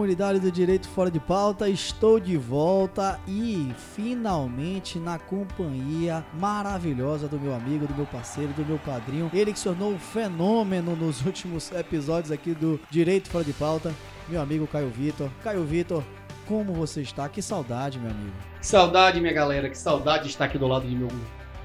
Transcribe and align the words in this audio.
Comunidade 0.00 0.40
do 0.40 0.50
Direito 0.50 0.88
Fora 0.88 1.10
de 1.10 1.20
Pauta, 1.20 1.68
estou 1.68 2.18
de 2.18 2.34
volta 2.34 3.20
e 3.28 3.70
finalmente 3.94 4.98
na 4.98 5.18
companhia 5.18 6.24
maravilhosa 6.40 7.28
do 7.28 7.38
meu 7.38 7.54
amigo, 7.54 7.86
do 7.86 7.94
meu 7.94 8.06
parceiro, 8.06 8.50
do 8.54 8.64
meu 8.64 8.78
padrinho, 8.78 9.30
ele 9.34 9.52
que 9.52 9.58
se 9.58 9.66
tornou 9.66 9.92
um 9.92 9.98
fenômeno 9.98 10.96
nos 10.96 11.20
últimos 11.26 11.70
episódios 11.72 12.32
aqui 12.32 12.54
do 12.54 12.80
Direito 12.88 13.28
Fora 13.28 13.44
de 13.44 13.52
Pauta, 13.52 13.94
meu 14.26 14.40
amigo 14.40 14.66
Caio 14.66 14.88
Vitor. 14.88 15.28
Caio 15.44 15.64
Vitor, 15.64 16.02
como 16.48 16.72
você 16.72 17.02
está? 17.02 17.28
Que 17.28 17.42
saudade, 17.42 17.98
meu 17.98 18.10
amigo. 18.10 18.32
Que 18.58 18.66
saudade, 18.66 19.20
minha 19.20 19.34
galera, 19.34 19.68
que 19.68 19.76
saudade 19.76 20.24
de 20.24 20.30
estar 20.30 20.46
aqui 20.46 20.56
do 20.56 20.66
lado 20.66 20.88
de 20.88 20.96
meu 20.96 21.08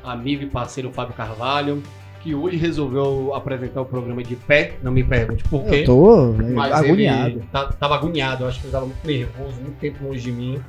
amigo 0.04 0.44
e 0.44 0.50
parceiro 0.50 0.92
Fábio 0.92 1.16
Carvalho 1.16 1.82
que 2.26 2.34
hoje 2.34 2.58
resolveu 2.58 3.36
apresentar 3.36 3.82
o 3.82 3.86
programa 3.86 4.24
de 4.24 4.36
pé. 4.36 4.78
Não 4.82 4.92
me 4.92 5.04
pergunte 5.04 5.44
por 5.44 5.64
quê. 5.66 5.82
Eu 5.82 5.86
tô 5.86 6.34
mas 6.56 6.74
agoniado. 6.74 7.44
Tá, 7.52 7.66
tava 7.68 7.94
agoniado, 7.94 8.44
eu 8.44 8.48
acho 8.48 8.60
que 8.60 8.66
ele 8.66 8.72
tava 8.72 8.88
muito 8.88 9.06
nervoso, 9.06 9.62
muito 9.62 9.78
tempo 9.80 10.04
longe 10.04 10.22
de 10.22 10.32
mim. 10.32 10.60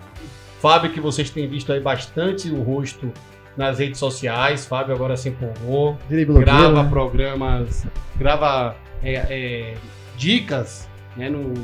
Fábio, 0.60 0.92
que 0.92 1.00
vocês 1.00 1.30
têm 1.30 1.48
visto 1.48 1.72
aí 1.72 1.80
bastante 1.80 2.50
o 2.50 2.62
rosto 2.62 3.10
nas 3.56 3.78
redes 3.78 3.98
sociais. 3.98 4.66
Fábio 4.66 4.94
agora 4.94 5.16
se 5.16 5.30
empolgou. 5.30 5.96
Grava 6.10 6.82
né? 6.82 6.90
programas, 6.90 7.86
grava 8.18 8.76
é, 9.02 9.14
é, 9.14 9.74
dicas 10.14 10.86
né, 11.16 11.30
no, 11.30 11.54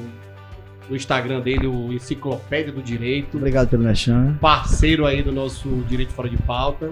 no 0.89 0.97
Instagram 0.97 1.41
dele, 1.41 1.67
o 1.67 1.93
Enciclopédia 1.93 2.73
do 2.73 2.83
Direito. 2.83 3.37
Obrigado 3.37 3.69
pelo 3.69 3.83
mexão. 3.83 4.39
Parceiro 4.41 5.05
aí 5.05 5.23
do 5.23 5.33
nosso 5.33 5.69
Direito 5.87 6.15
Fora 6.15 6.31
de 6.31 6.39
Pauta. 6.39 6.91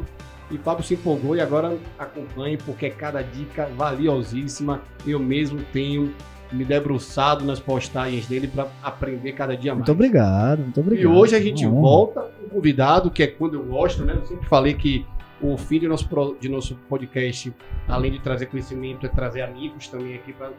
E 0.50 0.58
Fábio 0.58 0.84
se 0.84 0.94
empolgou 0.94 1.36
e 1.36 1.40
agora 1.40 1.76
acompanhe 1.98 2.56
porque 2.56 2.90
cada 2.90 3.22
dica 3.22 3.66
valiosíssima. 3.76 4.82
Eu 5.06 5.18
mesmo 5.18 5.60
tenho 5.72 6.12
me 6.52 6.64
debruçado 6.64 7.44
nas 7.44 7.60
postagens 7.60 8.26
dele 8.26 8.48
para 8.48 8.66
aprender 8.82 9.32
cada 9.32 9.56
dia 9.56 9.72
mais. 9.72 9.86
Muito 9.86 9.92
obrigado, 9.92 10.60
muito 10.60 10.80
obrigado. 10.80 11.04
E 11.04 11.06
hoje 11.06 11.36
a 11.36 11.40
gente 11.40 11.64
volta 11.66 12.22
com 12.22 12.46
um 12.46 12.48
convidado, 12.48 13.10
que 13.10 13.22
é 13.22 13.26
quando 13.28 13.54
eu 13.54 13.62
gosto, 13.62 14.04
né? 14.04 14.14
Eu 14.16 14.26
sempre 14.26 14.48
falei 14.48 14.74
que 14.74 15.06
o 15.40 15.56
fim 15.56 15.78
de 15.78 15.88
nosso, 15.88 16.08
de 16.40 16.48
nosso 16.48 16.74
podcast, 16.88 17.54
além 17.88 18.12
de 18.12 18.20
trazer 18.20 18.46
conhecimento, 18.46 19.06
é 19.06 19.08
trazer 19.08 19.42
amigos 19.42 19.88
também 19.88 20.14
aqui 20.14 20.32
para 20.32 20.50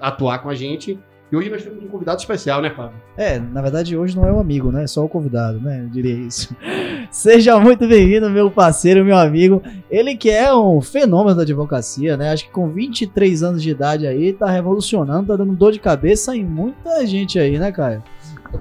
atuar 0.00 0.38
com 0.38 0.48
a 0.48 0.54
gente. 0.54 0.98
E 1.30 1.36
hoje 1.36 1.50
nós 1.50 1.64
temos 1.64 1.82
um 1.82 1.88
convidado 1.88 2.20
especial, 2.20 2.62
né, 2.62 2.70
Fábio? 2.70 2.96
É, 3.16 3.40
na 3.40 3.60
verdade 3.60 3.96
hoje 3.96 4.16
não 4.16 4.24
é 4.28 4.30
o 4.30 4.36
um 4.36 4.40
amigo, 4.40 4.70
né? 4.70 4.84
É 4.84 4.86
só 4.86 5.04
o 5.04 5.08
convidado, 5.08 5.60
né? 5.60 5.82
Eu 5.82 5.88
diria 5.88 6.14
isso. 6.14 6.54
Seja 7.10 7.58
muito 7.58 7.86
bem-vindo, 7.88 8.30
meu 8.30 8.48
parceiro, 8.48 9.04
meu 9.04 9.16
amigo. 9.16 9.60
Ele 9.90 10.16
que 10.16 10.30
é 10.30 10.54
um 10.54 10.80
fenômeno 10.80 11.34
da 11.34 11.42
advocacia, 11.42 12.16
né? 12.16 12.32
Acho 12.32 12.44
que 12.44 12.52
com 12.52 12.68
23 12.68 13.42
anos 13.42 13.60
de 13.60 13.70
idade 13.70 14.06
aí, 14.06 14.32
tá 14.32 14.46
revolucionando, 14.48 15.26
tá 15.26 15.36
dando 15.36 15.52
dor 15.52 15.72
de 15.72 15.80
cabeça 15.80 16.36
em 16.36 16.44
muita 16.44 17.04
gente 17.04 17.40
aí, 17.40 17.58
né, 17.58 17.72
Caio? 17.72 18.04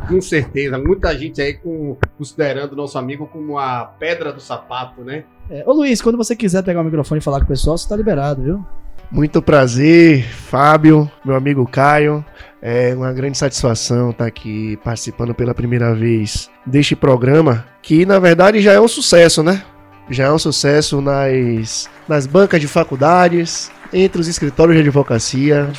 Com 0.07 0.19
certeza, 0.19 0.79
muita 0.79 1.15
gente 1.15 1.39
aí 1.39 1.53
com, 1.53 1.95
considerando 2.17 2.73
o 2.73 2.75
nosso 2.75 2.97
amigo 2.97 3.27
como 3.27 3.59
a 3.59 3.85
pedra 3.99 4.33
do 4.33 4.41
sapato, 4.41 5.01
né? 5.01 5.23
É, 5.51 5.63
ô 5.67 5.71
Luiz, 5.71 6.01
quando 6.01 6.17
você 6.17 6.35
quiser 6.35 6.63
pegar 6.63 6.81
o 6.81 6.83
microfone 6.83 7.19
e 7.19 7.23
falar 7.23 7.37
com 7.39 7.45
o 7.45 7.47
pessoal, 7.47 7.77
você 7.77 7.87
tá 7.87 7.95
liberado, 7.95 8.41
viu? 8.41 8.65
Muito 9.11 9.41
prazer, 9.41 10.25
Fábio, 10.25 11.09
meu 11.23 11.35
amigo 11.35 11.65
Caio. 11.67 12.25
É 12.61 12.93
uma 12.95 13.13
grande 13.13 13.37
satisfação 13.37 14.09
estar 14.09 14.25
aqui 14.25 14.77
participando 14.83 15.33
pela 15.33 15.53
primeira 15.53 15.93
vez 15.93 16.49
deste 16.65 16.95
programa, 16.95 17.65
que 17.81 18.05
na 18.05 18.17
verdade 18.19 18.59
já 18.59 18.73
é 18.73 18.79
um 18.79 18.87
sucesso, 18.87 19.43
né? 19.43 19.63
Já 20.09 20.25
é 20.25 20.31
um 20.31 20.39
sucesso 20.39 21.01
nas, 21.01 21.89
nas 22.07 22.27
bancas 22.27 22.61
de 22.61 22.67
faculdades, 22.67 23.71
entre 23.91 24.19
os 24.19 24.27
escritórios 24.27 24.75
de 24.75 24.81
advocacia. 24.81 25.69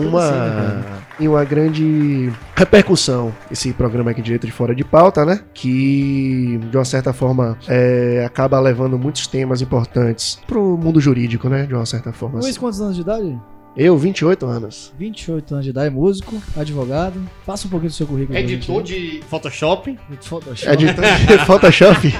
Uma, 0.00 0.24
assim, 0.24 0.84
e 1.20 1.28
uma 1.28 1.44
grande 1.44 2.32
repercussão 2.56 3.32
esse 3.50 3.72
programa 3.72 4.10
aqui 4.10 4.22
Direito 4.22 4.46
de 4.46 4.52
Fora 4.52 4.74
de 4.74 4.84
Pauta, 4.84 5.24
né? 5.24 5.40
Que 5.52 6.58
de 6.70 6.76
uma 6.76 6.84
certa 6.84 7.12
forma 7.12 7.58
é, 7.68 8.24
acaba 8.26 8.58
levando 8.58 8.98
muitos 8.98 9.26
temas 9.26 9.60
importantes 9.60 10.38
para 10.46 10.58
o 10.58 10.76
mundo 10.76 11.00
jurídico, 11.00 11.48
né? 11.48 11.66
De 11.66 11.74
uma 11.74 11.86
certa 11.86 12.12
forma. 12.12 12.36
Luiz, 12.36 12.50
assim. 12.50 12.60
quantos 12.60 12.80
anos 12.80 12.96
de 12.96 13.02
idade? 13.02 13.40
Eu, 13.76 13.96
28 13.96 14.46
anos. 14.46 14.92
28 14.98 15.54
anos 15.54 15.64
de 15.64 15.70
idade, 15.70 15.94
músico, 15.94 16.36
advogado. 16.56 17.22
Passa 17.46 17.68
um 17.68 17.70
pouquinho 17.70 17.90
do 17.90 17.94
seu 17.94 18.06
currículo. 18.06 18.36
Editor 18.36 18.82
de 18.82 19.22
Photoshop. 19.28 19.96
Photoshop. 20.20 20.72
Editor 20.72 21.04
de 21.26 21.38
Photoshop. 21.46 22.14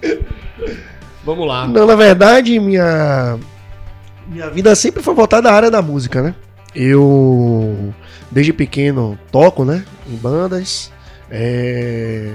Vamos 1.24 1.46
lá. 1.46 1.66
Não, 1.66 1.86
na 1.86 1.94
verdade, 1.94 2.58
minha 2.58 3.38
minha 4.26 4.48
vida 4.48 4.74
sempre 4.74 5.02
foi 5.02 5.14
voltada 5.14 5.50
à 5.50 5.54
área 5.54 5.70
da 5.70 5.82
música, 5.82 6.22
né? 6.22 6.34
Eu 6.74 7.92
desde 8.30 8.52
pequeno 8.52 9.18
toco, 9.32 9.64
né, 9.64 9.84
em 10.08 10.16
bandas. 10.16 10.92
É, 11.30 12.32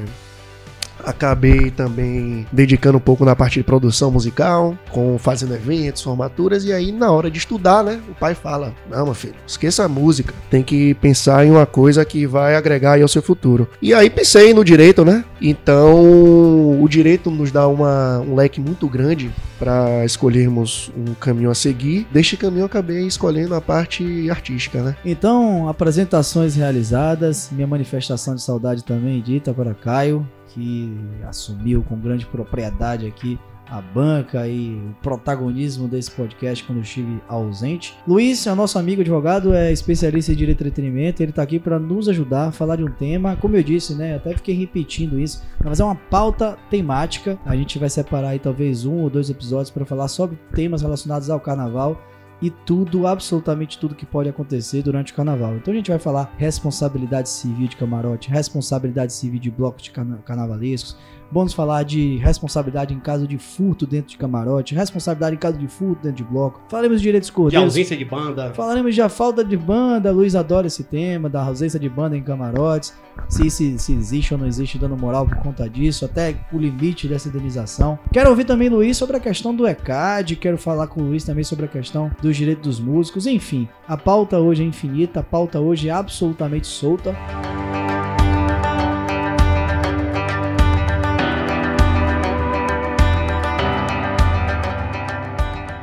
acabei 1.05 1.71
também 1.71 2.45
dedicando 2.51 2.97
um 2.97 3.01
pouco 3.01 3.23
na 3.23 3.35
parte 3.35 3.59
de 3.59 3.63
produção 3.63 4.11
musical, 4.11 4.77
com 4.91 5.17
fazendo 5.17 5.53
eventos, 5.53 6.01
formaturas, 6.01 6.65
e 6.65 6.73
aí 6.73 6.91
na 6.91 7.11
hora 7.11 7.29
de 7.29 7.37
estudar, 7.37 7.83
né, 7.83 7.99
o 8.09 8.15
pai 8.15 8.33
fala: 8.33 8.73
Não, 8.89 9.05
meu 9.05 9.13
filho, 9.13 9.35
esqueça 9.47 9.83
a 9.83 9.87
música, 9.87 10.33
tem 10.49 10.63
que 10.63 10.93
pensar 10.95 11.45
em 11.45 11.51
uma 11.51 11.65
coisa 11.65 12.03
que 12.03 12.25
vai 12.25 12.55
agregar 12.55 13.01
ao 13.01 13.07
seu 13.07 13.21
futuro. 13.21 13.67
E 13.81 13.93
aí 13.93 14.09
pensei 14.09 14.53
no 14.53 14.63
direito, 14.63 15.05
né? 15.05 15.23
Então 15.41 16.81
o 16.81 16.87
direito 16.89 17.29
nos 17.29 17.51
dá 17.51 17.67
uma, 17.67 18.19
um 18.19 18.35
leque 18.35 18.59
muito 18.59 18.87
grande 18.87 19.31
para 19.59 20.03
escolhermos 20.05 20.91
um 20.95 21.13
caminho 21.13 21.49
a 21.49 21.55
seguir. 21.55 22.07
Deste 22.11 22.37
caminho 22.37 22.65
acabei 22.65 23.05
escolhendo 23.05 23.55
a 23.55 23.61
parte 23.61 24.29
artística, 24.29 24.81
né? 24.81 24.95
Então, 25.05 25.69
apresentações 25.69 26.55
realizadas, 26.55 27.49
minha 27.51 27.67
manifestação 27.67 28.35
de 28.35 28.41
saudade 28.41 28.83
também 28.83 29.21
dita 29.21 29.53
para 29.53 29.73
Caio 29.73 30.27
que 30.55 30.97
assumiu 31.27 31.83
com 31.83 31.99
grande 31.99 32.25
propriedade 32.25 33.05
aqui 33.05 33.37
a 33.67 33.81
banca 33.81 34.47
e 34.47 34.75
o 34.75 34.95
protagonismo 35.01 35.87
desse 35.87 36.11
podcast 36.11 36.63
quando 36.63 36.77
eu 36.77 36.83
estive 36.83 37.19
ausente. 37.27 37.97
Luiz 38.07 38.45
é 38.45 38.53
nosso 38.53 38.77
amigo 38.77 39.01
advogado, 39.01 39.53
é 39.53 39.71
especialista 39.71 40.31
em 40.31 40.35
direito 40.35 40.59
de 40.59 40.69
entretenimento, 40.69 41.21
ele 41.21 41.31
está 41.31 41.41
aqui 41.41 41.59
para 41.59 41.79
nos 41.79 42.07
ajudar 42.07 42.49
a 42.49 42.51
falar 42.51 42.75
de 42.75 42.83
um 42.83 42.91
tema, 42.91 43.35
como 43.35 43.57
eu 43.57 43.63
disse, 43.63 43.95
né, 43.95 44.15
até 44.15 44.35
fiquei 44.35 44.55
repetindo 44.55 45.19
isso, 45.19 45.43
mas 45.63 45.79
é 45.79 45.83
uma 45.83 45.95
pauta 45.95 46.57
temática, 46.69 47.37
a 47.43 47.55
gente 47.55 47.79
vai 47.79 47.89
separar 47.89 48.29
aí 48.29 48.39
talvez 48.39 48.85
um 48.85 49.01
ou 49.01 49.09
dois 49.09 49.29
episódios 49.29 49.71
para 49.71 49.85
falar 49.85 50.07
sobre 50.07 50.37
temas 50.53 50.81
relacionados 50.81 51.29
ao 51.29 51.39
carnaval 51.39 51.99
e 52.45 52.51
tudo, 52.51 53.07
absolutamente 53.07 53.79
tudo 53.79 53.95
que 53.95 54.05
pode 54.05 54.29
acontecer 54.29 54.83
durante 54.83 55.11
o 55.11 55.15
carnaval. 55.15 55.55
Então 55.55 55.73
a 55.73 55.75
gente 55.75 55.89
vai 55.89 55.97
falar 55.97 56.31
responsabilidade 56.37 57.27
civil 57.27 57.67
de 57.67 57.75
camarote, 57.75 58.29
responsabilidade 58.29 59.13
civil 59.13 59.39
de 59.39 59.49
blocos 59.49 59.81
de 59.81 59.89
carnavalescos, 59.89 60.95
Vamos 61.35 61.51
falar 61.51 61.83
de 61.83 62.15
responsabilidade 62.15 62.93
em 62.93 62.99
caso 63.01 63.27
de 63.27 63.37
furto 63.37 63.85
dentro 63.85 64.11
de 64.11 64.17
camarote, 64.17 64.73
responsabilidade 64.73 65.35
em 65.35 65.37
caso 65.37 65.57
de 65.57 65.67
furto 65.67 66.01
dentro 66.01 66.15
de 66.15 66.23
bloco. 66.23 66.61
Falaremos 66.69 67.01
de 67.01 67.03
direitos 67.03 67.29
cordeiros. 67.29 67.73
De 67.73 67.79
ausência 67.81 67.97
de 67.97 68.05
banda. 68.05 68.53
Falaremos 68.53 68.95
de 68.95 69.09
falta 69.09 69.43
de 69.43 69.57
banda. 69.57 70.13
Luiz 70.13 70.33
adora 70.33 70.67
esse 70.67 70.85
tema, 70.85 71.27
da 71.27 71.43
ausência 71.43 71.77
de 71.77 71.89
banda 71.89 72.15
em 72.15 72.23
camarotes. 72.23 72.93
Se, 73.27 73.49
se, 73.49 73.77
se 73.77 73.91
existe 73.91 74.33
ou 74.33 74.39
não 74.39 74.47
existe 74.47 74.77
dando 74.77 74.95
moral 74.95 75.27
por 75.27 75.35
conta 75.39 75.69
disso, 75.69 76.05
até 76.05 76.37
o 76.53 76.57
limite 76.57 77.05
dessa 77.05 77.27
indenização. 77.27 77.99
Quero 78.13 78.29
ouvir 78.29 78.45
também 78.45 78.69
Luiz 78.69 78.95
sobre 78.95 79.17
a 79.17 79.19
questão 79.19 79.53
do 79.53 79.67
ECAD. 79.67 80.37
Quero 80.37 80.57
falar 80.57 80.87
com 80.87 81.01
o 81.01 81.03
Luiz 81.03 81.25
também 81.25 81.43
sobre 81.43 81.65
a 81.65 81.67
questão 81.67 82.09
dos 82.21 82.37
direitos 82.37 82.63
dos 82.63 82.79
músicos. 82.79 83.27
Enfim, 83.27 83.67
a 83.85 83.97
pauta 83.97 84.39
hoje 84.39 84.63
é 84.63 84.65
infinita, 84.65 85.19
a 85.19 85.23
pauta 85.23 85.59
hoje 85.59 85.89
é 85.89 85.91
absolutamente 85.91 86.65
solta. 86.65 87.13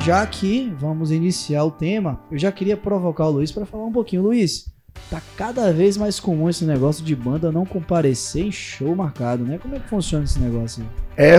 Já 0.05 0.27
que 0.27 0.69
vamos 0.81 1.13
iniciar 1.13 1.65
o 1.65 1.71
tema, 1.71 2.19
eu 2.29 2.37
já 2.37 2.51
queria 2.51 2.77
provocar 2.77 3.27
o 3.27 3.31
Luiz 3.31 3.53
para 3.53 3.65
falar 3.65 3.85
um 3.85 3.93
pouquinho. 3.93 4.23
Luiz, 4.23 4.67
tá 5.09 5.23
cada 5.37 5.73
vez 5.73 5.97
mais 5.97 6.19
comum 6.19 6.51
esse 6.51 6.65
negócio 6.65 7.05
de 7.05 7.15
banda 7.15 7.53
não 7.53 7.65
comparecer 7.65 8.45
em 8.45 8.51
show 8.51 8.97
marcado, 8.97 9.45
né? 9.45 9.59
Como 9.59 9.77
é 9.77 9.79
que 9.79 9.89
funciona 9.89 10.25
esse 10.25 10.41
negócio 10.41 10.83
aí? 10.83 11.35
É, 11.35 11.39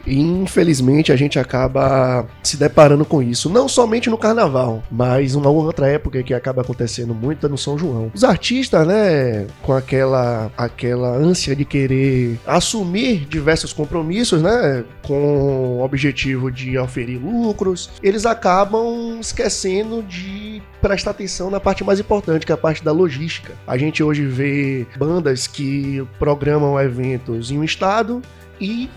Fábio. 0.00 0.20
Infelizmente 0.20 1.12
a 1.12 1.16
gente 1.16 1.38
acaba 1.38 2.26
se 2.42 2.56
deparando 2.56 3.04
com 3.04 3.22
isso, 3.22 3.48
não 3.48 3.68
somente 3.68 4.08
no 4.08 4.18
carnaval, 4.18 4.82
mas 4.90 5.34
uma 5.34 5.50
outra 5.50 5.88
época 5.88 6.22
que 6.22 6.34
acaba 6.34 6.62
acontecendo 6.62 7.14
muito 7.14 7.46
é 7.46 7.48
no 7.48 7.58
São 7.58 7.78
João. 7.78 8.10
Os 8.14 8.24
artistas, 8.24 8.86
né, 8.86 9.46
com 9.62 9.72
aquela 9.72 10.50
aquela 10.56 11.16
ânsia 11.16 11.54
de 11.54 11.64
querer 11.64 12.38
assumir 12.46 13.26
diversos 13.26 13.72
compromissos, 13.72 14.42
né, 14.42 14.84
com 15.02 15.78
o 15.78 15.82
objetivo 15.82 16.50
de 16.50 16.78
oferir 16.78 17.18
lucros, 17.18 17.90
eles 18.02 18.26
acabam 18.26 19.18
esquecendo 19.20 20.02
de 20.02 20.62
prestar 20.80 21.10
atenção 21.10 21.50
na 21.50 21.60
parte 21.60 21.84
mais 21.84 22.00
importante, 22.00 22.46
que 22.46 22.52
é 22.52 22.54
a 22.54 22.58
parte 22.58 22.82
da 22.82 22.92
logística. 22.92 23.52
A 23.66 23.76
gente 23.76 24.02
hoje 24.02 24.24
vê 24.26 24.86
bandas 24.96 25.46
que 25.46 26.06
programam 26.18 26.80
eventos 26.80 27.50
em 27.50 27.58
um 27.58 27.64
estado 27.64 28.22
e 28.60 28.88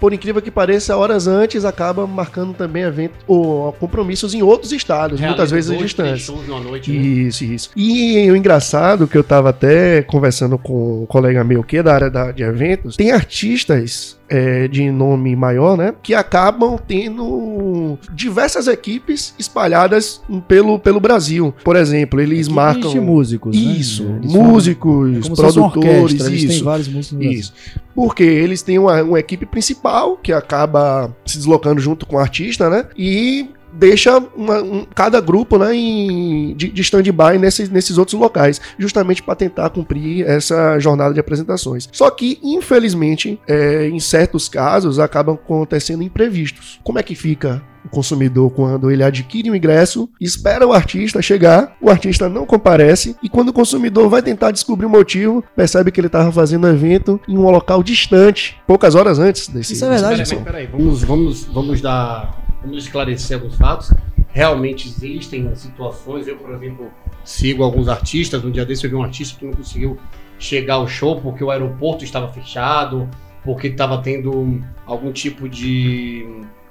por 0.00 0.12
incrível 0.12 0.40
que 0.40 0.50
pareça, 0.50 0.96
horas 0.96 1.26
antes 1.26 1.64
acaba 1.64 2.06
marcando 2.06 2.54
também 2.54 2.82
evento, 2.82 3.14
ou 3.26 3.72
compromissos 3.74 4.34
em 4.34 4.42
outros 4.42 4.72
estados, 4.72 5.20
Realiza 5.20 5.36
muitas 5.36 5.50
vezes 5.50 5.78
distantes. 5.78 6.28
Noite, 6.28 6.90
né? 6.90 6.98
Isso, 6.98 7.44
isso. 7.44 7.70
E 7.76 8.30
o 8.30 8.36
engraçado 8.36 9.06
que 9.06 9.16
eu 9.16 9.22
tava 9.22 9.50
até 9.50 10.02
conversando 10.02 10.56
com 10.56 11.02
um 11.02 11.06
colega 11.06 11.44
meu 11.44 11.62
que 11.62 11.76
é 11.76 11.82
da 11.82 11.94
área 11.94 12.10
da, 12.10 12.32
de 12.32 12.42
eventos, 12.42 12.96
tem 12.96 13.12
artistas 13.12 14.18
é, 14.30 14.68
de 14.68 14.90
nome 14.92 15.34
maior, 15.34 15.76
né? 15.76 15.92
Que 16.00 16.14
acabam 16.14 16.78
tendo 16.78 17.98
diversas 18.14 18.68
equipes 18.68 19.34
espalhadas 19.36 20.22
pelo, 20.46 20.78
pelo 20.78 21.00
Brasil. 21.00 21.52
Por 21.64 21.74
exemplo, 21.74 22.20
eles 22.20 22.46
Equipe 22.46 22.54
marcam. 22.54 22.90
De 22.92 23.00
músicos. 23.00 23.56
Né? 23.56 23.72
Isso, 23.72 24.04
né? 24.04 24.20
músicos, 24.22 25.28
é 25.28 25.34
produtores. 25.34 26.20
isso. 26.28 26.64
Vários 26.64 26.88
músicos 26.88 27.26
isso. 27.26 27.52
Porque 27.94 28.22
eles 28.22 28.62
têm 28.62 28.78
uma, 28.78 29.02
uma 29.02 29.18
equipe 29.18 29.44
principal 29.44 30.16
que 30.16 30.32
acaba 30.32 31.14
se 31.26 31.36
deslocando 31.36 31.80
junto 31.80 32.06
com 32.06 32.16
o 32.16 32.18
artista, 32.18 32.70
né? 32.70 32.86
E 32.96 33.50
deixa 33.72 34.18
uma, 34.36 34.62
um, 34.62 34.86
cada 34.94 35.20
grupo 35.20 35.58
né, 35.58 35.74
em, 35.74 36.54
de, 36.54 36.68
de 36.68 36.82
stand-by 36.82 37.38
nesses, 37.38 37.68
nesses 37.68 37.98
outros 37.98 38.18
locais, 38.18 38.60
justamente 38.78 39.22
para 39.22 39.34
tentar 39.34 39.70
cumprir 39.70 40.26
essa 40.26 40.78
jornada 40.78 41.14
de 41.14 41.20
apresentações. 41.20 41.88
Só 41.92 42.10
que, 42.10 42.38
infelizmente, 42.42 43.40
é, 43.46 43.88
em 43.88 44.00
certos 44.00 44.48
casos, 44.48 44.98
acabam 44.98 45.34
acontecendo 45.34 46.02
imprevistos. 46.02 46.80
Como 46.82 46.98
é 46.98 47.02
que 47.02 47.14
fica 47.14 47.62
o 47.84 47.88
consumidor 47.88 48.50
quando 48.50 48.90
ele 48.90 49.02
adquire 49.02 49.50
um 49.50 49.54
ingresso, 49.54 50.08
espera 50.20 50.66
o 50.66 50.72
artista 50.72 51.22
chegar, 51.22 51.76
o 51.80 51.90
artista 51.90 52.28
não 52.28 52.44
comparece 52.44 53.16
e 53.22 53.28
quando 53.28 53.48
o 53.48 53.52
consumidor 53.52 54.08
vai 54.08 54.22
tentar 54.22 54.50
descobrir 54.50 54.86
o 54.86 54.90
motivo, 54.90 55.42
percebe 55.56 55.90
que 55.90 56.00
ele 56.00 56.06
estava 56.06 56.30
fazendo 56.30 56.66
um 56.66 56.70
evento 56.70 57.20
em 57.26 57.38
um 57.38 57.48
local 57.50 57.82
distante, 57.82 58.60
poucas 58.66 58.94
horas 58.94 59.18
antes 59.18 59.48
desse. 59.48 59.72
Isso 59.72 59.84
é 59.84 59.88
verdade. 59.88 60.22
Peraí, 60.28 60.44
peraí, 60.44 60.66
vamos, 60.66 61.02
vamos, 61.02 61.44
vamos 61.44 61.80
dar 61.80 62.39
vamos 62.62 62.84
esclarecer 62.84 63.36
alguns 63.36 63.56
fatos. 63.56 63.92
Realmente 64.32 64.88
existem 64.88 65.52
situações, 65.54 66.28
eu, 66.28 66.36
por 66.36 66.54
exemplo, 66.54 66.90
sigo 67.24 67.62
alguns 67.62 67.88
artistas. 67.88 68.44
Um 68.44 68.50
dia 68.50 68.64
desse 68.64 68.84
eu 68.84 68.90
vi 68.90 68.96
um 68.96 69.02
artista 69.02 69.38
que 69.38 69.44
não 69.44 69.52
conseguiu 69.52 69.98
chegar 70.38 70.74
ao 70.74 70.88
show 70.88 71.20
porque 71.20 71.42
o 71.42 71.50
aeroporto 71.50 72.04
estava 72.04 72.32
fechado, 72.32 73.08
porque 73.44 73.68
estava 73.68 73.98
tendo 73.98 74.62
algum 74.86 75.12
tipo 75.12 75.48
de, 75.48 76.26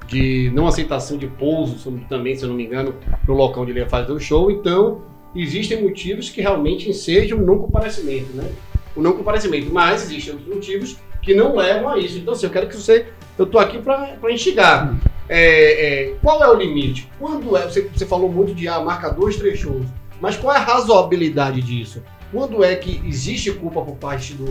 de 0.07 0.51
não 0.53 0.67
aceitação 0.67 1.17
de 1.17 1.27
pouso 1.27 1.91
também, 2.07 2.35
se 2.35 2.43
eu 2.43 2.49
não 2.49 2.55
me 2.55 2.65
engano, 2.65 2.95
no 3.27 3.33
local 3.33 3.63
onde 3.63 3.71
ele 3.71 3.79
ia 3.79 3.89
fazer 3.89 4.11
o 4.11 4.19
show. 4.19 4.49
Então, 4.49 5.01
existem 5.35 5.81
motivos 5.81 6.29
que 6.29 6.41
realmente 6.41 6.89
ensejam 6.89 7.39
não 7.39 7.59
comparecimento, 7.59 8.33
né? 8.33 8.49
O 8.95 9.01
não 9.01 9.13
comparecimento, 9.13 9.71
mas 9.71 10.03
existem 10.03 10.33
outros 10.33 10.53
motivos 10.53 10.97
que 11.21 11.33
não 11.33 11.55
levam 11.55 11.89
a 11.89 11.97
isso. 11.97 12.17
Então, 12.17 12.33
assim, 12.33 12.45
eu 12.45 12.51
quero 12.51 12.67
que 12.67 12.75
você. 12.75 13.07
Eu 13.37 13.45
tô 13.45 13.59
aqui 13.59 13.79
para 13.79 14.31
instigar. 14.31 14.97
É, 15.29 16.09
é, 16.09 16.15
qual 16.21 16.43
é 16.43 16.49
o 16.49 16.55
limite? 16.55 17.07
Quando 17.19 17.55
é? 17.55 17.63
Você, 17.67 17.89
você 17.93 18.05
falou 18.05 18.31
muito 18.31 18.55
de 18.55 18.67
ah, 18.67 18.81
marca 18.81 19.09
dois, 19.09 19.37
três 19.37 19.59
shows. 19.59 19.85
Mas 20.19 20.35
qual 20.35 20.53
é 20.53 20.57
a 20.57 20.63
razoabilidade 20.63 21.61
disso? 21.61 22.01
Quando 22.31 22.63
é 22.63 22.75
que 22.75 23.01
existe 23.05 23.51
culpa 23.51 23.81
por 23.81 23.95
parte 23.95 24.33
do, 24.33 24.45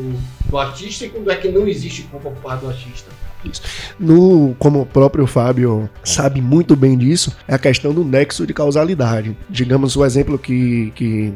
do 0.49 0.59
artista 0.59 1.05
e 1.05 1.11
quando 1.11 1.31
é 1.31 1.37
que 1.37 1.49
não 1.49 1.67
existe 1.69 2.03
culpa 2.03 2.31
por 2.31 2.43
parte 2.43 2.61
do 2.63 2.69
artista? 2.69 3.11
No, 3.99 4.55
como 4.59 4.81
o 4.81 4.87
próprio 4.87 5.27
Fábio 5.27 5.89
sabe 6.03 6.41
muito 6.41 6.75
bem 6.75 6.99
disso, 6.99 7.37
é 7.47 7.55
a 7.55 7.59
questão 7.59 7.93
do 7.93 8.05
nexo 8.05 8.47
de 8.47 8.53
causalidade. 8.53 9.37
Digamos 9.49 9.97
o 9.97 10.05
exemplo 10.05 10.39
que, 10.39 10.93
que 10.97 11.33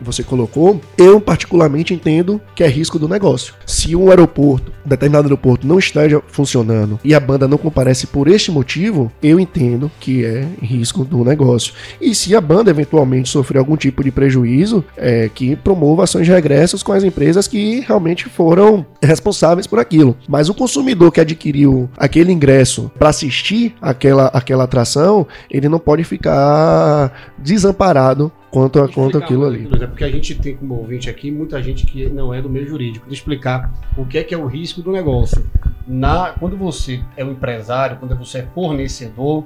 você 0.00 0.22
colocou, 0.22 0.80
eu 0.96 1.20
particularmente 1.20 1.94
entendo 1.94 2.40
que 2.54 2.62
é 2.62 2.68
risco 2.68 2.98
do 2.98 3.08
negócio. 3.08 3.54
Se 3.66 3.94
um 3.94 4.10
aeroporto, 4.10 4.72
um 4.84 4.88
determinado 4.88 5.26
aeroporto 5.26 5.66
não 5.66 5.78
esteja 5.78 6.22
funcionando 6.28 6.98
e 7.04 7.14
a 7.14 7.20
banda 7.20 7.46
não 7.46 7.58
comparece 7.58 8.06
por 8.06 8.28
este 8.28 8.50
motivo, 8.50 9.10
eu 9.22 9.38
entendo 9.38 9.90
que 10.00 10.24
é 10.24 10.46
risco 10.62 11.04
do 11.04 11.24
negócio. 11.24 11.74
E 12.00 12.14
se 12.14 12.34
a 12.34 12.40
banda 12.40 12.70
eventualmente 12.70 13.28
sofrer 13.28 13.58
algum 13.58 13.76
tipo 13.76 14.02
de 14.02 14.10
prejuízo, 14.10 14.84
é 14.96 15.30
que 15.32 15.56
promova 15.56 16.04
ações 16.04 16.26
de 16.26 16.32
regressos 16.32 16.82
com 16.82 16.92
as 16.92 17.04
empresas 17.04 17.46
que 17.46 17.80
realmente 17.80 18.28
foram 18.28 18.84
responsáveis 19.02 19.66
por 19.66 19.78
aquilo. 19.78 20.16
Mas 20.28 20.48
o 20.48 20.54
consumidor 20.54 21.12
que 21.12 21.20
adquiriu 21.20 21.88
aquele 21.96 22.32
ingresso 22.32 22.90
para 22.98 23.08
assistir 23.08 23.74
aquela, 23.80 24.26
aquela 24.26 24.64
atração, 24.64 25.26
ele 25.50 25.68
não 25.68 25.78
pode 25.78 26.04
ficar 26.04 27.12
desamparado 27.38 28.32
quanto 28.50 28.80
a 28.80 28.88
quanto 28.88 29.18
aquilo 29.18 29.46
ali. 29.46 29.68
É 29.80 29.86
porque 29.86 30.04
a 30.04 30.10
gente 30.10 30.34
tem 30.34 30.56
como 30.56 30.74
ouvinte 30.74 31.08
aqui 31.08 31.30
muita 31.30 31.62
gente 31.62 31.86
que 31.86 32.08
não 32.08 32.34
é 32.34 32.42
do 32.42 32.48
meio 32.48 32.66
jurídico. 32.66 33.08
De 33.08 33.14
explicar 33.14 33.72
o 33.96 34.04
que 34.04 34.18
é 34.18 34.24
que 34.24 34.34
é 34.34 34.38
o 34.38 34.46
risco 34.46 34.82
do 34.82 34.90
negócio. 34.90 35.44
Na, 35.86 36.30
quando 36.38 36.56
você 36.56 37.02
é 37.16 37.24
um 37.24 37.32
empresário, 37.32 37.96
quando 37.98 38.16
você 38.16 38.38
é 38.38 38.42
fornecedor, 38.54 39.44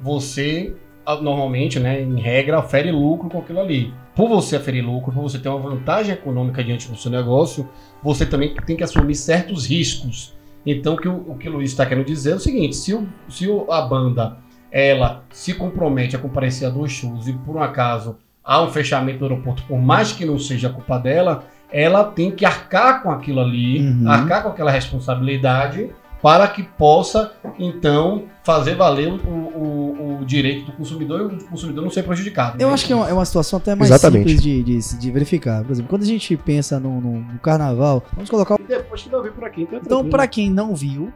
você 0.00 0.74
ah, 1.04 1.16
normalmente, 1.16 1.80
né, 1.80 2.02
em 2.02 2.20
regra, 2.20 2.58
ofere 2.58 2.90
lucro 2.92 3.30
com 3.30 3.38
aquilo 3.38 3.60
ali. 3.60 3.92
Por 4.14 4.28
você 4.28 4.56
oferir 4.56 4.84
lucro, 4.84 5.10
por 5.10 5.22
você 5.22 5.38
ter 5.38 5.48
uma 5.48 5.58
vantagem 5.58 6.12
econômica 6.12 6.62
diante 6.62 6.86
do 6.90 6.96
seu 6.96 7.10
negócio, 7.10 7.68
você 8.02 8.26
também 8.26 8.54
tem 8.66 8.76
que 8.76 8.84
assumir 8.84 9.14
certos 9.14 9.66
riscos. 9.66 10.36
Então, 10.66 10.94
o 10.94 10.96
que 10.98 11.08
o, 11.08 11.24
o, 11.30 11.38
que 11.38 11.48
o 11.48 11.52
Luiz 11.52 11.70
está 11.70 11.86
querendo 11.86 12.04
dizer 12.04 12.32
é 12.32 12.34
o 12.34 12.38
seguinte: 12.38 12.76
se, 12.76 12.92
o, 12.92 13.08
se 13.28 13.46
a 13.70 13.80
banda 13.82 14.36
ela 14.70 15.24
se 15.30 15.54
compromete 15.54 16.14
a 16.14 16.18
comparecer 16.18 16.68
a 16.68 16.70
dois 16.70 16.92
shows 16.92 17.26
e 17.26 17.32
por 17.32 17.56
um 17.56 17.62
acaso 17.62 18.18
há 18.48 18.62
um 18.62 18.70
fechamento 18.70 19.18
do 19.18 19.26
aeroporto, 19.26 19.62
por 19.64 19.78
mais 19.78 20.10
que 20.10 20.24
não 20.24 20.38
seja 20.38 20.70
culpa 20.70 20.98
dela, 20.98 21.44
ela 21.70 22.02
tem 22.02 22.30
que 22.30 22.46
arcar 22.46 23.02
com 23.02 23.10
aquilo 23.10 23.40
ali, 23.40 23.80
uhum. 23.80 24.10
arcar 24.10 24.42
com 24.42 24.48
aquela 24.48 24.70
responsabilidade 24.70 25.90
para 26.22 26.48
que 26.48 26.62
possa, 26.62 27.32
então, 27.58 28.24
fazer 28.42 28.74
valer 28.74 29.08
o, 29.08 29.30
o, 29.30 30.18
o, 30.20 30.24
direito 30.24 30.66
do 30.66 30.72
consumidor 30.72 31.20
e 31.20 31.36
o 31.36 31.44
consumidor 31.44 31.84
não 31.84 31.90
ser 31.90 32.02
prejudicado. 32.02 32.60
Eu 32.60 32.68
né? 32.68 32.74
acho 32.74 32.86
que 32.86 32.92
é 32.92 32.96
uma, 32.96 33.08
é 33.08 33.12
uma, 33.12 33.24
situação 33.24 33.58
até 33.58 33.76
mais 33.76 33.88
Exatamente. 33.88 34.30
simples 34.30 34.42
de, 34.42 34.62
de, 34.64 34.98
de, 34.98 35.10
verificar. 35.12 35.62
Por 35.62 35.70
exemplo, 35.70 35.88
quando 35.88 36.02
a 36.02 36.06
gente 36.06 36.36
pensa 36.36 36.80
no, 36.80 37.00
no, 37.00 37.20
no 37.20 37.38
carnaval, 37.38 38.02
vamos 38.14 38.28
colocar. 38.28 38.58
Depois 38.66 39.02
que 39.02 39.10
não 39.10 39.22
viu 39.22 39.32
por 39.32 39.44
aqui. 39.44 39.62
Então, 39.62 39.78
então 39.80 40.08
para 40.08 40.26
quem 40.26 40.50
não 40.50 40.74
viu, 40.74 41.12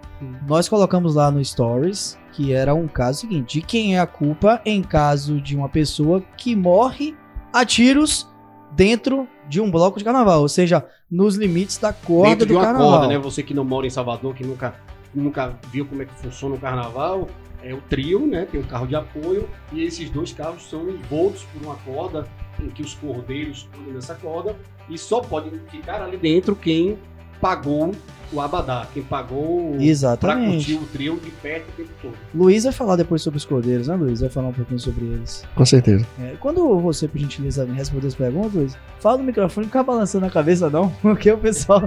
nós 0.46 0.69
colocamos 0.69 1.17
lá 1.17 1.32
no 1.32 1.44
Stories 1.44 2.17
que 2.32 2.52
era 2.52 2.75
um 2.75 2.87
caso 2.87 3.20
seguinte: 3.20 3.58
de 3.58 3.67
quem 3.67 3.96
é 3.96 4.00
a 4.00 4.06
culpa 4.06 4.61
em 4.64 4.82
caso 4.82 5.40
de 5.40 5.56
uma 5.56 5.69
pessoa 5.69 6.23
que 6.37 6.55
morre 6.55 7.17
a 7.53 7.65
tiros 7.65 8.29
dentro 8.73 9.29
de 9.49 9.61
um 9.61 9.71
bloco 9.71 9.99
de 9.99 10.05
carnaval, 10.05 10.41
ou 10.41 10.49
seja, 10.49 10.85
nos 11.11 11.37
limites 11.37 11.77
da 11.77 11.93
corda 11.93 12.31
dentro 12.31 12.47
do 12.47 12.49
de 12.49 12.55
uma 12.55 12.65
carnaval. 12.65 12.91
corda, 12.91 13.09
né? 13.09 13.19
Você 13.19 13.43
que 13.43 13.53
não 13.53 13.65
mora 13.65 13.87
em 13.87 13.91
Salvador, 13.91 14.35
que 14.35 14.44
nunca, 14.44 14.75
nunca 15.15 15.59
viu 15.71 15.85
como 15.85 16.03
é 16.03 16.06
que 16.06 16.15
funciona 16.15 16.55
o 16.55 16.59
carnaval, 16.59 17.29
é 17.63 17.75
o 17.75 17.81
trio, 17.82 18.27
né? 18.27 18.47
Tem 18.51 18.61
o 18.61 18.65
um 18.65 18.67
carro 18.67 18.87
de 18.87 18.97
apoio 18.97 19.49
e 19.73 19.82
esses 19.85 20.11
dois 20.11 20.32
carros 20.32 20.69
são 20.69 20.89
envoltos 20.89 21.44
por 21.44 21.63
uma 21.63 21.77
corda 21.77 22.27
em 22.61 22.69
que 22.69 22.82
os 22.82 22.94
cordeiros 22.94 23.69
pulam 23.73 23.94
nessa 23.94 24.15
corda 24.15 24.56
e 24.89 24.99
só 24.99 25.21
pode 25.21 25.51
ficar 25.71 26.03
ali 26.03 26.17
dentro 26.17 26.56
quem 26.56 26.99
pagou 27.41 27.93
o 28.32 28.41
Abadá, 28.41 28.86
quem 28.93 29.03
pagou 29.03 29.77
Exatamente. 29.79 30.46
pra 30.46 30.53
curtir 30.55 30.74
o 30.74 30.86
trio 30.86 31.20
de 31.22 31.31
perto 31.31 31.69
o 31.69 31.72
tempo 31.72 31.91
todo. 32.01 32.15
Luiz 32.34 32.65
vai 32.65 32.72
falar 32.72 32.96
depois 32.96 33.22
sobre 33.22 33.36
os 33.36 33.44
cordeiros, 33.44 33.89
né, 33.89 33.94
Luiz? 33.94 34.20
Vai 34.20 34.31
falar 34.31 34.48
um 34.48 34.53
pouquinho 34.53 34.81
sobre 34.81 35.05
eles. 35.05 35.44
Com 35.55 35.65
certeza. 35.65 36.06
É, 36.20 36.34
quando 36.41 36.79
você, 36.81 37.06
por 37.06 37.19
gentileza, 37.19 37.67
me 37.67 37.77
responder 37.77 38.06
as 38.06 38.15
perguntas, 38.15 38.55
Luiz, 38.55 38.77
fala 39.01 39.19
no 39.19 39.24
microfone, 39.24 39.67
não 39.67 39.70
fica 39.70 39.82
balançando 39.82 40.27
a 40.27 40.31
cabeça, 40.31 40.70
não, 40.70 40.89
porque 41.03 41.31
o 41.31 41.39
pessoal 41.39 41.82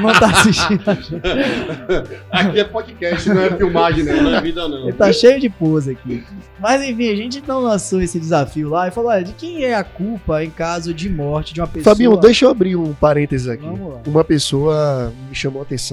não 0.00 0.12
tá 0.18 0.30
assistindo. 0.30 0.82
aqui 2.30 2.60
é 2.60 2.64
podcast, 2.64 3.28
não 3.28 3.42
é 3.42 3.50
filmagem, 3.56 4.04
não, 4.04 4.22
não 4.22 4.34
é 4.34 4.40
vida, 4.40 4.68
não. 4.68 4.88
Ele 4.88 4.92
tá 4.92 5.12
cheio 5.12 5.40
de 5.40 5.48
pose 5.48 5.92
aqui. 5.92 6.24
Mas 6.58 6.82
enfim, 6.82 7.10
a 7.10 7.16
gente 7.16 7.42
não 7.46 7.60
lançou 7.60 8.00
esse 8.00 8.18
desafio 8.18 8.68
lá 8.68 8.88
e 8.88 8.90
falou: 8.90 9.10
olha, 9.10 9.22
de 9.22 9.32
quem 9.32 9.64
é 9.64 9.74
a 9.74 9.84
culpa 9.84 10.42
em 10.42 10.50
caso 10.50 10.92
de 10.92 11.08
morte 11.08 11.54
de 11.54 11.60
uma 11.60 11.66
pessoa. 11.66 11.94
Fabinho, 11.94 12.16
deixa 12.16 12.46
eu 12.46 12.50
abrir 12.50 12.76
um 12.76 12.92
parênteses 12.94 13.48
aqui. 13.48 13.66
Uma 14.06 14.24
pessoa 14.24 15.12
me 15.28 15.34
chamou 15.34 15.60
a 15.60 15.64
atenção 15.64 15.83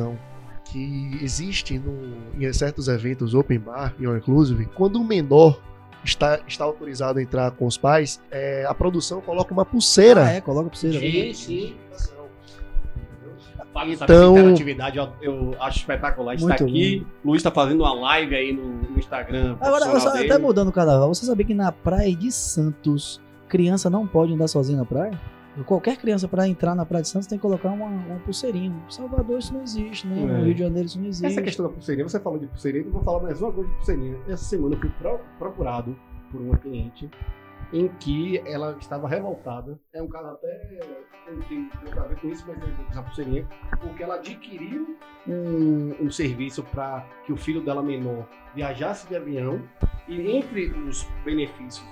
que 0.65 1.19
existe 1.21 1.77
no, 1.77 2.41
em 2.41 2.51
certos 2.53 2.87
eventos 2.87 3.33
open 3.33 3.59
bar 3.59 3.93
e 3.99 4.05
all 4.05 4.15
inclusive, 4.15 4.65
quando 4.67 4.97
o 4.97 5.03
menor 5.03 5.59
está, 6.03 6.39
está 6.47 6.63
autorizado 6.63 7.19
a 7.19 7.21
entrar 7.21 7.51
com 7.51 7.65
os 7.65 7.77
pais, 7.77 8.21
é, 8.31 8.65
a 8.67 8.73
produção 8.73 9.21
coloca 9.21 9.53
uma 9.53 9.65
pulseira. 9.65 10.25
Ah, 10.25 10.31
é, 10.31 10.41
coloca 10.41 10.69
pulseira. 10.69 10.99
Sim, 10.99 11.33
sim. 11.33 11.75
Então, 13.89 14.37
interatividade 14.37 14.97
eu, 14.97 15.09
eu, 15.21 15.55
acho 15.59 15.79
espetacular. 15.79 16.35
Está 16.35 16.55
aqui, 16.55 16.99
bom. 16.99 17.29
Luiz 17.29 17.39
está 17.39 17.49
fazendo 17.49 17.81
uma 17.81 17.93
live 17.93 18.35
aí 18.35 18.51
no, 18.51 18.67
no 18.67 18.99
Instagram. 18.99 19.55
Agora, 19.61 19.85
até 19.85 20.37
mudando 20.37 20.67
o 20.67 20.71
carnaval, 20.73 21.13
você 21.13 21.25
sabia 21.25 21.45
que 21.45 21.53
na 21.53 21.71
praia 21.71 22.13
de 22.13 22.31
Santos, 22.31 23.21
criança 23.47 23.89
não 23.89 24.05
pode 24.05 24.33
andar 24.33 24.49
sozinha 24.49 24.77
na 24.77 24.85
praia? 24.85 25.17
Qualquer 25.65 25.97
criança 25.97 26.27
para 26.27 26.47
entrar 26.47 26.73
na 26.75 26.85
Praia 26.85 27.01
de 27.01 27.09
Santos 27.09 27.27
tem 27.27 27.37
que 27.37 27.41
colocar 27.41 27.69
uma, 27.69 27.85
uma 27.85 28.19
pulseirinha. 28.19 28.73
Em 28.87 28.91
Salvador 28.91 29.39
isso 29.39 29.53
não 29.53 29.61
existe, 29.61 30.07
né? 30.07 30.21
É. 30.21 30.25
No 30.25 30.45
Rio 30.45 30.53
de 30.53 30.59
Janeiro 30.61 30.85
isso 30.87 30.99
não 30.99 31.07
existe. 31.07 31.25
Essa 31.25 31.41
questão 31.41 31.67
da 31.67 31.73
pulseirinha, 31.73 32.07
você 32.07 32.19
falou 32.19 32.39
de 32.39 32.47
pulseirinha, 32.47 32.85
eu 32.85 32.91
vou 32.91 33.03
falar 33.03 33.21
mais 33.21 33.41
uma 33.41 33.51
coisa 33.51 33.69
de 33.69 33.75
pulseirinha. 33.75 34.17
Essa 34.27 34.45
semana 34.45 34.75
eu 34.75 34.79
fui 34.79 34.91
procurado 35.37 35.97
por 36.31 36.39
uma 36.39 36.57
cliente 36.57 37.09
em 37.73 37.87
que 37.99 38.41
ela 38.45 38.77
estava 38.79 39.07
revoltada. 39.07 39.79
É 39.93 40.01
um 40.01 40.07
caso 40.07 40.29
até 40.29 40.79
não 41.31 41.41
tem 41.43 41.69
nada 41.85 42.01
a 42.01 42.07
ver 42.07 42.19
com 42.19 42.29
isso, 42.29 42.45
mas 42.47 42.57
é 42.57 42.75
essa 42.89 43.01
pulseirinha, 43.03 43.47
porque 43.79 44.03
ela 44.03 44.15
adquiriu 44.15 44.97
um, 45.27 46.05
um 46.05 46.11
serviço 46.11 46.63
para 46.63 47.05
que 47.25 47.31
o 47.31 47.37
filho 47.37 47.61
dela 47.61 47.81
menor 47.81 48.27
viajasse 48.53 49.07
de 49.07 49.15
avião 49.15 49.61
e 50.07 50.31
entre 50.31 50.71
os 50.71 51.03
benefícios 51.23 51.85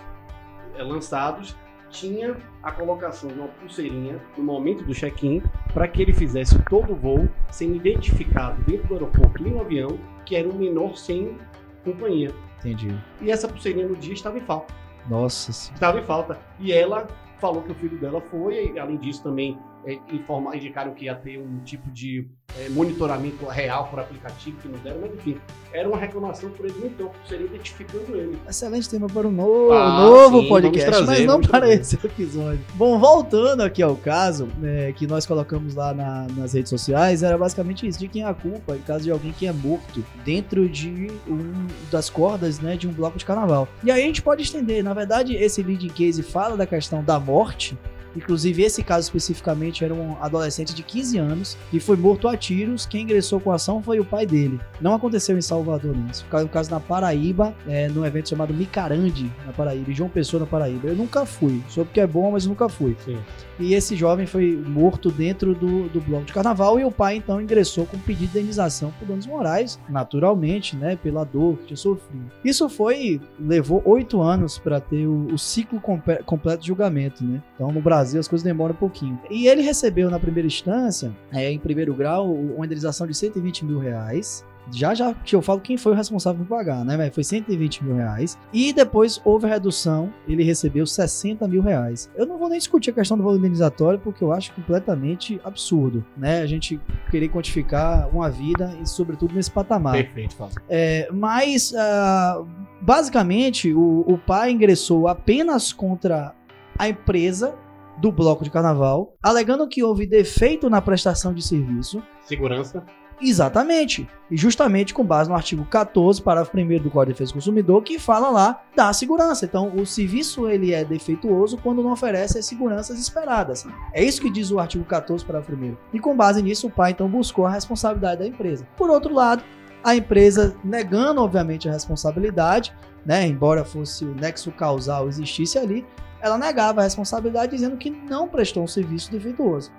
é, 0.75 0.84
lançados 0.84 1.56
tinha 1.89 2.36
a 2.63 2.72
colocação 2.72 3.29
de 3.29 3.39
uma 3.39 3.48
pulseirinha 3.48 4.19
no 4.38 4.43
momento 4.43 4.84
do 4.84 4.93
check-in 4.93 5.41
para 5.74 5.88
que 5.88 6.01
ele 6.01 6.13
fizesse 6.13 6.58
todo 6.69 6.93
o 6.93 6.96
voo 6.96 7.27
sendo 7.50 7.75
identificado 7.75 8.62
dentro 8.63 8.88
do 8.88 8.93
aeroporto 8.96 9.48
em 9.48 9.53
um 9.53 9.62
avião 9.62 10.00
que 10.25 10.36
era 10.36 10.48
um 10.48 10.58
menor 10.58 10.96
sem 10.96 11.38
companhia. 11.84 12.34
Entendi. 12.60 12.93
E 13.22 13.31
essa 13.31 13.48
pulseirinha 13.48 13.88
no 13.88 13.96
dia 13.96 14.13
estava 14.13 14.38
em 14.38 14.41
falta. 14.41 14.74
Nossa 15.10 15.51
senhora. 15.51 15.75
Estava 15.75 16.00
em 16.00 16.03
falta. 16.03 16.39
E 16.60 16.72
ela 16.72 17.08
falou 17.39 17.62
que 17.63 17.72
o 17.72 17.75
filho 17.75 17.98
dela 17.98 18.22
foi, 18.22 18.74
e 18.74 18.79
além 18.79 18.98
disso 18.98 19.24
também 19.24 19.58
é, 19.91 20.00
informar, 20.15 20.55
indicaram 20.55 20.93
que 20.93 21.05
ia 21.05 21.15
ter 21.15 21.38
um 21.39 21.60
tipo 21.63 21.89
de 21.91 22.27
é, 22.60 22.69
monitoramento 22.69 23.46
real 23.46 23.88
por 23.88 24.00
aplicativo 24.00 24.58
que 24.62 24.67
não 24.67 24.77
deram, 24.79 25.00
mas 25.01 25.13
enfim, 25.13 25.38
era 25.72 25.88
uma 25.88 25.98
reclamação 25.98 26.50
por 26.51 26.65
ele 26.65 26.75
então, 26.84 27.12
seria 27.27 27.46
identificando 27.46 28.15
ele. 28.15 28.38
Excelente 28.48 28.89
tema 28.89 29.08
para 29.08 29.27
um 29.27 29.31
novo, 29.31 29.72
Ah, 29.74 30.00
novo 30.01 30.41
sim, 30.41 30.50
podcast, 30.50 30.89
trazer, 30.89 31.05
mas 31.05 31.25
não 31.25 31.41
para 31.41 31.72
esse 31.72 31.96
episódio. 32.03 32.60
Bom, 32.74 32.98
voltando 33.00 33.62
aqui 33.62 33.81
ao 33.84 33.96
caso 33.96 34.48
é, 34.63 34.91
que 34.93 35.05
nós 35.08 35.25
colocamos 35.25 35.75
lá 35.75 35.93
na- 35.93 36.27
nas 36.36 36.53
redes 36.53 36.69
sociais, 36.69 37.24
era 37.24 37.38
basicamente 37.38 37.88
isso, 37.88 38.00
de 38.00 38.08
quem 38.08 38.24
é 38.24 38.25
a 38.25 38.34
culpa 38.34 38.75
em 38.75 38.81
caso 38.81 39.03
de 39.03 39.12
alguém 39.12 39.31
que 39.31 39.46
é 39.48 39.51
morto 39.53 40.03
dentro 40.25 40.67
de 40.67 41.08
um 41.27 41.67
das 41.91 42.10
cordas 42.10 42.60
né, 42.60 42.75
de 42.75 42.88
um 42.88 42.91
bloco 42.91 43.17
de 43.17 43.25
carnaval. 43.25 43.67
E 43.84 43.91
aí 43.91 44.01
a 44.03 44.05
gente 44.05 44.22
pode 44.22 44.41
estender, 44.43 44.84
na 44.84 44.93
verdade 44.93 45.36
esse 45.36 45.62
leading 45.62 45.88
case 45.89 46.22
fala 46.24 46.58
da 46.58 46.65
questão 46.65 47.03
da 47.03 47.19
morte, 47.19 47.77
Inclusive, 48.16 48.63
esse 48.63 48.84
caso 48.84 49.08
especificamente 49.08 49.84
era 49.84 49.94
um 49.94 50.16
adolescente 50.22 50.74
de 50.74 50.84
15 50.84 51.18
anos 51.18 51.58
que 51.70 51.80
foi 51.80 51.96
morto 51.96 52.28
a 52.28 52.36
tiros. 52.36 52.86
Quem 52.86 53.04
ingressou 53.04 53.39
com 53.39 53.51
a 53.51 53.56
ação 53.56 53.82
foi 53.82 54.00
o 54.00 54.06
pai 54.06 54.25
dele. 54.25 54.60
Não 54.82 54.94
aconteceu 54.94 55.38
em 55.38 55.42
Salvador, 55.42 55.96
não. 55.96 56.08
Isso 56.08 56.25
foi 56.30 56.44
um 56.44 56.48
caso 56.48 56.72
na 56.72 56.80
Paraíba, 56.80 57.56
é, 57.68 57.88
num 57.88 58.06
evento 58.06 58.30
chamado 58.30 58.54
Micarande, 58.54 59.32
na 59.46 59.54
Paraíba, 59.54 59.92
e 59.92 59.94
João 59.94 60.10
Pessoa, 60.10 60.42
na 60.42 60.46
Paraíba. 60.46 60.88
Eu 60.88 60.96
nunca 60.96 61.25
fui. 61.25 61.62
Soube 61.70 61.92
que 61.92 62.00
é 62.00 62.08
bom, 62.08 62.32
mas 62.32 62.46
nunca 62.46 62.68
fui. 62.70 62.96
Sim. 63.06 63.18
E 63.60 63.74
esse 63.74 63.96
jovem 63.96 64.25
foi 64.25 64.56
morto 64.56 65.12
dentro 65.12 65.54
do, 65.54 65.89
do 65.89 66.00
bloco 66.00 66.25
de 66.25 66.32
carnaval 66.34 66.80
e 66.80 66.86
o 66.86 66.92
pai 66.92 67.18
então 67.18 67.42
ingressou 67.42 67.86
com 67.86 67.98
um 67.98 68.00
pedido 68.00 68.32
de 68.32 68.39
indenização 68.39 68.92
por 68.98 69.06
danos 69.06 69.25
morais, 69.28 69.78
naturalmente, 69.89 70.75
né, 70.78 70.96
pela 70.96 71.25
dor 71.25 71.58
que 71.58 71.68
tinha 71.68 71.78
sofrido. 71.78 72.32
Isso 72.44 72.70
foi 72.70 73.20
levou 73.39 73.82
oito 73.86 74.22
anos 74.22 74.58
para 74.58 74.80
ter 74.80 75.06
o, 75.06 75.28
o 75.34 75.38
ciclo 75.38 75.80
compe- 75.82 76.24
completo 76.24 76.62
de 76.62 76.68
julgamento, 76.68 77.24
né? 77.24 77.42
Então 77.56 77.72
no 77.72 77.82
Brasil 77.82 77.99
as 78.00 78.27
coisas 78.27 78.44
demoram 78.44 78.74
um 78.74 78.77
pouquinho. 78.77 79.20
E 79.29 79.48
ele 79.48 79.62
recebeu 79.62 80.10
na 80.10 80.20
primeira 80.20 80.48
instância, 80.48 81.12
é, 81.32 81.51
em 81.51 81.60
primeiro 81.60 81.94
grau, 81.94 82.34
uma 82.34 82.65
indenização 82.65 83.08
de 83.08 83.13
120 83.13 83.65
mil 83.65 83.79
reais. 83.79 84.46
Já 84.72 84.94
já 84.94 85.13
que 85.13 85.36
eu 85.36 85.41
falo 85.41 85.60
quem 85.60 85.77
foi 85.77 85.94
o 85.94 85.96
responsável 85.96 86.46
por 86.46 86.58
pagar, 86.58 86.86
né? 86.86 86.96
velho? 86.96 87.12
Foi 87.12 87.24
120 87.24 87.84
mil 87.84 87.96
reais. 87.96 88.38
E 88.53 88.72
depois 88.72 89.20
houve 89.25 89.48
a 89.48 89.50
redução, 89.50 90.13
ele 90.27 90.44
recebeu 90.44 90.86
60 90.86 91.48
mil 91.48 91.62
reais. 91.62 92.10
Eu 92.15 92.25
não 92.25 92.38
vou 92.38 92.50
nem 92.50 92.60
discutir 92.60 92.91
a 92.91 92.94
questão 92.94 93.18
do 93.18 93.24
valor 93.24 93.38
indenizatório, 93.38 94.00
porque 94.00 94.24
eu 94.24 94.32
acho 94.32 94.53
completamente 94.53 95.41
absurdo, 95.44 96.06
né? 96.15 96.41
A 96.41 96.46
gente 96.46 96.79
querer 97.10 97.29
quantificar 97.29 98.08
uma 98.10 98.29
vida 98.29 98.75
e, 98.82 98.88
sobretudo, 98.88 99.34
nesse 99.34 99.50
patamar. 99.50 99.94
Perfeito, 99.94 100.36
Fábio. 100.36 100.62
É, 100.70 101.10
mas, 101.12 101.74
ah, 101.75 102.44
basicamente, 102.82 103.74
o, 103.74 104.03
o 104.08 104.18
pai 104.18 104.51
ingressou 104.51 105.08
apenas 105.08 105.74
contra 105.74 106.36
a 106.77 106.88
empresa 106.88 107.56
do 108.00 108.12
bloco 108.12 108.44
de 108.44 108.50
carnaval, 108.50 109.15
alegando 109.22 109.68
que 109.68 109.84
houve 109.84 110.06
defeito 110.06 110.70
na 110.70 110.82
prestação 110.82 111.34
de 111.34 111.41
serviço. 111.41 112.01
Segurança. 112.25 112.84
Exatamente. 113.22 114.08
E 114.32 114.38
justamente 114.38 114.94
com 114.94 115.03
base 115.03 115.29
no 115.29 115.36
artigo 115.36 115.65
14, 115.65 116.22
parágrafo 116.22 116.58
1 116.58 116.82
do 116.82 116.89
Código 116.89 117.08
de 117.08 117.13
Defesa 117.13 117.32
do 117.32 117.36
Consumidor, 117.36 117.84
que 117.84 118.00
fala 118.00 118.29
lá 118.29 118.62
da 118.75 118.94
segurança. 118.94 119.46
Então, 119.46 119.75
o 119.75 119.86
serviço 119.86 120.48
ele 120.48 120.74
é 120.74 120.86
defeituoso 120.86 121.58
quando 121.58 121.84
não 121.84 121.91
oferece 121.91 122.39
as 122.39 122.46
seguranças 122.46 123.00
esperadas. 123.00 123.65
É 123.94 124.03
isso 124.03 124.22
que 124.22 124.29
diz 124.29 124.51
o 124.51 124.60
artigo 124.60 124.86
14, 124.86 125.25
parágrafo 125.25 125.53
1 125.53 125.75
E 125.94 126.00
com 126.00 126.15
base 126.15 126.41
nisso, 126.41 126.68
o 126.68 126.72
pai 126.72 126.91
então 126.91 127.10
buscou 127.10 127.46
a 127.46 127.51
responsabilidade 127.51 128.20
da 128.20 128.27
empresa. 128.27 128.65
Por 128.77 128.89
outro 128.89 129.13
lado, 129.13 129.44
a 129.84 129.96
empresa 129.96 130.56
negando, 130.63 131.22
obviamente, 131.22 131.68
a 131.68 131.74
responsabilidade, 131.74 132.74
né, 133.06 133.25
embora 133.25 133.63
fosse 133.63 134.06
o 134.06 134.13
nexo 134.13 134.51
causal 134.51 135.08
existisse 135.08 135.58
ali, 135.58 135.86
ela 136.22 136.38
negava 136.38 136.82
a 136.82 136.84
responsabilidade 136.84 137.52
dizendo 137.52 137.78
que 137.78 137.90
não 137.90 138.28
prestou 138.28 138.64
um 138.64 138.68
serviço 138.68 139.12
defeituoso. 139.12 139.72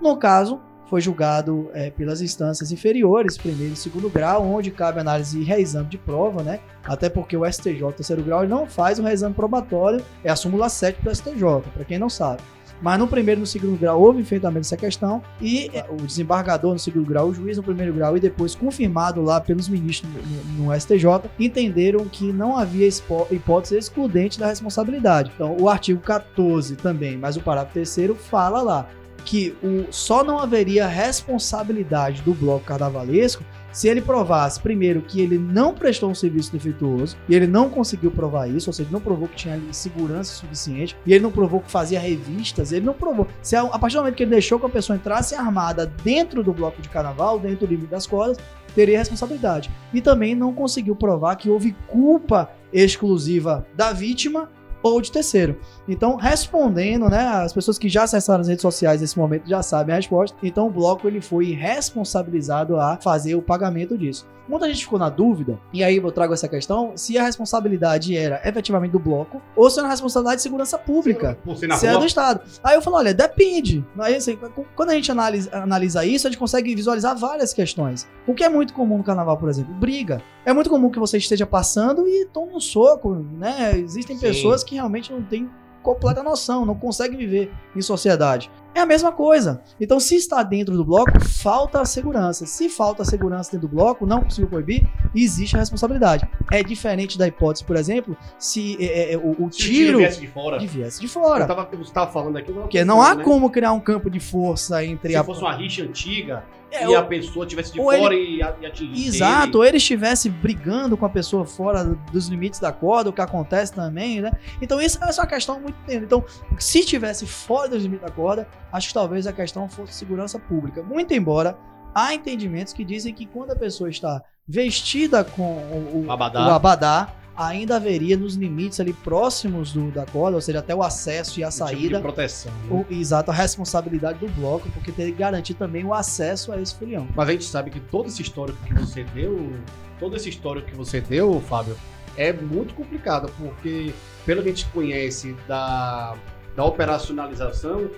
No 0.00 0.16
caso, 0.16 0.60
foi 0.90 1.00
julgado 1.00 1.70
é, 1.72 1.88
pelas 1.88 2.20
instâncias 2.20 2.72
inferiores, 2.72 3.38
primeiro 3.38 3.74
e 3.74 3.76
segundo 3.76 4.10
grau, 4.10 4.44
onde 4.44 4.72
cabe 4.72 4.98
análise 4.98 5.38
e 5.38 5.44
reexame 5.44 5.88
de 5.88 5.96
prova, 5.96 6.42
né? 6.42 6.58
Até 6.82 7.08
porque 7.08 7.36
o 7.36 7.50
STJ, 7.50 7.92
terceiro 7.94 8.24
grau, 8.24 8.46
não 8.46 8.66
faz 8.66 8.98
o 8.98 9.02
reexame 9.02 9.32
probatório, 9.32 10.04
é 10.24 10.30
a 10.30 10.36
súmula 10.36 10.68
7 10.68 11.00
do 11.00 11.14
STJ, 11.14 11.62
para 11.72 11.84
quem 11.84 11.98
não 11.98 12.10
sabe. 12.10 12.42
Mas 12.80 12.98
no 12.98 13.06
primeiro 13.06 13.40
e 13.40 13.42
no 13.42 13.46
segundo 13.46 13.78
grau 13.78 14.00
houve 14.00 14.20
enfrentamento 14.20 14.60
dessa 14.60 14.76
questão 14.76 15.22
e 15.40 15.70
é, 15.72 15.84
o 15.90 15.96
desembargador 15.96 16.72
no 16.72 16.78
segundo 16.78 17.06
grau, 17.06 17.28
o 17.28 17.34
juiz 17.34 17.56
no 17.56 17.62
primeiro 17.62 17.92
grau 17.92 18.16
e 18.16 18.20
depois 18.20 18.54
confirmado 18.54 19.22
lá 19.22 19.40
pelos 19.40 19.68
ministros 19.68 20.10
no, 20.56 20.64
no 20.64 20.80
STJ, 20.80 21.04
entenderam 21.38 22.04
que 22.06 22.32
não 22.32 22.56
havia 22.56 22.88
hipótese 23.30 23.76
excludente 23.76 24.38
da 24.38 24.46
responsabilidade. 24.46 25.30
Então, 25.34 25.56
o 25.58 25.68
artigo 25.68 26.00
14 26.00 26.76
também, 26.76 27.16
mas 27.16 27.36
o 27.36 27.40
parágrafo 27.40 27.74
terceiro 27.74 28.14
fala 28.14 28.62
lá 28.62 28.88
que 29.24 29.54
o, 29.62 29.92
só 29.92 30.24
não 30.24 30.38
haveria 30.38 30.86
responsabilidade 30.86 32.22
do 32.22 32.34
bloco 32.34 32.64
carnavalesco 32.64 33.44
se 33.72 33.88
ele 33.88 34.00
provasse, 34.00 34.60
primeiro, 34.60 35.00
que 35.02 35.20
ele 35.20 35.38
não 35.38 35.74
prestou 35.74 36.10
um 36.10 36.14
serviço 36.14 36.52
defeituoso, 36.52 37.16
e 37.28 37.34
ele 37.34 37.46
não 37.46 37.68
conseguiu 37.68 38.10
provar 38.10 38.48
isso, 38.48 38.70
ou 38.70 38.74
seja, 38.74 38.88
não 38.90 39.00
provou 39.00 39.28
que 39.28 39.36
tinha 39.36 39.60
segurança 39.72 40.34
suficiente, 40.34 40.96
e 41.06 41.12
ele 41.12 41.22
não 41.22 41.30
provou 41.30 41.60
que 41.60 41.70
fazia 41.70 42.00
revistas, 42.00 42.72
ele 42.72 42.86
não 42.86 42.94
provou. 42.94 43.26
Se 43.42 43.56
a, 43.56 43.62
a 43.62 43.78
partir 43.78 43.96
do 43.96 44.00
momento 44.00 44.16
que 44.16 44.22
ele 44.22 44.30
deixou 44.30 44.58
que 44.58 44.66
a 44.66 44.70
pessoa 44.70 44.96
entrasse 44.96 45.34
armada 45.34 45.86
dentro 46.02 46.42
do 46.42 46.52
bloco 46.52 46.80
de 46.82 46.88
carnaval, 46.88 47.38
dentro 47.38 47.66
do 47.66 47.70
limite 47.70 47.90
das 47.90 48.06
cordas, 48.06 48.38
teria 48.74 48.98
responsabilidade. 48.98 49.70
E 49.92 50.00
também 50.00 50.34
não 50.34 50.52
conseguiu 50.52 50.94
provar 50.94 51.36
que 51.36 51.50
houve 51.50 51.74
culpa 51.86 52.50
exclusiva 52.72 53.66
da 53.74 53.92
vítima 53.92 54.48
ou 54.82 55.00
de 55.00 55.12
terceiro. 55.12 55.58
Então, 55.88 56.16
respondendo, 56.16 57.08
né, 57.08 57.18
as 57.18 57.52
pessoas 57.52 57.78
que 57.78 57.88
já 57.88 58.04
acessaram 58.04 58.40
as 58.40 58.48
redes 58.48 58.62
sociais 58.62 59.00
nesse 59.00 59.18
momento 59.18 59.48
já 59.48 59.62
sabem 59.62 59.92
a 59.92 59.96
resposta. 59.96 60.36
Então, 60.42 60.66
o 60.66 60.70
bloco 60.70 61.06
ele 61.06 61.20
foi 61.20 61.52
responsabilizado 61.52 62.76
a 62.78 62.96
fazer 62.96 63.34
o 63.34 63.42
pagamento 63.42 63.96
disso. 63.96 64.26
Muita 64.48 64.66
gente 64.66 64.82
ficou 64.82 64.98
na 64.98 65.08
dúvida, 65.08 65.60
e 65.72 65.84
aí 65.84 65.98
eu 65.98 66.10
trago 66.10 66.34
essa 66.34 66.48
questão, 66.48 66.90
se 66.96 67.16
a 67.16 67.22
responsabilidade 67.22 68.16
era 68.16 68.40
efetivamente 68.44 68.90
do 68.90 68.98
bloco 68.98 69.40
ou 69.54 69.70
se 69.70 69.78
era 69.78 69.86
responsabilidade 69.86 70.38
de 70.38 70.42
segurança 70.42 70.76
pública. 70.76 71.38
Se 71.78 71.86
é 71.86 71.96
do 71.96 72.04
Estado. 72.04 72.40
Aí 72.64 72.74
eu 72.74 72.82
falo, 72.82 72.96
olha, 72.96 73.14
depende. 73.14 73.84
Aí, 73.96 74.16
assim, 74.16 74.36
quando 74.74 74.90
a 74.90 74.94
gente 74.94 75.12
analisa, 75.12 75.56
analisa 75.56 76.04
isso, 76.04 76.26
a 76.26 76.30
gente 76.30 76.38
consegue 76.38 76.74
visualizar 76.74 77.16
várias 77.16 77.54
questões. 77.54 78.08
O 78.26 78.34
que 78.34 78.42
é 78.42 78.48
muito 78.48 78.74
comum 78.74 78.98
no 78.98 79.04
carnaval, 79.04 79.36
por 79.36 79.48
exemplo, 79.48 79.72
briga. 79.74 80.20
É 80.44 80.52
muito 80.52 80.70
comum 80.70 80.90
que 80.90 80.98
você 80.98 81.18
esteja 81.18 81.46
passando 81.46 82.06
e 82.08 82.26
tome 82.26 82.54
um 82.54 82.60
soco, 82.60 83.14
né? 83.14 83.76
Existem 83.76 84.16
Sim. 84.16 84.22
pessoas 84.22 84.64
que 84.64 84.74
realmente 84.74 85.12
não 85.12 85.22
têm 85.22 85.48
completa 85.82 86.22
noção, 86.22 86.66
não 86.66 86.74
conseguem 86.74 87.16
viver 87.18 87.50
em 87.74 87.80
sociedade. 87.80 88.50
É 88.74 88.80
a 88.80 88.86
mesma 88.86 89.10
coisa. 89.10 89.62
Então, 89.80 89.98
se 89.98 90.14
está 90.14 90.42
dentro 90.42 90.76
do 90.76 90.84
bloco, 90.84 91.18
falta 91.24 91.80
a 91.80 91.84
segurança. 91.84 92.46
Se 92.46 92.68
falta 92.68 93.02
a 93.02 93.04
segurança 93.04 93.50
dentro 93.50 93.66
do 93.66 93.74
bloco, 93.74 94.06
não 94.06 94.22
conseguiu 94.22 94.48
proibir, 94.48 94.86
existe 95.14 95.56
a 95.56 95.58
responsabilidade. 95.58 96.28
É 96.52 96.62
diferente 96.62 97.18
da 97.18 97.26
hipótese, 97.26 97.64
por 97.64 97.76
exemplo, 97.76 98.16
se 98.38 98.76
é, 98.80 99.14
é, 99.14 99.16
o, 99.16 99.30
o 99.32 99.34
Se 99.36 99.42
o 99.42 99.48
tiro 99.50 99.98
viesse 99.98 100.20
de 100.20 100.26
fora. 100.28 100.58
de 100.58 100.66
viesse 100.66 101.00
de 101.00 101.06
Eu 101.06 101.10
fora. 101.10 101.46
tava, 101.46 101.64
você 101.64 101.82
estava 101.82 102.12
falando 102.12 102.36
aqui. 102.36 102.50
eu 102.50 102.54
Porque 102.56 102.84
não 102.84 103.02
há 103.02 103.14
né? 103.14 103.24
como 103.24 103.50
criar 103.50 103.72
um 103.72 103.80
campo 103.80 104.08
de 104.08 104.20
força 104.20 104.84
entre 104.84 105.10
Se 105.12 105.16
a. 105.16 105.24
fosse 105.24 105.40
uma 105.40 105.52
rixa 105.54 105.82
antiga 105.82 106.44
É, 106.70 106.84
e 106.84 106.86
ou- 106.86 106.98
a 106.98 107.02
pessoa 107.02 107.44
tivesse 107.46 107.72
de 107.72 107.78
fora 107.78 108.14
e, 108.14 108.42
a- 108.42 108.54
e 108.60 108.66
atingisse. 108.66 109.08
Exato, 109.16 109.48
ele. 109.48 109.56
ou 109.56 109.64
ele 109.64 109.76
estivesse 109.78 110.28
brigando 110.28 110.96
com 110.96 111.04
a 111.04 111.08
pessoa 111.10 111.44
fora 111.44 111.84
dos 112.12 112.28
limites 112.28 112.60
da 112.60 112.70
corda, 112.72 113.10
o 113.10 113.12
que 113.12 113.20
acontece 113.20 113.72
também, 113.72 114.20
né? 114.20 114.30
Então, 114.62 114.80
isso 114.80 114.98
é 115.02 115.06
uma 115.12 115.26
questão 115.26 115.58
muito 115.60 115.76
tênue. 115.86 116.04
Então, 116.04 116.24
se 116.58 116.80
estivesse 116.80 117.26
fora 117.26 117.68
dos 117.68 117.82
limites 117.82 118.06
da 118.06 118.12
corda, 118.12 118.46
acho 118.72 118.88
que 118.88 118.94
talvez 118.94 119.26
a 119.26 119.32
questão 119.32 119.68
fosse 119.68 119.92
segurança 119.94 120.38
pública. 120.38 120.82
Muito 120.82 121.12
embora 121.12 121.56
há 121.94 122.14
entendimentos 122.14 122.72
que 122.72 122.84
dizem 122.84 123.12
que 123.12 123.26
quando 123.26 123.50
a 123.50 123.56
pessoa 123.56 123.90
está 123.90 124.22
vestida 124.46 125.24
com 125.24 125.42
o, 125.42 126.04
o- 126.06 126.10
Abadá. 126.10 126.46
o 126.46 126.50
abadá, 126.50 127.08
ainda 127.40 127.76
haveria 127.76 128.16
nos 128.16 128.34
limites 128.34 128.80
ali 128.80 128.92
próximos 128.92 129.72
do, 129.72 129.90
da 129.90 130.04
corda, 130.04 130.36
ou 130.36 130.40
seja, 130.42 130.58
até 130.58 130.74
o 130.74 130.82
acesso 130.82 131.40
e 131.40 131.44
a 131.44 131.48
Um 131.48 131.50
tipo 131.50 131.64
de 131.64 131.70
saída. 131.70 132.00
proteção. 132.00 132.52
né? 132.52 132.84
O, 132.90 132.92
exato, 132.92 133.30
a 133.30 133.34
responsabilidade 133.34 134.18
do 134.18 134.28
bloco, 134.28 134.68
porque 134.70 134.92
tem 134.92 135.06
que 135.06 135.18
garantir 135.18 135.54
também 135.54 135.84
o 135.84 135.94
acesso 135.94 136.52
a 136.52 136.60
esse 136.60 136.74
folião. 136.74 137.08
Mas 137.16 137.28
a 137.28 137.32
gente 137.32 137.44
sabe 137.44 137.70
que 137.70 137.80
todo 137.80 138.08
esse 138.08 138.20
histórico 138.20 138.58
que 138.64 138.74
você 138.74 139.04
deu, 139.04 139.52
todo 139.98 140.16
esse 140.16 140.28
histórico 140.28 140.68
que 140.68 140.76
você 140.76 141.00
deu, 141.00 141.40
Fábio, 141.40 141.76
é 142.16 142.30
muito 142.32 142.74
complicada, 142.74 143.28
porque 143.38 143.94
pelo 144.26 144.42
que 144.42 144.48
a 144.48 144.52
gente 144.52 144.66
conhece 144.66 145.34
da, 145.48 146.14
da 146.54 146.64
operacionalização, 146.64 147.88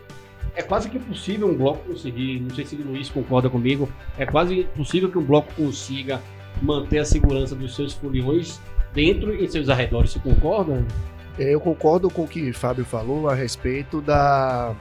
é 0.55 0.63
quase 0.63 0.89
que 0.89 0.99
impossível 0.99 1.49
um 1.49 1.57
bloco 1.57 1.85
conseguir, 1.85 2.41
não 2.41 2.55
sei 2.55 2.65
se 2.65 2.77
o 2.77 2.85
Luiz 2.85 3.09
concorda 3.09 3.51
comigo, 3.51 3.89
é 4.17 4.25
quase 4.25 4.61
impossível 4.61 5.11
que 5.11 5.19
um 5.19 5.25
bloco 5.25 5.53
consiga 5.55 6.21
manter 6.61 6.99
a 6.99 7.05
segurança 7.05 7.57
dos 7.57 7.75
seus 7.75 7.93
foliões 7.95 8.61
dentro 8.95 9.35
e 9.35 9.49
seus 9.49 9.69
arredores. 9.69 10.13
Você 10.13 10.19
concorda? 10.19 10.85
Eu 11.39 11.61
concordo 11.61 12.11
com 12.11 12.25
o 12.25 12.29
que 12.29 12.53
Fábio 12.53 12.85
falou 12.85 13.29
a 13.29 13.35
respeito 13.35 14.01
da 14.01 14.75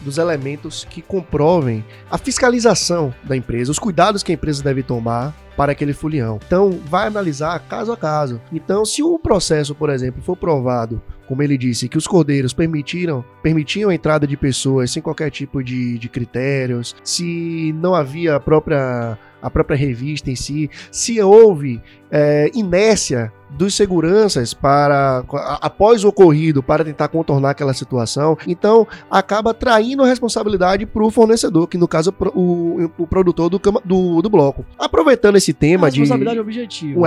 dos 0.00 0.18
elementos 0.18 0.84
que 0.84 1.00
comprovem 1.00 1.82
a 2.10 2.18
fiscalização 2.18 3.12
da 3.24 3.34
empresa, 3.34 3.70
os 3.70 3.78
cuidados 3.78 4.22
que 4.22 4.30
a 4.30 4.34
empresa 4.34 4.62
deve 4.62 4.82
tomar 4.82 5.34
para 5.56 5.72
aquele 5.72 5.92
folião. 5.92 6.38
Então, 6.46 6.78
vai 6.84 7.06
analisar 7.06 7.58
caso 7.60 7.92
a 7.92 7.96
caso. 7.96 8.40
Então, 8.52 8.84
se 8.84 9.02
o 9.02 9.18
processo, 9.18 9.74
por 9.74 9.88
exemplo, 9.88 10.22
for 10.22 10.36
provado, 10.36 11.00
como 11.26 11.42
ele 11.42 11.56
disse, 11.56 11.88
que 11.88 11.96
os 11.96 12.06
cordeiros 12.06 12.52
permitiram, 12.52 13.24
permitiam 13.42 13.88
a 13.90 13.94
entrada 13.94 14.26
de 14.26 14.36
pessoas 14.36 14.90
sem 14.90 15.02
qualquer 15.02 15.30
tipo 15.30 15.62
de, 15.62 15.98
de 15.98 16.08
critérios, 16.08 16.94
se 17.02 17.72
não 17.80 17.94
havia 17.94 18.36
a 18.36 18.40
própria 18.40 19.16
a 19.44 19.50
própria 19.50 19.76
revista 19.76 20.30
em 20.30 20.34
si, 20.34 20.70
se 20.90 21.20
houve 21.20 21.82
é, 22.10 22.50
inércia 22.54 23.30
dos 23.50 23.74
seguranças 23.74 24.54
para 24.54 25.22
após 25.60 26.02
o 26.02 26.08
ocorrido 26.08 26.62
para 26.62 26.82
tentar 26.82 27.08
contornar 27.08 27.50
aquela 27.50 27.74
situação, 27.74 28.38
então 28.48 28.88
acaba 29.10 29.52
traindo 29.52 30.02
a 30.02 30.06
responsabilidade 30.06 30.86
para 30.86 31.04
o 31.04 31.10
fornecedor, 31.10 31.68
que 31.68 31.76
no 31.76 31.86
caso 31.86 32.10
é 32.10 32.28
o, 32.34 32.90
o 32.96 33.06
produtor 33.06 33.50
do, 33.50 33.60
do, 33.84 34.22
do 34.22 34.30
bloco. 34.30 34.64
Aproveitando 34.78 35.36
esse 35.36 35.52
tema 35.52 35.88
a 35.88 35.90
responsabilidade 35.90 36.38
de 36.38 36.40
responsabilidade 36.40 36.40
objetiva. 36.40 37.00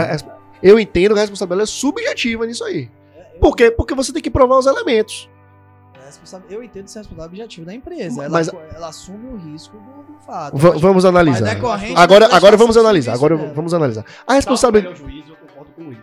eu 0.61 0.79
entendo 0.79 1.13
que 1.13 1.19
a 1.19 1.21
responsabilidade 1.21 1.69
é 1.69 1.73
subjetiva 1.73 2.45
nisso 2.45 2.63
aí. 2.63 2.87
Por 3.41 3.55
quê? 3.55 3.71
Porque 3.71 3.95
você 3.95 4.13
tem 4.13 4.21
que 4.21 4.29
provar 4.29 4.59
os 4.59 4.67
elementos 4.67 5.27
eu 6.49 6.63
entendo 6.63 6.87
ser 6.87 6.99
responsável 6.99 7.29
objetivo 7.29 7.65
da 7.65 7.73
empresa. 7.73 8.23
Ela, 8.23 8.29
Mas, 8.29 8.49
ela 8.73 8.87
assume 8.89 9.27
o 9.27 9.37
risco 9.37 9.77
do, 9.77 10.13
do 10.13 10.19
fato. 10.19 10.57
vamos 10.57 11.05
analisar. 11.05 11.49
Agora, 11.95 12.27
agora 12.35 12.57
vamos 12.57 12.77
analisar. 12.77 13.13
Agora 13.13 13.35
vamos 13.35 13.73
analisar. 13.73 14.05
A 14.25 14.33
responsabilidade. 14.33 15.01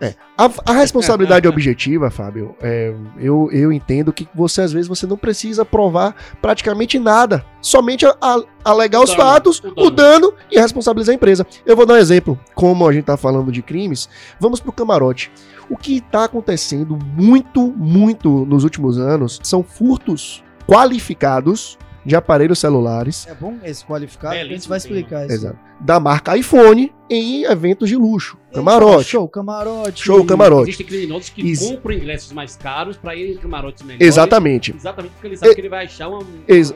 É, 0.00 0.14
a, 0.38 0.50
a, 0.66 0.72
responsabilidade 0.72 1.46
objetiva, 1.48 2.10
Fábio, 2.10 2.54
é, 2.62 2.94
eu, 3.18 3.48
eu 3.52 3.72
entendo 3.72 4.12
que 4.12 4.28
você 4.34 4.62
às 4.62 4.72
vezes 4.72 4.86
você 4.86 5.06
não 5.06 5.16
precisa 5.16 5.64
provar 5.64 6.14
praticamente 6.40 6.98
nada. 6.98 7.44
Somente 7.60 8.06
a, 8.06 8.16
a, 8.20 8.42
alegar 8.64 9.02
os 9.02 9.12
fatos, 9.14 9.58
o 9.58 9.62
dano. 9.62 9.86
o 9.86 9.90
dano 9.90 10.34
e 10.50 10.60
responsabilizar 10.60 11.12
a 11.12 11.16
empresa. 11.16 11.46
Eu 11.66 11.76
vou 11.76 11.86
dar 11.86 11.94
um 11.94 11.98
exemplo. 11.98 12.38
Como 12.54 12.86
a 12.86 12.92
gente 12.92 13.02
está 13.02 13.16
falando 13.16 13.50
de 13.50 13.62
crimes, 13.62 14.08
vamos 14.38 14.60
para 14.60 14.70
o 14.70 14.72
camarote. 14.72 15.32
O 15.68 15.76
que 15.76 15.96
está 15.96 16.24
acontecendo 16.24 16.96
muito, 17.16 17.72
muito 17.76 18.44
nos 18.44 18.64
últimos 18.64 18.98
anos 18.98 19.40
são 19.42 19.64
furtos 19.64 20.44
qualificados 20.66 21.78
de 22.04 22.14
aparelhos 22.14 22.58
celulares. 22.58 23.26
É 23.26 23.34
bom 23.34 23.58
esse 23.64 23.84
qualificado, 23.84 24.34
a 24.34 24.44
gente 24.44 24.68
vai 24.68 24.78
explicar 24.78 25.24
isso. 25.24 25.34
Exato. 25.34 25.58
Da 25.80 25.98
marca 25.98 26.36
iPhone 26.36 26.92
em 27.10 27.44
eventos 27.44 27.88
de 27.88 27.96
luxo. 27.96 28.36
Camarote. 28.52 29.10
Show, 29.10 29.28
camarote. 29.28 30.04
Show, 30.04 30.24
camarote. 30.24 30.70
Existem 30.70 30.86
criminosos 30.86 31.28
que 31.30 31.46
Ex 31.46 31.60
compram 31.60 31.94
ingressos 31.94 32.32
mais 32.32 32.56
caros 32.56 32.96
para 32.96 33.14
ir 33.14 33.32
em 33.32 33.36
camarotes 33.36 33.82
melhores. 33.82 34.06
Exatamente. 34.06 34.74
Exatamente 34.74 35.12
porque 35.12 35.26
ele 35.28 35.36
sabe 35.36 35.52
e... 35.52 35.54
que 35.54 35.60
ele 35.60 35.68
vai 35.68 35.84
achar 35.84 36.08
uma, 36.08 36.20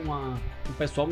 uma, 0.03 0.33
um 0.69 0.73
pessoal 0.77 1.09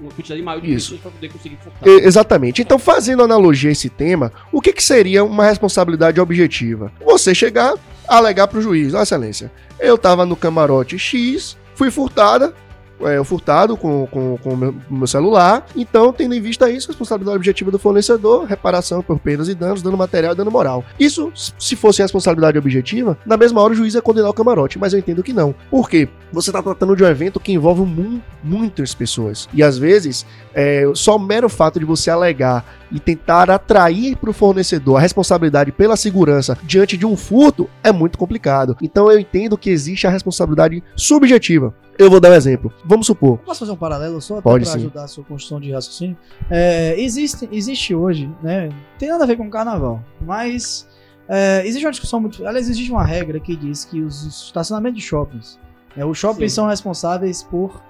uma 0.00 0.10
quantidade 0.10 0.42
maior 0.42 0.60
de 0.60 0.74
Isso. 0.74 0.92
pessoas 0.92 1.00
para 1.00 1.10
poder 1.12 1.32
conseguir 1.32 1.56
furtar. 1.56 1.88
Exatamente. 1.88 2.62
Então, 2.62 2.78
fazendo 2.78 3.22
analogia 3.22 3.70
a 3.70 3.72
esse 3.72 3.88
tema, 3.88 4.32
o 4.52 4.60
que, 4.60 4.72
que 4.72 4.82
seria 4.82 5.24
uma 5.24 5.44
responsabilidade 5.44 6.20
objetiva? 6.20 6.92
Você 7.04 7.34
chegar, 7.34 7.74
alegar 8.06 8.48
para 8.48 8.58
o 8.58 8.62
juiz, 8.62 8.92
ó, 8.92 9.02
excelência, 9.02 9.52
eu 9.78 9.94
estava 9.94 10.26
no 10.26 10.36
camarote 10.36 10.98
X, 10.98 11.56
fui 11.74 11.90
furtada, 11.90 12.54
é, 13.02 13.22
furtado 13.24 13.76
com, 13.76 14.06
com, 14.06 14.38
com 14.38 14.50
o 14.50 14.56
meu, 14.56 14.74
meu, 14.90 15.06
celular. 15.06 15.66
Então, 15.76 16.12
tendo 16.12 16.34
em 16.34 16.40
vista 16.40 16.70
isso, 16.70 16.88
responsabilidade 16.88 17.36
objetiva 17.36 17.70
do 17.70 17.78
fornecedor, 17.78 18.44
reparação 18.44 19.02
por 19.02 19.18
perdas 19.18 19.48
e 19.48 19.54
danos, 19.54 19.82
dano 19.82 19.96
material 19.96 20.32
e 20.32 20.36
dano 20.36 20.50
moral. 20.50 20.84
Isso, 20.98 21.32
se 21.58 21.76
fosse 21.76 22.02
responsabilidade 22.02 22.58
objetiva, 22.58 23.18
na 23.26 23.36
mesma 23.36 23.60
hora 23.60 23.72
o 23.72 23.76
juiz 23.76 23.94
ia 23.94 24.02
condenar 24.02 24.30
o 24.30 24.34
camarote, 24.34 24.78
mas 24.78 24.92
eu 24.92 24.98
entendo 24.98 25.22
que 25.22 25.32
não. 25.32 25.54
Por 25.70 25.88
quê? 25.88 26.08
Você 26.32 26.50
está 26.50 26.62
tratando 26.62 26.96
de 26.96 27.04
um 27.04 27.08
evento 27.08 27.40
que 27.40 27.52
envolve 27.52 27.82
mu 27.82 28.20
muitas 28.42 28.94
pessoas. 28.94 29.48
E 29.52 29.62
às 29.62 29.78
vezes, 29.78 30.26
é, 30.52 30.84
só 30.94 31.16
o 31.16 31.18
mero 31.18 31.48
fato 31.48 31.78
de 31.78 31.84
você 31.84 32.10
alegar 32.10 32.64
e 32.90 33.00
tentar 33.00 33.50
atrair 33.50 34.16
para 34.16 34.30
o 34.30 34.32
fornecedor 34.32 34.96
a 34.96 35.00
responsabilidade 35.00 35.72
pela 35.72 35.96
segurança 35.96 36.56
diante 36.62 36.96
de 36.96 37.06
um 37.06 37.16
furto 37.16 37.68
é 37.82 37.90
muito 37.90 38.18
complicado. 38.18 38.76
Então 38.80 39.10
eu 39.10 39.18
entendo 39.18 39.58
que 39.58 39.70
existe 39.70 40.06
a 40.06 40.10
responsabilidade 40.10 40.82
subjetiva. 40.96 41.74
Eu 41.98 42.10
vou 42.10 42.20
dar 42.20 42.30
um 42.30 42.34
exemplo. 42.34 42.72
Vamos 42.84 43.06
supor. 43.06 43.38
Posso 43.38 43.60
fazer 43.60 43.72
um 43.72 43.76
paralelo 43.76 44.20
só 44.20 44.40
para 44.40 44.54
ajudar 44.54 45.04
a 45.04 45.08
sua 45.08 45.24
construção 45.24 45.60
de 45.60 45.72
raciocínio? 45.72 46.16
É, 46.50 47.00
existe, 47.00 47.48
existe 47.52 47.94
hoje, 47.94 48.30
né? 48.42 48.68
Tem 48.98 49.08
nada 49.08 49.24
a 49.24 49.26
ver 49.26 49.36
com 49.36 49.48
carnaval, 49.48 50.02
mas 50.20 50.88
é, 51.28 51.66
existe 51.66 51.84
uma 51.84 51.92
discussão 51.92 52.20
muito. 52.20 52.46
Aliás, 52.46 52.68
existe 52.68 52.90
uma 52.90 53.04
regra 53.04 53.38
que 53.40 53.56
diz 53.56 53.84
que 53.84 54.00
os 54.00 54.24
estacionamentos 54.24 55.00
de 55.00 55.06
shoppings, 55.06 55.58
né, 55.96 56.04
os 56.04 56.18
shoppings 56.18 56.52
Sim. 56.52 56.56
são 56.56 56.66
responsáveis 56.66 57.42
por 57.42 57.82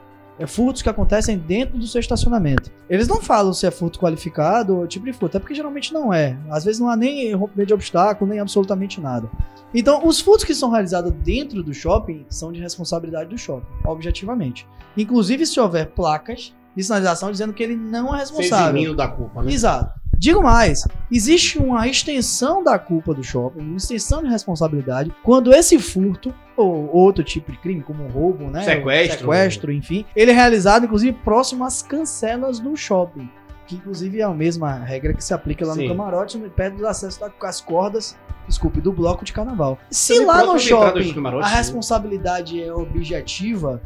furtos 0.47 0.83
que 0.83 0.89
acontecem 0.89 1.39
dentro 1.39 1.79
do 1.79 1.87
seu 1.87 2.01
estacionamento. 2.01 2.71
Eles 2.89 3.07
não 3.07 3.21
falam 3.21 3.53
se 3.53 3.67
é 3.67 3.71
furto 3.71 3.99
qualificado 3.99 4.77
ou 4.77 4.87
tipo 4.87 5.07
de 5.07 5.13
furto, 5.13 5.37
é 5.37 5.41
porque 5.41 5.55
geralmente 5.55 5.93
não 5.93 6.13
é. 6.13 6.37
Às 6.51 6.65
vezes 6.65 6.81
não 6.81 6.89
há 6.89 6.97
nem 6.97 7.33
rompimento 7.35 7.69
de 7.69 7.75
obstáculo, 7.75 8.31
nem 8.31 8.41
absolutamente 8.41 9.01
nada. 9.01 9.31
Então, 9.73 10.07
os 10.07 10.21
furtos 10.21 10.45
que 10.45 10.55
são 10.55 10.71
realizados 10.71 11.13
dentro 11.13 11.63
do 11.63 11.73
shopping 11.73 12.27
são 12.29 12.53
de 12.53 12.61
responsabilidade 12.61 13.31
do 13.31 13.39
shopping, 13.39 13.67
objetivamente. 13.85 14.67
Inclusive, 14.97 15.47
se 15.47 15.59
houver 15.59 15.87
placas 15.91 16.53
de 16.77 16.83
sinalização 16.83 17.31
dizendo 17.31 17.53
que 17.53 17.63
ele 17.63 17.77
não 17.77 18.15
é 18.15 18.19
responsável. 18.19 18.95
da 18.95 19.09
culpa, 19.09 19.43
né? 19.43 19.53
Exato. 19.53 20.05
Digo 20.17 20.43
mais, 20.43 20.87
existe 21.11 21.59
uma 21.59 21.87
extensão 21.89 22.63
da 22.63 22.79
culpa 22.79 23.13
do 23.13 23.23
shopping, 23.23 23.61
uma 23.61 23.77
extensão 23.77 24.23
de 24.23 24.29
responsabilidade, 24.29 25.13
quando 25.23 25.53
esse 25.53 25.79
furto 25.79 26.33
ou 26.57 26.91
outro 26.95 27.25
tipo 27.25 27.51
de 27.51 27.59
crime, 27.59 27.83
como 27.83 28.07
roubo, 28.09 28.51
né? 28.51 28.63
Sequestro. 28.63 29.19
Sequestro, 29.19 29.73
enfim. 29.73 30.05
Ele 30.15 30.31
é 30.31 30.35
realizado, 30.35 30.85
inclusive, 30.85 31.13
próximo 31.25 31.65
às 31.65 31.83
cancelas 31.83 32.59
do 32.61 32.77
shopping. 32.77 33.29
Que, 33.67 33.77
inclusive, 33.77 34.21
é 34.21 34.25
a 34.25 34.31
mesma 34.31 34.75
regra 34.75 35.15
que 35.15 35.25
se 35.25 35.33
aplica 35.33 35.67
lá 35.67 35.75
Sim. 35.75 35.83
no 35.85 35.89
camarote, 35.89 36.39
perto 36.55 36.77
do 36.77 36.87
acesso 36.87 37.21
às 37.43 37.61
cordas, 37.61 38.17
desculpe, 38.47 38.81
do 38.81 38.93
bloco 38.93 39.25
de 39.25 39.33
carnaval. 39.33 39.79
Se 39.91 40.19
lá 40.25 40.45
no 40.45 40.59
shopping 40.59 41.15
a 41.43 41.49
responsabilidade 41.49 42.63
é 42.63 42.73
objetiva, 42.73 43.81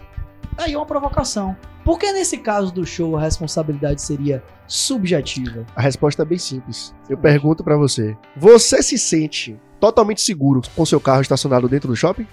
aí 0.56 0.72
é 0.72 0.76
uma 0.76 0.86
provocação. 0.86 1.56
Por 1.84 1.98
que 1.98 2.12
nesse 2.12 2.38
caso 2.38 2.72
do 2.72 2.84
show 2.84 3.16
a 3.16 3.20
responsabilidade 3.20 4.02
seria 4.02 4.42
subjetiva? 4.66 5.64
A 5.74 5.80
resposta 5.80 6.22
é 6.22 6.26
bem 6.26 6.36
simples. 6.36 6.94
Eu 7.08 7.16
pergunto 7.16 7.64
para 7.64 7.76
você: 7.76 8.16
você 8.36 8.82
se 8.82 8.98
sente 8.98 9.56
totalmente 9.80 10.20
seguro 10.20 10.60
com 10.76 10.84
seu 10.84 11.00
carro 11.00 11.22
estacionado 11.22 11.68
dentro 11.68 11.88
do 11.88 11.96
shopping? 11.96 12.26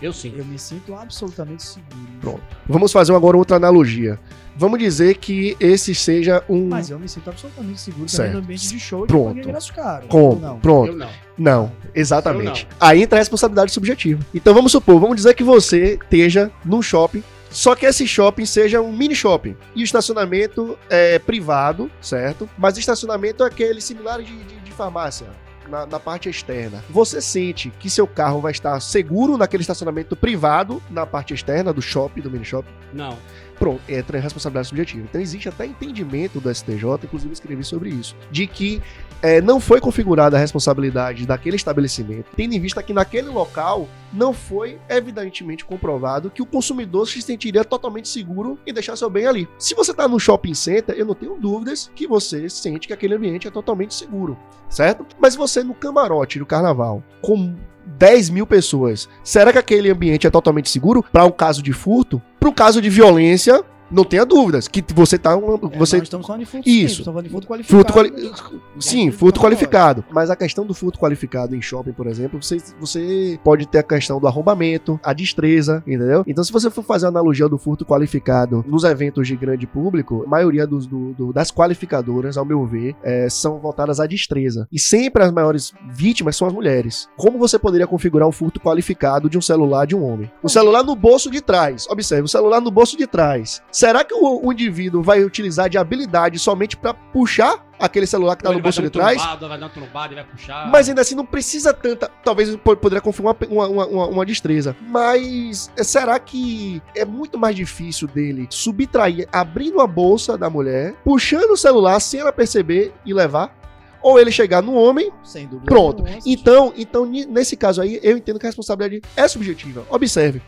Eu 0.00 0.12
sim. 0.12 0.34
Eu 0.36 0.44
me 0.44 0.58
sinto 0.58 0.94
absolutamente 0.94 1.62
seguro. 1.62 1.96
Pronto. 2.20 2.42
Vamos 2.68 2.92
fazer 2.92 3.14
agora 3.14 3.36
outra 3.36 3.56
analogia. 3.56 4.18
Vamos 4.56 4.78
dizer 4.78 5.16
que 5.16 5.56
esse 5.60 5.94
seja 5.94 6.42
um. 6.48 6.68
Mas 6.68 6.90
eu 6.90 6.98
me 6.98 7.08
sinto 7.08 7.28
absolutamente 7.28 7.80
seguro 7.80 8.08
certo. 8.08 8.28
também 8.28 8.32
no 8.32 8.44
ambiente 8.44 8.68
de 8.68 8.80
show 8.80 9.06
Pronto. 9.06 9.34
de 9.34 9.40
ingresso 9.40 9.72
caro. 9.72 10.06
Como? 10.08 10.40
Não. 10.40 10.58
Pronto. 10.58 10.92
Eu 10.92 10.96
não. 10.96 11.10
Não, 11.38 11.72
exatamente. 11.94 12.62
Eu 12.64 12.68
não. 12.70 12.88
Aí 12.88 13.02
entra 13.02 13.18
a 13.18 13.20
responsabilidade 13.20 13.72
subjetiva. 13.72 14.24
Então 14.34 14.54
vamos 14.54 14.72
supor, 14.72 14.98
vamos 14.98 15.16
dizer 15.16 15.34
que 15.34 15.44
você 15.44 15.98
esteja 16.02 16.50
num 16.64 16.80
shopping 16.80 17.22
só 17.50 17.74
que 17.74 17.86
esse 17.86 18.06
shopping 18.06 18.44
seja 18.44 18.82
um 18.82 18.92
mini 18.92 19.14
shopping. 19.14 19.56
E 19.74 19.82
o 19.82 19.84
estacionamento 19.84 20.78
é 20.90 21.18
privado, 21.18 21.90
certo? 22.02 22.48
Mas 22.58 22.76
o 22.76 22.80
estacionamento 22.80 23.42
é 23.42 23.46
aquele 23.46 23.80
similar 23.80 24.22
de, 24.22 24.36
de, 24.44 24.60
de 24.60 24.72
farmácia 24.72 25.26
na, 25.68 25.86
na, 25.86 26.00
parte 26.00 26.28
externa, 26.28 26.82
você 26.88 27.20
sente 27.20 27.70
que 27.78 27.90
seu 27.90 28.06
carro 28.06 28.40
vai 28.40 28.52
estar 28.52 28.78
seguro 28.80 29.36
naquele 29.36 29.62
estacionamento 29.62 30.16
privado, 30.16 30.82
na 30.90 31.06
parte 31.06 31.34
externa 31.34 31.72
do 31.72 31.82
shopping, 31.82 32.20
do 32.20 32.30
mini 32.30 32.44
shopping? 32.44 32.70
Não. 32.92 33.18
Pronto, 33.58 33.80
entra 33.88 34.18
em 34.18 34.20
responsabilidade 34.20 34.68
subjetiva. 34.68 35.04
Então 35.08 35.20
existe 35.20 35.48
até 35.48 35.64
entendimento 35.66 36.40
do 36.40 36.54
STJ, 36.54 36.84
inclusive 37.04 37.32
escrevi 37.32 37.64
sobre 37.64 37.88
isso, 37.88 38.14
de 38.30 38.46
que 38.46 38.82
é, 39.22 39.40
não 39.40 39.60
foi 39.60 39.80
configurada 39.80 40.36
a 40.36 40.40
responsabilidade 40.40 41.26
daquele 41.26 41.56
estabelecimento, 41.56 42.30
tendo 42.36 42.54
em 42.54 42.60
vista 42.60 42.82
que 42.82 42.92
naquele 42.92 43.28
local 43.28 43.88
não 44.12 44.32
foi 44.32 44.78
evidentemente 44.88 45.64
comprovado 45.64 46.30
que 46.30 46.42
o 46.42 46.46
consumidor 46.46 47.08
se 47.08 47.20
sentiria 47.20 47.64
totalmente 47.64 48.08
seguro 48.08 48.58
em 48.66 48.72
deixar 48.72 48.96
seu 48.96 49.10
bem 49.10 49.26
ali. 49.26 49.48
Se 49.58 49.74
você 49.74 49.90
está 49.90 50.08
no 50.08 50.18
shopping 50.18 50.54
center, 50.54 50.94
eu 50.96 51.04
não 51.04 51.14
tenho 51.14 51.36
dúvidas 51.36 51.90
que 51.94 52.06
você 52.06 52.48
sente 52.48 52.86
que 52.86 52.92
aquele 52.92 53.14
ambiente 53.14 53.48
é 53.48 53.50
totalmente 53.50 53.94
seguro, 53.94 54.38
certo? 54.68 55.06
Mas 55.18 55.34
você 55.34 55.62
no 55.62 55.74
camarote 55.74 56.38
do 56.38 56.46
carnaval, 56.46 57.02
com 57.20 57.54
10 57.86 58.30
mil 58.30 58.46
pessoas, 58.46 59.08
será 59.22 59.52
que 59.52 59.58
aquele 59.58 59.90
ambiente 59.90 60.26
é 60.26 60.30
totalmente 60.30 60.68
seguro 60.68 61.02
para 61.02 61.24
um 61.24 61.30
caso 61.30 61.62
de 61.62 61.72
furto? 61.72 62.20
Para 62.38 62.48
um 62.48 62.52
caso 62.52 62.82
de 62.82 62.90
violência, 62.90 63.64
Não 63.90 64.04
tenha 64.04 64.24
dúvidas 64.24 64.68
que 64.68 64.84
você 64.94 65.18
tá 65.18 65.36
um, 65.36 65.54
É, 65.72 65.78
você 65.78 65.98
estamos 65.98 66.26
falando 66.26 66.40
de 66.40 66.46
furto 66.46 66.68
Isso. 66.68 67.00
estamos 67.00 67.06
falando 67.06 67.24
de 67.24 67.30
furto 67.30 67.46
qualificado. 67.46 67.76
Furto 67.78 67.92
quali... 67.92 68.32
Sim, 68.80 69.10
Furto 69.10 69.40
qualificado. 69.40 70.04
Mas 70.10 70.30
a 70.30 70.36
questão 70.36 70.64
do 70.66 70.74
furto 70.74 70.98
qualificado 70.98 71.54
em 71.54 71.62
shopping, 71.62 71.92
por 71.92 72.06
exemplo, 72.06 72.42
você, 72.42 72.58
você 72.80 73.38
pode 73.44 73.66
ter 73.66 73.78
a 73.78 73.82
questão 73.82 74.18
do 74.20 74.26
arrombamento, 74.26 74.98
a 75.02 75.12
destreza, 75.12 75.82
entendeu? 75.86 76.24
Então, 76.26 76.42
se 76.42 76.52
você 76.52 76.70
for 76.70 76.82
fazer 76.82 77.06
a 77.06 77.08
analogia 77.08 77.48
do 77.48 77.58
furto 77.58 77.84
qualificado 77.84 78.64
nos 78.66 78.84
eventos 78.84 79.26
de 79.28 79.36
grande 79.36 79.66
público, 79.66 80.24
a 80.26 80.28
maioria 80.28 80.66
dos, 80.66 80.86
do- 80.86 81.12
do- 81.14 81.32
das 81.32 81.50
qualificadoras, 81.50 82.36
ao 82.36 82.44
meu 82.44 82.64
ver, 82.66 82.94
é, 83.02 83.28
são 83.28 83.58
voltadas 83.58 84.00
à 84.00 84.06
destreza. 84.06 84.66
E 84.72 84.78
sempre 84.78 85.22
as 85.22 85.32
maiores 85.32 85.72
vítimas 85.90 86.36
são 86.36 86.46
as 86.48 86.52
mulheres. 86.54 87.08
Como 87.16 87.38
você 87.38 87.58
poderia 87.58 87.86
configurar 87.86 88.28
um 88.28 88.32
furto 88.32 88.60
qualificado 88.60 89.28
de 89.30 89.38
um 89.38 89.42
celular 89.42 89.86
de 89.86 89.94
um 89.94 90.04
homem? 90.04 90.30
O 90.42 90.48
celular 90.48 90.82
no 90.82 90.94
bolso 90.96 91.30
de 91.30 91.40
trás. 91.40 91.86
Observe, 91.88 92.22
o 92.24 92.28
celular 92.28 92.60
no 92.60 92.70
bolso 92.70 92.96
de 92.96 93.06
trás. 93.06 93.62
Será 93.76 94.02
que 94.02 94.14
o, 94.14 94.46
o 94.46 94.52
indivíduo 94.54 95.02
vai 95.02 95.22
utilizar 95.22 95.68
de 95.68 95.76
habilidade 95.76 96.38
somente 96.38 96.78
para 96.78 96.94
puxar 96.94 97.62
aquele 97.78 98.06
celular 98.06 98.34
que 98.34 98.42
tá 98.42 98.48
Ou 98.48 98.54
no 98.56 98.62
bolso 98.62 98.80
dar 98.80 98.86
de 98.86 98.90
trás? 98.90 99.18
trombado, 99.20 99.48
vai 99.50 99.58
dar 99.58 99.66
um 99.66 99.68
trombado 99.68 100.12
e 100.12 100.14
vai 100.14 100.24
puxar. 100.24 100.70
Mas 100.70 100.88
ainda 100.88 101.02
assim 101.02 101.14
não 101.14 101.26
precisa 101.26 101.74
tanta. 101.74 102.10
Talvez 102.24 102.56
po- 102.56 102.74
poderia 102.74 103.02
confirmar 103.02 103.36
uma, 103.50 103.66
uma, 103.68 103.86
uma, 103.86 104.06
uma 104.06 104.24
destreza. 104.24 104.74
Mas 104.80 105.70
é, 105.76 105.84
será 105.84 106.18
que 106.18 106.80
é 106.94 107.04
muito 107.04 107.38
mais 107.38 107.54
difícil 107.54 108.08
dele 108.08 108.46
subtrair, 108.48 109.28
abrindo 109.30 109.78
a 109.82 109.86
bolsa 109.86 110.38
da 110.38 110.48
mulher, 110.48 110.94
puxando 111.04 111.50
o 111.50 111.56
celular 111.56 112.00
sem 112.00 112.20
ela 112.20 112.32
perceber 112.32 112.94
e 113.04 113.12
levar? 113.12 113.54
Ou 114.00 114.18
ele 114.18 114.32
chegar 114.32 114.62
no 114.62 114.72
homem 114.72 115.12
Sem 115.22 115.46
dúvida. 115.46 115.66
Pronto. 115.66 116.02
Então, 116.24 116.72
então, 116.78 117.04
nesse 117.04 117.58
caso 117.58 117.82
aí, 117.82 118.00
eu 118.02 118.16
entendo 118.16 118.38
que 118.38 118.46
a 118.46 118.48
responsabilidade 118.48 119.02
é 119.14 119.28
subjetiva. 119.28 119.84
Observe. 119.90 120.40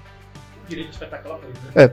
direito 0.66 0.92
espetacular 0.92 1.36
pra 1.36 1.48
ele, 1.48 1.58
né? 1.62 1.72
É. 1.74 1.88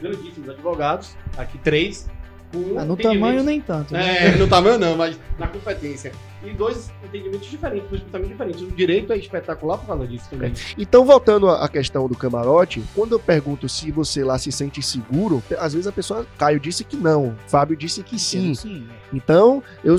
Grandíssimos 0.00 0.48
advogados, 0.50 1.16
aqui 1.36 1.58
três. 1.58 2.08
Com 2.52 2.78
Ah, 2.78 2.84
no 2.84 2.96
tamanho 2.96 3.42
nem 3.42 3.60
tanto. 3.60 3.92
né? 3.92 4.28
É, 4.28 4.36
no 4.36 4.46
tamanho 4.46 4.78
não, 4.78 4.96
mas 4.96 5.18
na 5.36 5.48
competência. 5.48 6.12
E 6.44 6.50
dois 6.52 6.92
entendimentos 7.04 7.50
diferentes, 7.50 7.88
dois 7.90 8.00
pensamentos 8.02 8.30
diferentes. 8.30 8.62
O 8.62 8.70
direito 8.70 9.12
é 9.12 9.16
espetacular 9.18 9.78
por 9.78 9.86
causa 9.88 10.06
disso 10.06 10.26
também. 10.30 10.52
Então, 10.78 11.04
voltando 11.04 11.50
à 11.50 11.68
questão 11.68 12.06
do 12.06 12.14
camarote, 12.16 12.84
quando 12.94 13.12
eu 13.12 13.18
pergunto 13.18 13.68
se 13.68 13.90
você 13.90 14.22
lá 14.22 14.38
se 14.38 14.52
sente 14.52 14.80
seguro, 14.80 15.42
às 15.58 15.72
vezes 15.72 15.88
a 15.88 15.92
pessoa. 15.92 16.24
Caio 16.38 16.60
disse 16.60 16.84
que 16.84 16.96
não, 16.96 17.34
Fábio 17.48 17.76
disse 17.76 18.00
que 18.04 18.16
sim. 18.16 18.54
Sim. 18.54 18.86
Então, 19.12 19.60
eu 19.82 19.96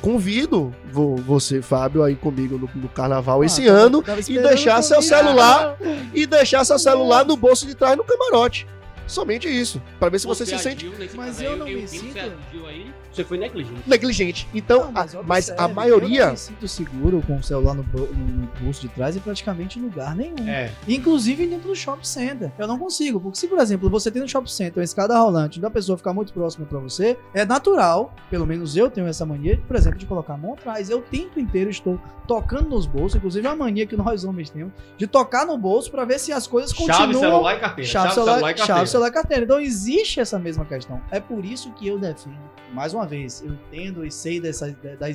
convido 0.00 0.72
vo- 0.92 1.16
você, 1.16 1.60
Fábio, 1.60 2.02
aí 2.04 2.14
comigo 2.14 2.56
no, 2.56 2.70
no 2.80 2.88
carnaval 2.88 3.42
Ah, 3.42 3.46
esse 3.46 3.66
ano 3.66 4.02
e 4.28 4.38
deixar 4.38 4.80
seu 4.82 5.02
celular 5.02 5.76
e 6.14 6.24
deixar 6.24 6.64
seu 6.64 6.78
celular 6.78 7.24
no 7.24 7.36
bolso 7.36 7.66
de 7.66 7.74
trás 7.74 7.96
no 7.96 8.04
camarote. 8.04 8.64
Somente 9.10 9.48
isso, 9.48 9.82
Pra 9.98 10.08
ver 10.08 10.18
se 10.20 10.26
você, 10.26 10.46
se 10.46 10.56
sente 10.58 10.90
Mas 11.14 11.40
eu 11.42 11.56
não 11.56 11.66
eu 11.68 11.80
me 11.80 11.88
sinto- 11.88 12.12
Você 12.12 12.20
agiu 12.20 12.66
aí, 12.66 12.94
você 13.12 13.24
foi 13.24 13.38
negligente. 13.38 13.82
negligente. 13.86 14.48
Então, 14.54 14.90
Não, 14.92 15.00
a- 15.00 15.04
observe, 15.04 15.24
mas 15.26 15.50
a 15.50 15.54
Eu 15.54 15.68
não 15.68 15.74
maioria 15.74 16.30
me 16.30 16.36
sinto 16.36 16.68
seguro 16.68 17.22
com 17.26 17.36
o 17.36 17.42
celular 17.42 17.74
no, 17.74 17.82
no 17.82 18.48
bolso 18.60 18.80
de 18.82 18.88
trás 18.88 19.16
em 19.16 19.20
praticamente 19.20 19.78
lugar 19.80 20.14
nenhum. 20.14 20.48
É. 20.48 20.70
Inclusive 20.86 21.46
dentro 21.46 21.68
do 21.68 21.74
shopping 21.74 22.04
center. 22.04 22.52
Eu 22.58 22.66
não 22.68 22.78
consigo. 22.78 23.20
Porque 23.20 23.38
se, 23.38 23.48
por 23.48 23.58
exemplo, 23.58 23.90
você 23.90 24.10
tem 24.10 24.22
no 24.22 24.28
shopping 24.28 24.48
center 24.50 24.78
uma 24.78 24.84
escada 24.84 25.18
rolante 25.18 25.58
onde 25.58 25.66
a 25.66 25.70
pessoa 25.70 25.98
ficar 25.98 26.12
muito 26.12 26.32
próxima 26.32 26.66
pra 26.66 26.78
você, 26.78 27.18
é 27.34 27.44
natural, 27.44 28.14
pelo 28.30 28.46
menos 28.46 28.76
eu 28.76 28.90
tenho 28.90 29.06
essa 29.08 29.26
mania, 29.26 29.60
por 29.66 29.74
exemplo, 29.76 29.98
de 29.98 30.06
colocar 30.06 30.34
a 30.34 30.36
mão 30.36 30.54
atrás. 30.54 30.88
Eu 30.88 31.00
o 31.00 31.02
tempo 31.02 31.40
inteiro 31.40 31.70
estou 31.70 31.98
tocando 32.28 32.68
nos 32.68 32.84
bolsos, 32.86 33.16
inclusive 33.16 33.46
a 33.48 33.56
mania 33.56 33.86
que 33.86 33.96
nós 33.96 34.22
homens 34.22 34.50
temos, 34.50 34.72
de 34.98 35.06
tocar 35.06 35.46
no 35.46 35.56
bolso 35.58 35.90
pra 35.90 36.04
ver 36.04 36.18
se 36.20 36.30
as 36.32 36.46
coisas 36.46 36.70
Chave, 36.70 36.86
continuam. 36.90 37.20
celular 37.20 37.56
e 37.56 37.58
carteira. 37.60 37.90
Chave, 37.90 38.14
celular, 38.14 38.36
e 38.38 38.40
carteira. 38.42 38.66
chave, 38.66 38.86
celular 38.88 39.08
e 39.08 39.12
carteira. 39.12 39.44
Então 39.44 39.58
existe 39.60 40.20
essa 40.20 40.38
mesma 40.38 40.64
questão. 40.64 41.00
É 41.10 41.18
por 41.18 41.42
isso 41.44 41.72
que 41.72 41.88
eu 41.88 41.98
defendo, 41.98 42.36
mais 42.72 42.92
uma 42.92 42.99
vez, 43.06 43.42
eu 43.42 43.52
entendo 43.52 44.04
e 44.04 44.10
sei 44.10 44.40
dessa, 44.40 44.70
da, 44.70 45.08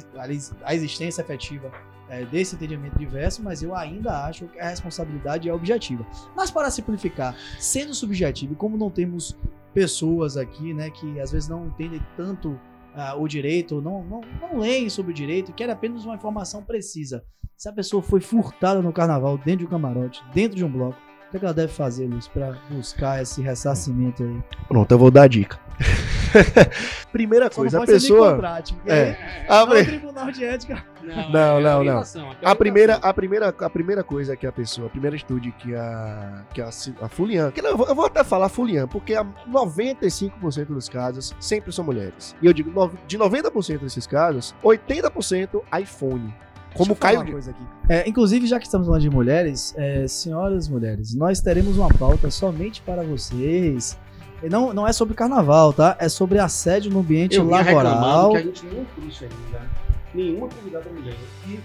da 0.63 0.73
existência 0.73 1.21
efetiva 1.21 1.71
é, 2.09 2.25
desse 2.25 2.55
entendimento 2.55 2.97
diverso, 2.97 3.41
mas 3.43 3.63
eu 3.63 3.75
ainda 3.75 4.25
acho 4.25 4.47
que 4.47 4.59
a 4.59 4.69
responsabilidade 4.69 5.49
é 5.49 5.53
objetiva. 5.53 6.05
Mas 6.35 6.51
para 6.51 6.69
simplificar, 6.69 7.35
sendo 7.59 7.93
subjetivo, 7.93 8.53
e 8.53 8.55
como 8.55 8.77
não 8.77 8.89
temos 8.89 9.37
pessoas 9.73 10.37
aqui, 10.37 10.73
né, 10.73 10.89
que 10.89 11.19
às 11.19 11.31
vezes 11.31 11.49
não 11.49 11.67
entendem 11.67 12.01
tanto 12.15 12.59
ah, 12.93 13.15
o 13.15 13.27
direito, 13.27 13.81
não, 13.81 14.03
não, 14.03 14.21
não 14.41 14.59
leem 14.59 14.89
sobre 14.89 15.11
o 15.11 15.15
direito, 15.15 15.51
querem 15.53 15.73
apenas 15.73 16.05
uma 16.05 16.15
informação 16.15 16.63
precisa. 16.63 17.23
Se 17.57 17.69
a 17.69 17.73
pessoa 17.73 18.01
foi 18.01 18.19
furtada 18.19 18.81
no 18.81 18.93
carnaval, 18.93 19.37
dentro 19.37 19.59
de 19.59 19.65
um 19.65 19.69
camarote, 19.69 20.23
dentro 20.33 20.55
de 20.55 20.63
um 20.63 20.71
bloco, 20.71 20.97
o 21.27 21.31
que, 21.31 21.37
é 21.37 21.39
ela 21.43 21.53
deve 21.53 21.73
fazer, 21.73 22.07
Luiz, 22.07 22.27
para 22.27 22.57
buscar 22.69 23.21
esse 23.21 23.41
ressarcimento 23.41 24.23
aí? 24.23 24.43
Pronto, 24.67 24.91
eu 24.91 24.97
vou 24.97 25.11
dar 25.11 25.23
a 25.23 25.27
dica. 25.27 25.59
Primeira 27.11 27.45
não 27.45 27.51
coisa, 27.51 27.81
a 27.81 27.85
pessoa. 27.85 28.39
É. 28.85 29.03
aí 29.03 29.45
A, 29.47 29.65
não 29.65 29.75
é 29.75 29.83
tribunal 29.83 30.31
de 30.31 30.43
ética. 30.43 30.83
Não, 31.03 31.29
Não, 31.29 31.57
é 31.59 31.61
não, 31.61 31.69
é 31.69 32.29
a 32.43 32.55
primeira, 32.55 32.97
orientação. 32.97 32.99
a 33.01 33.13
primeira, 33.13 33.47
a 33.59 33.69
primeira 33.69 34.03
coisa 34.03 34.35
que 34.35 34.47
a 34.47 34.51
pessoa, 34.51 34.87
a 34.87 34.89
primeira 34.89 35.15
estude 35.15 35.51
que 35.51 35.75
a 35.75 36.43
que 36.53 36.61
a, 36.61 36.69
a 37.01 37.09
Fulian, 37.09 37.51
que 37.51 37.61
eu 37.61 37.77
vou, 37.77 37.87
eu 37.87 37.95
vou 37.95 38.05
até 38.05 38.23
falar 38.23 38.49
Fulian, 38.49 38.87
porque 38.87 39.13
a 39.13 39.23
95% 39.23 40.65
dos 40.67 40.89
casos 40.89 41.35
sempre 41.39 41.71
são 41.71 41.85
mulheres. 41.85 42.35
E 42.41 42.45
eu 42.45 42.53
digo, 42.53 42.71
de 43.07 43.17
90% 43.17 43.79
desses 43.79 44.07
casos, 44.07 44.55
80% 44.63 45.61
iPhone. 45.79 46.33
Como 46.75 46.91
uma 46.91 47.23
disse. 47.23 47.31
coisa 47.31 47.51
aqui. 47.51 47.63
É, 47.87 48.07
inclusive, 48.07 48.45
já 48.47 48.59
que 48.59 48.65
estamos 48.65 48.85
falando 48.85 49.01
de 49.01 49.09
mulheres, 49.09 49.73
é, 49.77 50.07
senhoras 50.07 50.67
mulheres, 50.67 51.15
nós 51.15 51.39
teremos 51.39 51.77
uma 51.77 51.87
pauta 51.87 52.29
somente 52.29 52.81
para 52.81 53.01
vocês. 53.01 53.97
Não, 54.43 54.73
não 54.73 54.87
é 54.87 54.93
sobre 54.93 55.15
carnaval, 55.15 55.73
tá? 55.73 55.95
É 55.99 56.07
sobre 56.09 56.37
assédio 56.39 56.91
no 56.91 56.99
ambiente 56.99 57.35
Eu 57.37 57.47
laboral. 57.47 58.31
que 58.31 58.37
a 58.37 58.41
gente 58.41 58.65
não 58.65 58.85
trouxe 58.85 59.25
ainda 59.25 59.69
nenhuma 60.13 60.47
convidada 60.47 60.89
mulher. 60.89 61.15
E 61.47 61.59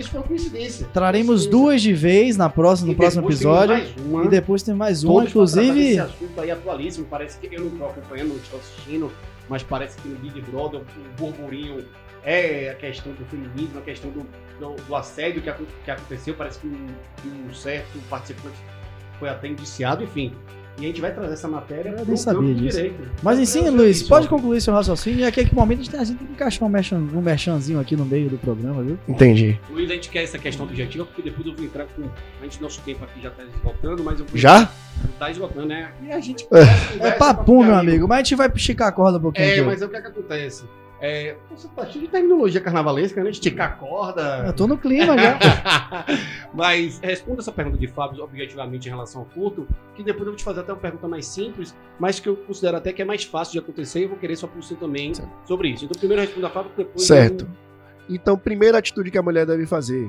isso 0.00 0.10
foi 0.10 0.20
uma 0.20 0.26
coincidência. 0.26 0.88
Traremos 0.92 1.28
Coincidência. 1.42 1.50
duas 1.50 1.82
de 1.82 1.92
vez 1.92 2.36
na 2.36 2.48
próxima, 2.48 2.88
no 2.88 2.94
próximo 2.96 3.26
episódio. 3.28 3.76
E 4.24 4.28
depois 4.28 4.62
tem 4.62 4.74
mais 4.74 5.04
uma, 5.04 5.14
Todos 5.14 5.28
inclusive. 5.30 5.74
desse 5.74 6.00
assunto 6.00 6.40
aí 6.40 6.50
atualíssimo. 6.50 7.06
Parece 7.10 7.38
que 7.38 7.54
eu 7.54 7.60
não 7.60 7.68
estou 7.68 7.86
acompanhando, 7.88 8.28
não 8.28 8.36
estou 8.36 8.58
assistindo, 8.58 9.12
mas 9.50 9.62
parece 9.62 9.98
que 10.00 10.08
no 10.08 10.16
Big 10.16 10.40
Brother 10.42 10.80
o 10.80 11.20
burburinho 11.20 11.84
é 12.24 12.70
a 12.70 12.74
questão 12.74 13.12
do 13.12 13.24
feminismo, 13.26 13.80
a 13.80 13.82
questão 13.82 14.10
do, 14.10 14.26
do, 14.58 14.76
do 14.82 14.96
assédio 14.96 15.42
que, 15.42 15.52
que 15.84 15.90
aconteceu. 15.90 16.34
Parece 16.34 16.58
que 16.60 16.68
um, 16.68 16.86
que 17.20 17.28
um 17.28 17.52
certo 17.52 17.98
participante 18.08 18.56
foi 19.18 19.28
até 19.28 19.48
indiciado, 19.48 20.04
enfim. 20.04 20.32
E 20.78 20.84
a 20.84 20.88
gente 20.88 21.00
vai 21.00 21.12
trazer 21.12 21.34
essa 21.34 21.48
matéria 21.48 21.94
nem 22.06 22.16
sabia 22.16 22.40
campo 22.40 22.54
disso. 22.54 22.76
direito. 22.76 23.10
Mas 23.22 23.36
Vai 23.36 23.46
sim, 23.46 23.68
Luiz, 23.68 23.98
isso, 23.98 24.08
pode 24.08 24.26
concluir 24.26 24.60
seu 24.60 24.72
raciocínio. 24.72 25.20
E 25.20 25.24
aqui, 25.24 25.40
aqui 25.40 25.54
momento 25.54 25.80
a 25.80 25.82
gente 25.82 25.90
tem, 25.90 26.00
a 26.00 26.04
gente 26.04 26.18
tem 26.18 26.26
que 26.26 26.32
encaixar 26.32 26.66
um, 26.66 26.70
merchan, 26.70 26.96
um 26.96 27.20
merchanzinho 27.20 27.78
aqui 27.78 27.94
no 27.94 28.04
meio 28.04 28.30
do 28.30 28.38
programa, 28.38 28.82
viu? 28.82 28.98
Entendi. 29.06 29.60
Luiz, 29.70 29.90
a 29.90 29.94
gente 29.94 30.08
quer 30.08 30.22
essa 30.22 30.38
questão 30.38 30.64
objetiva, 30.64 31.04
porque 31.04 31.22
depois 31.22 31.46
eu 31.46 31.54
vou 31.54 31.64
entrar 31.64 31.84
com. 31.84 32.02
A 32.40 32.44
gente, 32.44 32.60
nosso 32.60 32.80
tempo 32.80 33.04
aqui 33.04 33.20
já 33.20 33.28
está 33.28 33.44
esgotando, 33.44 34.02
mas 34.02 34.18
eu 34.18 34.26
vou. 34.26 34.38
Já? 34.38 34.72
Tá 35.18 35.30
esgotando, 35.30 35.66
né? 35.66 35.92
E 36.02 36.10
a 36.10 36.20
gente. 36.20 36.46
É 37.00 37.10
papum, 37.12 37.64
meu 37.64 37.74
amigo. 37.74 38.08
Mas 38.08 38.18
a 38.18 38.22
gente 38.22 38.34
vai 38.34 38.50
esticar 38.54 38.88
a 38.88 38.92
corda 38.92 39.18
um 39.18 39.22
pouquinho. 39.22 39.46
É, 39.46 39.52
aqui. 39.52 39.62
mas 39.62 39.82
o 39.82 39.88
que 39.88 39.96
é 39.96 40.00
que 40.00 40.08
acontece? 40.08 40.64
É, 41.04 41.34
você 41.50 41.66
tá 41.74 41.84
cheio 41.84 42.04
de 42.04 42.10
terminologia 42.12 42.60
carnavalesca, 42.60 43.24
né? 43.24 43.30
Esticar 43.30 43.72
a 43.72 43.74
corda. 43.74 44.44
Eu 44.46 44.52
tô 44.52 44.68
no 44.68 44.78
clima 44.78 45.18
já. 45.18 45.36
Mas 46.54 47.00
responda 47.00 47.40
essa 47.40 47.50
pergunta 47.50 47.76
de 47.76 47.88
Fábio 47.88 48.22
objetivamente 48.22 48.86
em 48.86 48.90
relação 48.90 49.22
ao 49.22 49.26
furto, 49.28 49.66
que 49.96 50.02
depois 50.04 50.22
eu 50.26 50.32
vou 50.32 50.36
te 50.36 50.44
fazer 50.44 50.60
até 50.60 50.72
uma 50.72 50.78
pergunta 50.78 51.08
mais 51.08 51.26
simples, 51.26 51.74
mas 51.98 52.20
que 52.20 52.28
eu 52.28 52.36
considero 52.36 52.76
até 52.76 52.92
que 52.92 53.02
é 53.02 53.04
mais 53.04 53.24
fácil 53.24 53.52
de 53.54 53.58
acontecer 53.58 54.00
e 54.00 54.02
eu 54.04 54.10
vou 54.10 54.18
querer 54.18 54.36
sua 54.36 54.48
posição 54.48 54.76
também 54.76 55.12
Certo. 55.12 55.28
sobre 55.44 55.68
isso. 55.70 55.84
Então 55.84 55.98
primeiro 55.98 56.22
responda 56.22 56.46
a 56.46 56.50
Fábio, 56.50 56.70
depois 56.76 57.04
Certo. 57.04 57.48
eu- 58.08 58.14
Então, 58.14 58.38
primeira 58.38 58.78
atitude 58.78 59.10
que 59.10 59.18
a 59.18 59.22
mulher 59.22 59.44
deve 59.44 59.66
fazer. 59.66 60.08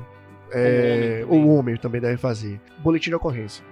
É, 0.52 1.24
O 1.28 1.30
homem 1.30 1.40
também. 1.40 1.44
o 1.50 1.54
homem 1.58 1.78
também 1.78 2.02
deve 2.02 2.18
fazer. 2.18 2.62
Boletim 2.80 3.10
de 3.10 3.16
ocorrência. 3.16 3.66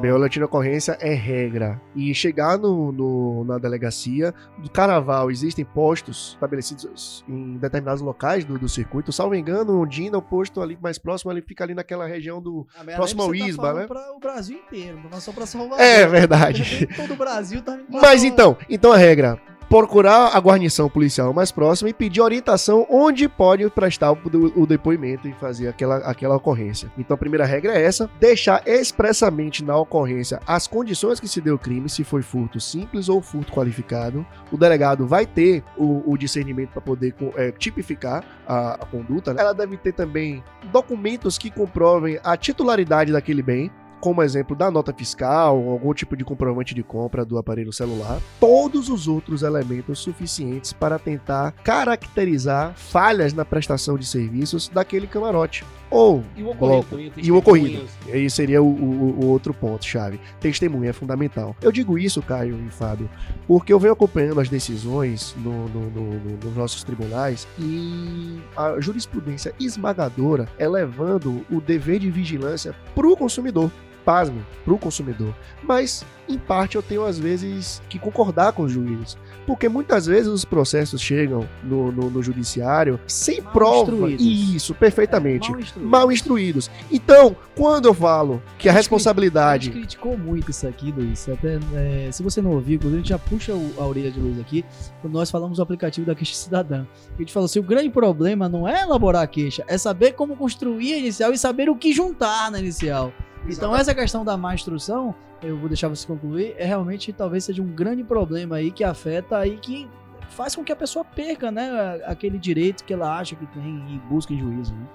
Boletim 0.00 0.38
de 0.40 0.44
ocorrência 0.44 0.96
é 1.00 1.12
regra. 1.14 1.80
E 1.94 2.14
chegar 2.14 2.58
no, 2.58 2.90
no- 2.92 3.44
na 3.44 3.58
delegacia 3.58 4.34
do 4.58 4.70
carnaval, 4.70 5.30
existem 5.30 5.64
postos 5.64 6.32
estabelecidos 6.34 7.24
em 7.28 7.56
determinados 7.56 8.00
locais 8.02 8.44
do, 8.44 8.58
do 8.58 8.68
circuito. 8.68 9.12
Salvo 9.12 9.34
engano, 9.34 9.80
o 9.80 9.86
Dina, 9.86 10.18
o 10.18 10.22
posto 10.22 10.60
ali 10.60 10.78
mais 10.80 10.98
próximo, 10.98 11.30
ali 11.30 11.42
fica 11.42 11.64
ali 11.64 11.74
naquela 11.74 12.06
região 12.06 12.40
do. 12.40 12.66
A 12.78 12.84
minha 12.84 12.96
Próximo 12.96 13.22
ao 13.22 13.34
Isba, 13.34 13.62
tá 13.62 13.74
né? 13.74 13.86
O 14.16 14.18
Brasil 14.20 14.58
inteiro, 14.58 15.00
não 15.10 15.18
é 15.18 15.20
só 15.20 15.32
pra 15.32 15.46
Salvador. 15.46 15.80
É 15.80 16.06
verdade. 16.06 16.86
Todo 16.96 17.14
o 17.14 17.16
Brasil 17.16 17.62
tá 17.62 17.78
Mas 17.88 18.24
então, 18.24 18.56
então 18.68 18.92
a 18.92 18.96
regra. 18.96 19.40
Procurar 19.70 20.36
a 20.36 20.40
guarnição 20.40 20.90
policial 20.90 21.32
mais 21.32 21.52
próxima 21.52 21.88
e 21.88 21.94
pedir 21.94 22.20
orientação 22.20 22.84
onde 22.90 23.28
pode 23.28 23.70
prestar 23.70 24.10
o, 24.10 24.66
depoimento 24.66 25.28
e 25.28 25.32
fazer 25.34 25.68
aquela, 25.68 25.98
aquela 25.98 26.34
ocorrência. 26.34 26.90
Então 26.98 27.14
a 27.14 27.16
primeira 27.16 27.44
regra 27.44 27.78
é 27.78 27.84
essa: 27.84 28.10
deixar 28.18 28.66
expressamente 28.66 29.62
na 29.62 29.76
ocorrência 29.76 30.40
as 30.44 30.66
condições 30.66 31.20
que 31.20 31.28
se 31.28 31.40
deu 31.40 31.54
o 31.54 31.58
crime, 31.58 31.88
se 31.88 32.02
foi 32.02 32.20
furto 32.20 32.58
simples 32.58 33.08
ou 33.08 33.22
furto 33.22 33.52
qualificado. 33.52 34.26
O 34.50 34.56
delegado 34.56 35.06
vai 35.06 35.24
ter 35.24 35.62
o, 35.78 36.02
o 36.04 36.18
discernimento 36.18 36.70
para 36.70 36.80
poder 36.80 37.14
é, 37.36 37.52
tipificar 37.52 38.24
a, 38.48 38.72
a 38.72 38.86
conduta. 38.86 39.32
né? 39.32 39.40
Ela 39.40 39.52
deve 39.52 39.76
ter 39.76 39.92
também 39.92 40.42
documentos 40.72 41.38
que 41.38 41.48
comprovem 41.48 42.18
a 42.24 42.36
titularidade 42.36 43.12
daquele 43.12 43.40
bem 43.40 43.70
como 44.00 44.22
exemplo 44.22 44.56
da 44.56 44.70
nota 44.70 44.92
fiscal, 44.92 45.58
ou 45.60 45.70
algum 45.72 45.92
tipo 45.94 46.16
de 46.16 46.24
comprovante 46.24 46.74
de 46.74 46.82
compra 46.82 47.24
do 47.24 47.36
aparelho 47.38 47.72
celular, 47.72 48.18
todos 48.40 48.88
os 48.88 49.06
outros 49.06 49.42
elementos 49.42 49.98
suficientes 49.98 50.72
para 50.72 50.98
tentar 50.98 51.52
caracterizar 51.62 52.72
falhas 52.76 53.32
na 53.32 53.44
prestação 53.44 53.96
de 53.98 54.06
serviços 54.06 54.68
daquele 54.68 55.06
camarote. 55.06 55.64
Ou 55.90 56.22
E 56.36 56.42
o 56.42 56.54
bloco. 56.54 56.86
ocorrido, 56.94 57.14
E 57.20 57.32
o 57.32 57.36
ocorrido. 57.36 57.84
Aí 58.12 58.30
seria 58.30 58.62
o, 58.62 58.66
o- 58.66 59.24
o 59.24 59.26
outro 59.26 59.52
ponto-chave. 59.52 60.20
Testemunha 60.38 60.90
é 60.90 60.92
fundamental. 60.92 61.56
Eu 61.60 61.72
digo 61.72 61.98
isso, 61.98 62.22
Caio 62.22 62.56
e 62.64 62.70
Fábio, 62.70 63.10
porque 63.48 63.72
eu 63.72 63.78
venho 63.80 63.92
acompanhando 63.92 64.38
as 64.40 64.48
decisões 64.48 65.34
no- 65.38 65.68
no- 65.68 65.90
no- 65.90 66.36
nos 66.44 66.56
nossos 66.56 66.84
tribunais 66.84 67.46
e 67.58 68.38
a 68.56 68.80
jurisprudência 68.80 69.52
esmagadora 69.58 70.48
é 70.58 70.68
levando 70.68 71.44
o 71.50 71.60
dever 71.60 71.98
de 71.98 72.08
vigilância 72.10 72.72
para 72.94 73.08
o 73.08 73.16
consumidor. 73.16 73.68
Pasme, 74.04 74.44
para 74.64 74.74
o 74.74 74.78
consumidor. 74.78 75.34
Mas, 75.62 76.04
em 76.28 76.38
parte, 76.38 76.76
eu 76.76 76.82
tenho 76.82 77.04
às 77.04 77.18
vezes 77.18 77.82
que 77.88 77.98
concordar 77.98 78.52
com 78.52 78.62
os 78.62 78.72
juízes. 78.72 79.16
Porque 79.46 79.68
muitas 79.68 80.06
vezes 80.06 80.28
os 80.28 80.44
processos 80.44 81.00
chegam 81.00 81.46
no, 81.62 81.90
no- 81.90 82.10
no 82.10 82.22
judiciário 82.22 83.00
sem 83.06 83.40
Mal 83.40 83.52
prova. 83.52 83.90
instruídos. 84.10 84.54
Isso, 84.54 84.74
perfeitamente 84.74 85.50
Mal 85.50 85.60
instruídos. 85.60 85.90
mal 85.90 86.12
instruídos. 86.12 86.70
Então, 86.90 87.34
quando 87.56 87.86
eu 87.86 87.94
falo 87.94 88.42
que 88.58 88.68
a 88.68 88.72
A 88.72 88.74
responsabilidade. 88.74 89.68
A 89.70 89.72
gente 89.72 89.78
criticou 89.80 90.16
muito 90.16 90.50
isso 90.50 90.66
aqui, 90.68 90.92
Luiz. 90.92 91.28
Até, 91.28 91.58
é, 91.74 92.10
se 92.12 92.22
você 92.22 92.40
não 92.40 92.52
ouviu, 92.52 92.76
inclusive, 92.76 92.96
a 93.00 93.02
gente 93.02 93.10
já 93.10 93.18
puxa 93.18 93.52
o- 93.54 93.74
a 93.78 93.84
orelha 93.86 94.10
de 94.10 94.20
Luiz 94.20 94.38
aqui, 94.40 94.64
quando 95.00 95.14
nós 95.14 95.30
falamos 95.30 95.56
do 95.58 95.62
aplicativo 95.62 96.06
da 96.06 96.14
queixa 96.14 96.34
cidadã. 96.34 96.86
A 97.16 97.20
gente 97.20 97.32
falou 97.32 97.46
assim: 97.46 97.58
o 97.58 97.62
grande 97.64 97.90
problema 97.90 98.48
não 98.48 98.66
é 98.68 98.82
elaborar 98.82 99.22
a 99.22 99.26
queixa, 99.26 99.64
é 99.66 99.76
saber 99.76 100.12
como 100.12 100.36
construir 100.36 100.94
a 100.94 100.98
inicial 100.98 101.32
e 101.32 101.38
saber 101.38 101.68
o 101.68 101.74
que 101.76 101.92
juntar 101.92 102.50
na 102.50 102.58
inicial. 102.60 103.12
Então, 103.50 103.74
essa 103.74 103.94
questão 103.94 104.24
da 104.24 104.36
má 104.36 104.54
instrução, 104.54 105.14
eu 105.42 105.56
vou 105.56 105.68
deixar 105.68 105.88
você 105.88 106.06
concluir, 106.06 106.54
é 106.56 106.64
realmente 106.64 107.12
talvez 107.12 107.44
seja 107.44 107.62
um 107.62 107.66
grande 107.66 108.04
problema 108.04 108.56
aí 108.56 108.70
que 108.70 108.84
afeta 108.84 109.38
aí 109.38 109.56
que 109.56 109.88
faz 110.30 110.54
com 110.54 110.64
que 110.64 110.72
a 110.72 110.76
pessoa 110.76 111.04
perca, 111.04 111.50
né, 111.50 112.00
aquele 112.04 112.38
direito 112.38 112.84
que 112.84 112.92
ela 112.92 113.18
acha 113.18 113.34
que 113.34 113.46
tem 113.46 113.84
e 113.88 113.98
busca 114.08 114.32
em 114.32 114.38
juízo. 114.38 114.72
Né? 114.74 114.86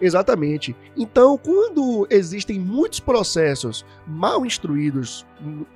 Exatamente. 0.00 0.74
Então, 0.96 1.36
quando 1.36 2.06
existem 2.08 2.58
muitos 2.58 3.00
processos 3.00 3.84
mal 4.06 4.46
instruídos 4.46 5.26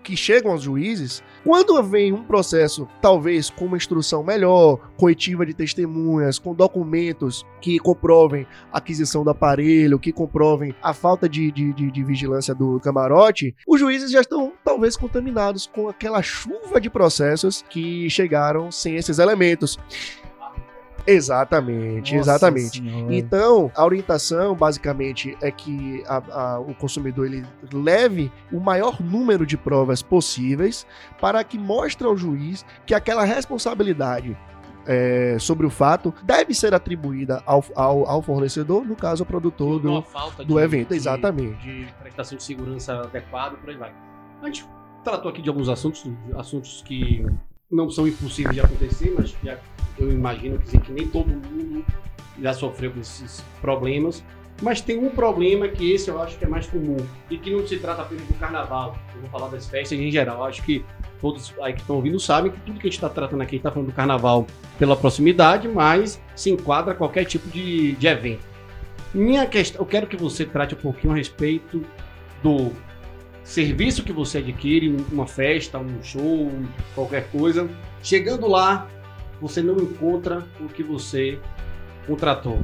que 0.03 0.17
chegam 0.17 0.53
aos 0.53 0.63
juízes, 0.63 1.23
quando 1.45 1.83
vem 1.83 2.13
um 2.13 2.25
processo, 2.25 2.89
talvez 3.03 3.51
com 3.51 3.67
uma 3.67 3.77
instrução 3.77 4.23
melhor, 4.23 4.79
coletiva 4.97 5.45
de 5.45 5.53
testemunhas, 5.53 6.39
com 6.39 6.55
documentos 6.55 7.45
que 7.61 7.79
comprovem 7.79 8.47
a 8.73 8.79
aquisição 8.79 9.25
do 9.25 9.31
aparelho, 9.31 9.99
que 9.99 10.13
comprovem 10.13 10.75
a 10.83 10.93
falta 10.95 11.29
de, 11.29 11.51
de, 11.51 11.73
de- 11.73 11.91
de 11.91 12.05
vigilância 12.05 12.55
do 12.55 12.79
camarote, 12.81 13.55
os 13.67 13.81
juízes 13.81 14.11
já 14.11 14.21
estão 14.21 14.53
talvez 14.65 14.97
contaminados 14.97 15.67
com 15.67 15.89
aquela 15.89 16.23
chuva 16.23 16.81
de 16.81 16.89
processos 16.91 17.65
que 17.69 18.09
chegaram 18.11 18.71
sem 18.71 18.97
esses 18.97 19.19
elementos. 19.19 19.79
Exatamente, 21.07 22.15
Nossa 22.17 22.31
exatamente. 22.33 22.79
Senhora. 22.83 23.15
Então, 23.15 23.73
a 23.75 23.83
orientação 23.85 24.55
basicamente 24.55 25.37
é 25.41 25.51
que 25.51 26.03
a- 26.07 26.23
a- 26.31 26.59
o 26.61 26.75
consumidor 26.75 27.25
ele 27.27 27.47
leve 27.73 28.31
o 28.53 28.61
maior 28.61 29.01
número 29.01 29.47
de 29.47 29.57
provas 29.57 30.03
possíveis 30.03 30.87
para 31.19 31.43
que 31.43 31.59
mostre 31.59 32.07
ao 32.07 32.15
juiz 32.15 32.63
que 32.85 32.95
aquela 32.95 33.25
responsabilidade 33.25 34.37
é, 34.89 35.37
sobre 35.39 35.67
o 35.67 35.71
fato 35.71 36.13
deve 36.23 36.55
ser 36.55 36.73
atribuída 36.75 37.43
ao, 37.45 37.63
ao, 37.77 38.09
ao 38.09 38.23
fornecedor, 38.23 38.85
no 38.87 38.97
caso, 38.97 39.23
ao 39.23 39.27
produtor 39.27 39.79
do, 39.79 40.03
do 40.45 40.55
de- 40.57 40.61
evento. 40.65 40.89
de- 40.89 40.97
Exatamente. 40.97 41.59
De 41.63 41.87
prestação 42.03 42.37
de 42.39 42.43
segurança 42.43 42.95
adequada, 43.03 43.57
por 43.59 43.69
aí 43.71 43.77
vai. 43.77 43.93
A 44.43 44.47
gente 44.47 44.67
tratou 45.05 45.31
aqui 45.31 45.43
de 45.43 45.49
alguns 45.49 45.69
assuntos, 45.69 46.05
assuntos 46.37 46.83
que 46.87 47.25
não 47.71 47.91
são 47.91 48.09
impossíveis 48.09 48.55
de 48.55 48.61
acontecer, 48.63 49.15
mas 49.17 49.33
que 49.33 50.03
eu 50.03 50.11
imagino 50.11 50.59
que, 50.59 50.79
que 50.79 50.91
nem 50.93 51.07
todo 51.07 51.29
mundo 51.29 51.85
já 52.41 52.55
sofreu 52.55 52.91
com 52.93 53.01
esses 53.01 53.45
problemas. 53.61 54.25
Mas 54.61 54.81
tem 54.81 54.99
um 54.99 55.09
problema 55.11 55.69
que 55.69 55.93
esse 55.93 56.09
eu 56.11 56.21
acho 56.21 56.37
que 56.37 56.45
é 56.45 56.49
mais 56.49 56.67
comum 56.67 56.97
e 57.31 57.39
que 57.39 57.49
não 57.49 57.65
se 57.65 57.79
trata 57.79 58.03
apenas 58.03 58.25
do 58.27 58.35
carnaval. 58.35 58.97
Eu 59.15 59.21
vou 59.21 59.31
falar 59.31 59.49
das 59.49 59.69
festas 59.69 59.97
em 59.99 60.11
geral. 60.11 60.39
Eu 60.39 60.45
acho 60.47 60.63
que 60.65 60.85
todos 61.21 61.53
aí 61.63 61.73
que 61.73 61.81
estão 61.81 61.97
ouvindo 61.97 62.19
sabem 62.21 62.51
que 62.53 62.61
tudo 62.61 62.75
que 62.79 62.87
a 62.87 62.91
gente 62.91 62.95
está 62.99 63.09
tratando 63.09 63.43
aqui, 63.43 63.57
está 63.57 63.71
falando 63.71 63.89
do 63.89 63.95
carnaval 63.95 64.47
pela 64.79 64.97
proximidade, 64.97 65.67
mas 65.69 66.21
se 66.37 66.51
enquadra 66.51 66.93
a 66.93 66.95
qualquer 66.97 67.25
tipo 67.25 67.49
de, 67.49 67.93
de 67.93 68.07
evento. 68.07 68.43
Minha 69.13 69.47
questão, 69.47 69.81
eu 69.81 69.87
quero 69.87 70.07
que 70.07 70.17
você 70.17 70.45
trate 70.45 70.75
um 70.75 70.79
pouquinho 70.79 71.13
a 71.13 71.17
respeito 71.17 71.83
do 72.43 72.71
serviço 73.43 74.05
que 74.05 74.13
você 74.13 74.39
adquire, 74.39 74.95
uma 75.11 75.27
festa, 75.27 75.79
um 75.79 76.03
show, 76.03 76.53
qualquer 76.95 77.29
coisa. 77.31 77.69
Chegando 78.03 78.47
lá, 78.47 78.87
você 79.41 79.63
não 79.63 79.77
encontra 79.77 80.45
o 80.61 80.69
que 80.69 80.83
você 80.83 81.39
contratou. 82.07 82.59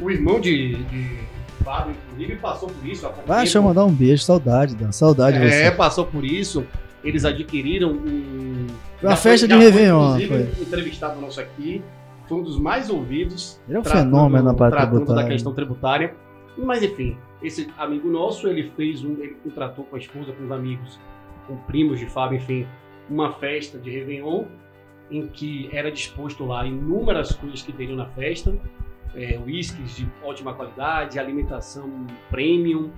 O 0.00 0.10
irmão 0.10 0.40
de, 0.40 0.76
de 0.84 1.18
Fábio, 1.64 1.94
inclusive, 2.06 2.36
passou 2.36 2.68
por 2.68 2.86
isso. 2.88 3.10
Vai, 3.26 3.38
deixa 3.42 3.58
eu 3.58 3.62
mandar 3.62 3.84
um 3.84 3.92
beijo, 3.92 4.22
saudade, 4.22 4.76
Dan. 4.76 4.92
Saudade 4.92 5.38
de 5.40 5.44
É, 5.46 5.64
você. 5.64 5.70
passou 5.72 6.06
por 6.06 6.24
isso. 6.24 6.64
Eles 7.04 7.24
adquiriram 7.24 7.92
um. 7.92 8.66
Uma 9.02 9.10
já 9.10 9.16
festa 9.16 9.46
foi- 9.46 9.48
de 9.48 9.54
foi, 9.54 9.64
Réveillon, 9.72 10.18
Inclusive, 10.18 10.62
entrevistado 10.62 11.20
nosso 11.20 11.40
aqui. 11.40 11.82
Foi 12.28 12.38
um 12.38 12.42
dos 12.42 12.58
mais 12.58 12.90
ouvidos. 12.90 13.60
Ele 13.68 13.76
é 13.76 13.80
um 13.80 13.82
tratando- 13.82 14.04
fenômeno 14.10 14.44
na 14.44 14.54
parte 14.54 14.72
tratando 14.74 15.14
da 15.14 15.24
questão 15.24 15.54
tributária. 15.54 16.14
Mas 16.58 16.82
enfim, 16.82 17.16
esse 17.42 17.70
amigo 17.78 18.08
nosso, 18.10 18.48
ele 18.48 18.70
fez 18.76 19.02
um. 19.04 19.12
Ele 19.12 19.36
contratou 19.44 19.84
com 19.84 19.96
a 19.96 19.98
esposa, 19.98 20.32
com 20.32 20.44
os 20.44 20.50
amigos, 20.52 20.98
com 21.46 21.56
primos 21.56 22.00
de 22.00 22.06
Fábio, 22.06 22.36
enfim, 22.38 22.66
uma 23.08 23.32
festa 23.34 23.78
de 23.78 23.90
Réveillon, 23.90 24.44
em 25.10 25.26
que 25.28 25.70
era 25.72 25.90
disposto 25.90 26.44
lá 26.44 26.66
inúmeras 26.66 27.32
coisas 27.32 27.62
que 27.62 27.72
teriam 27.72 27.96
na 27.96 28.06
festa. 28.06 28.54
É, 29.14 29.38
whiskies 29.46 29.96
de 29.96 30.06
ótima 30.22 30.52
qualidade, 30.52 31.18
alimentação 31.18 31.88
premium. 32.30 32.90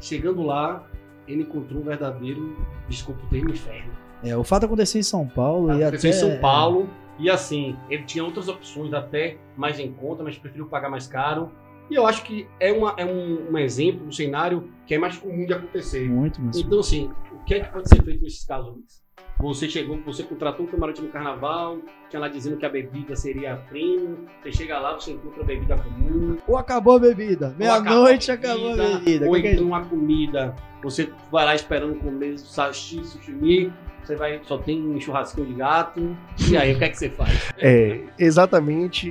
Chegando 0.00 0.42
lá, 0.42 0.86
ele 1.28 1.42
encontrou 1.42 1.82
um 1.82 1.84
verdadeiro, 1.84 2.56
desculpa 2.88 3.22
o 3.24 3.28
termo, 3.28 3.50
inferno. 3.50 3.92
É, 4.22 4.36
o 4.36 4.42
fato 4.42 4.66
aconteceu 4.66 4.98
em 4.98 5.04
São 5.04 5.26
Paulo 5.26 5.68
e 5.78 5.84
Aconteceu 5.84 6.10
até... 6.10 6.18
em 6.18 6.20
São 6.20 6.40
Paulo. 6.40 6.88
E 7.18 7.28
assim, 7.28 7.76
ele 7.90 8.04
tinha 8.04 8.24
outras 8.24 8.48
opções 8.48 8.92
até 8.92 9.38
mais 9.56 9.78
em 9.78 9.92
conta, 9.92 10.22
mas 10.22 10.38
preferiu 10.38 10.66
pagar 10.66 10.88
mais 10.88 11.06
caro. 11.06 11.50
E 11.90 11.94
eu 11.94 12.06
acho 12.06 12.22
que 12.22 12.46
é, 12.60 12.72
uma, 12.72 12.94
é 12.96 13.04
um, 13.04 13.50
um 13.50 13.58
exemplo, 13.58 14.06
um 14.06 14.12
cenário 14.12 14.70
que 14.86 14.94
é 14.94 14.98
mais 14.98 15.16
comum 15.16 15.46
de 15.46 15.52
acontecer. 15.52 16.08
Muito, 16.08 16.40
muito. 16.40 16.58
Então, 16.58 16.80
assim, 16.80 17.10
o 17.32 17.44
que 17.44 17.54
é 17.54 17.60
que 17.60 17.72
pode 17.72 17.88
ser 17.88 18.02
feito 18.02 18.22
nesses 18.22 18.44
casos, 18.44 18.72
Luiz? 18.72 19.02
Você 19.40 19.68
chegou, 19.68 19.96
você 20.04 20.24
contratou 20.24 20.66
um 20.66 20.68
camarote 20.68 21.00
no 21.00 21.08
carnaval, 21.08 21.78
tinha 22.10 22.18
lá 22.18 22.26
dizendo 22.26 22.56
que 22.56 22.66
a 22.66 22.68
bebida 22.68 23.14
seria 23.14 23.54
premium, 23.68 24.16
você 24.42 24.50
chega 24.50 24.80
lá, 24.80 24.94
você 24.94 25.12
encontra 25.12 25.42
a 25.42 25.46
bebida 25.46 25.76
comum, 25.76 26.36
Ou 26.48 26.56
acabou 26.56 26.96
a 26.96 26.98
bebida. 26.98 27.54
Meia-noite 27.56 28.32
ou 28.32 28.34
acabou 28.34 28.72
a 28.72 28.76
bebida. 28.76 29.28
Ou 29.28 29.36
então 29.36 29.64
uma 29.64 29.84
comida, 29.84 30.56
você 30.82 31.12
vai 31.30 31.44
lá 31.44 31.54
esperando 31.54 31.94
comer 32.00 32.36
sashi, 32.36 33.04
sushi, 33.04 33.72
você 34.08 34.16
vai, 34.16 34.40
só 34.44 34.56
tem 34.56 34.80
um 34.88 34.98
churrasquinho 34.98 35.46
de 35.46 35.52
gato, 35.52 36.16
e 36.50 36.56
aí 36.56 36.72
o 36.72 36.78
que 36.78 36.84
é 36.84 36.88
que 36.88 36.96
você 36.98 37.10
faz? 37.10 37.52
É, 37.58 38.00
exatamente 38.18 39.10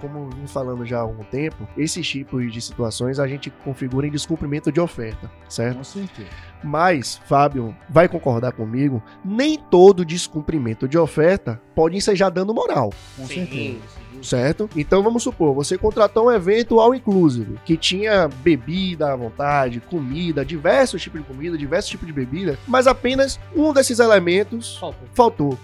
como 0.00 0.30
vim 0.30 0.46
falando 0.46 0.86
já 0.86 0.98
há 0.98 1.00
algum 1.00 1.24
tempo, 1.24 1.66
esses 1.76 2.08
tipos 2.08 2.52
de 2.52 2.60
situações 2.60 3.18
a 3.18 3.26
gente 3.26 3.50
configura 3.50 4.06
em 4.06 4.10
descumprimento 4.10 4.70
de 4.70 4.80
oferta, 4.80 5.30
certo? 5.48 5.78
Com 5.78 5.84
certeza. 5.84 6.28
Mas, 6.62 7.20
Fábio, 7.26 7.76
vai 7.88 8.08
concordar 8.08 8.52
comigo, 8.52 9.02
nem 9.24 9.58
todo 9.58 10.04
descumprimento 10.04 10.86
de 10.86 10.96
oferta 10.96 11.60
pode 11.74 11.96
ensejar 11.96 12.30
dano 12.30 12.54
moral, 12.54 12.90
Com 13.16 13.26
Sim, 13.26 13.34
certeza. 13.34 13.88
sim. 13.88 14.01
Certo? 14.22 14.68
Então 14.76 15.02
vamos 15.02 15.22
supor, 15.22 15.54
você 15.54 15.76
contratou 15.76 16.26
um 16.26 16.32
evento 16.32 16.80
all 16.80 16.94
inclusive, 16.94 17.58
que 17.64 17.76
tinha 17.76 18.28
bebida 18.28 19.12
à 19.12 19.16
vontade, 19.16 19.80
comida, 19.80 20.44
diversos 20.44 21.02
tipos 21.02 21.20
de 21.20 21.26
comida, 21.26 21.58
diversos 21.58 21.90
tipos 21.90 22.06
de 22.06 22.12
bebida, 22.12 22.58
mas 22.66 22.86
apenas 22.86 23.38
um 23.54 23.72
desses 23.72 23.98
elementos 23.98 24.76
Faltou. 24.78 25.08
faltou. 25.14 25.58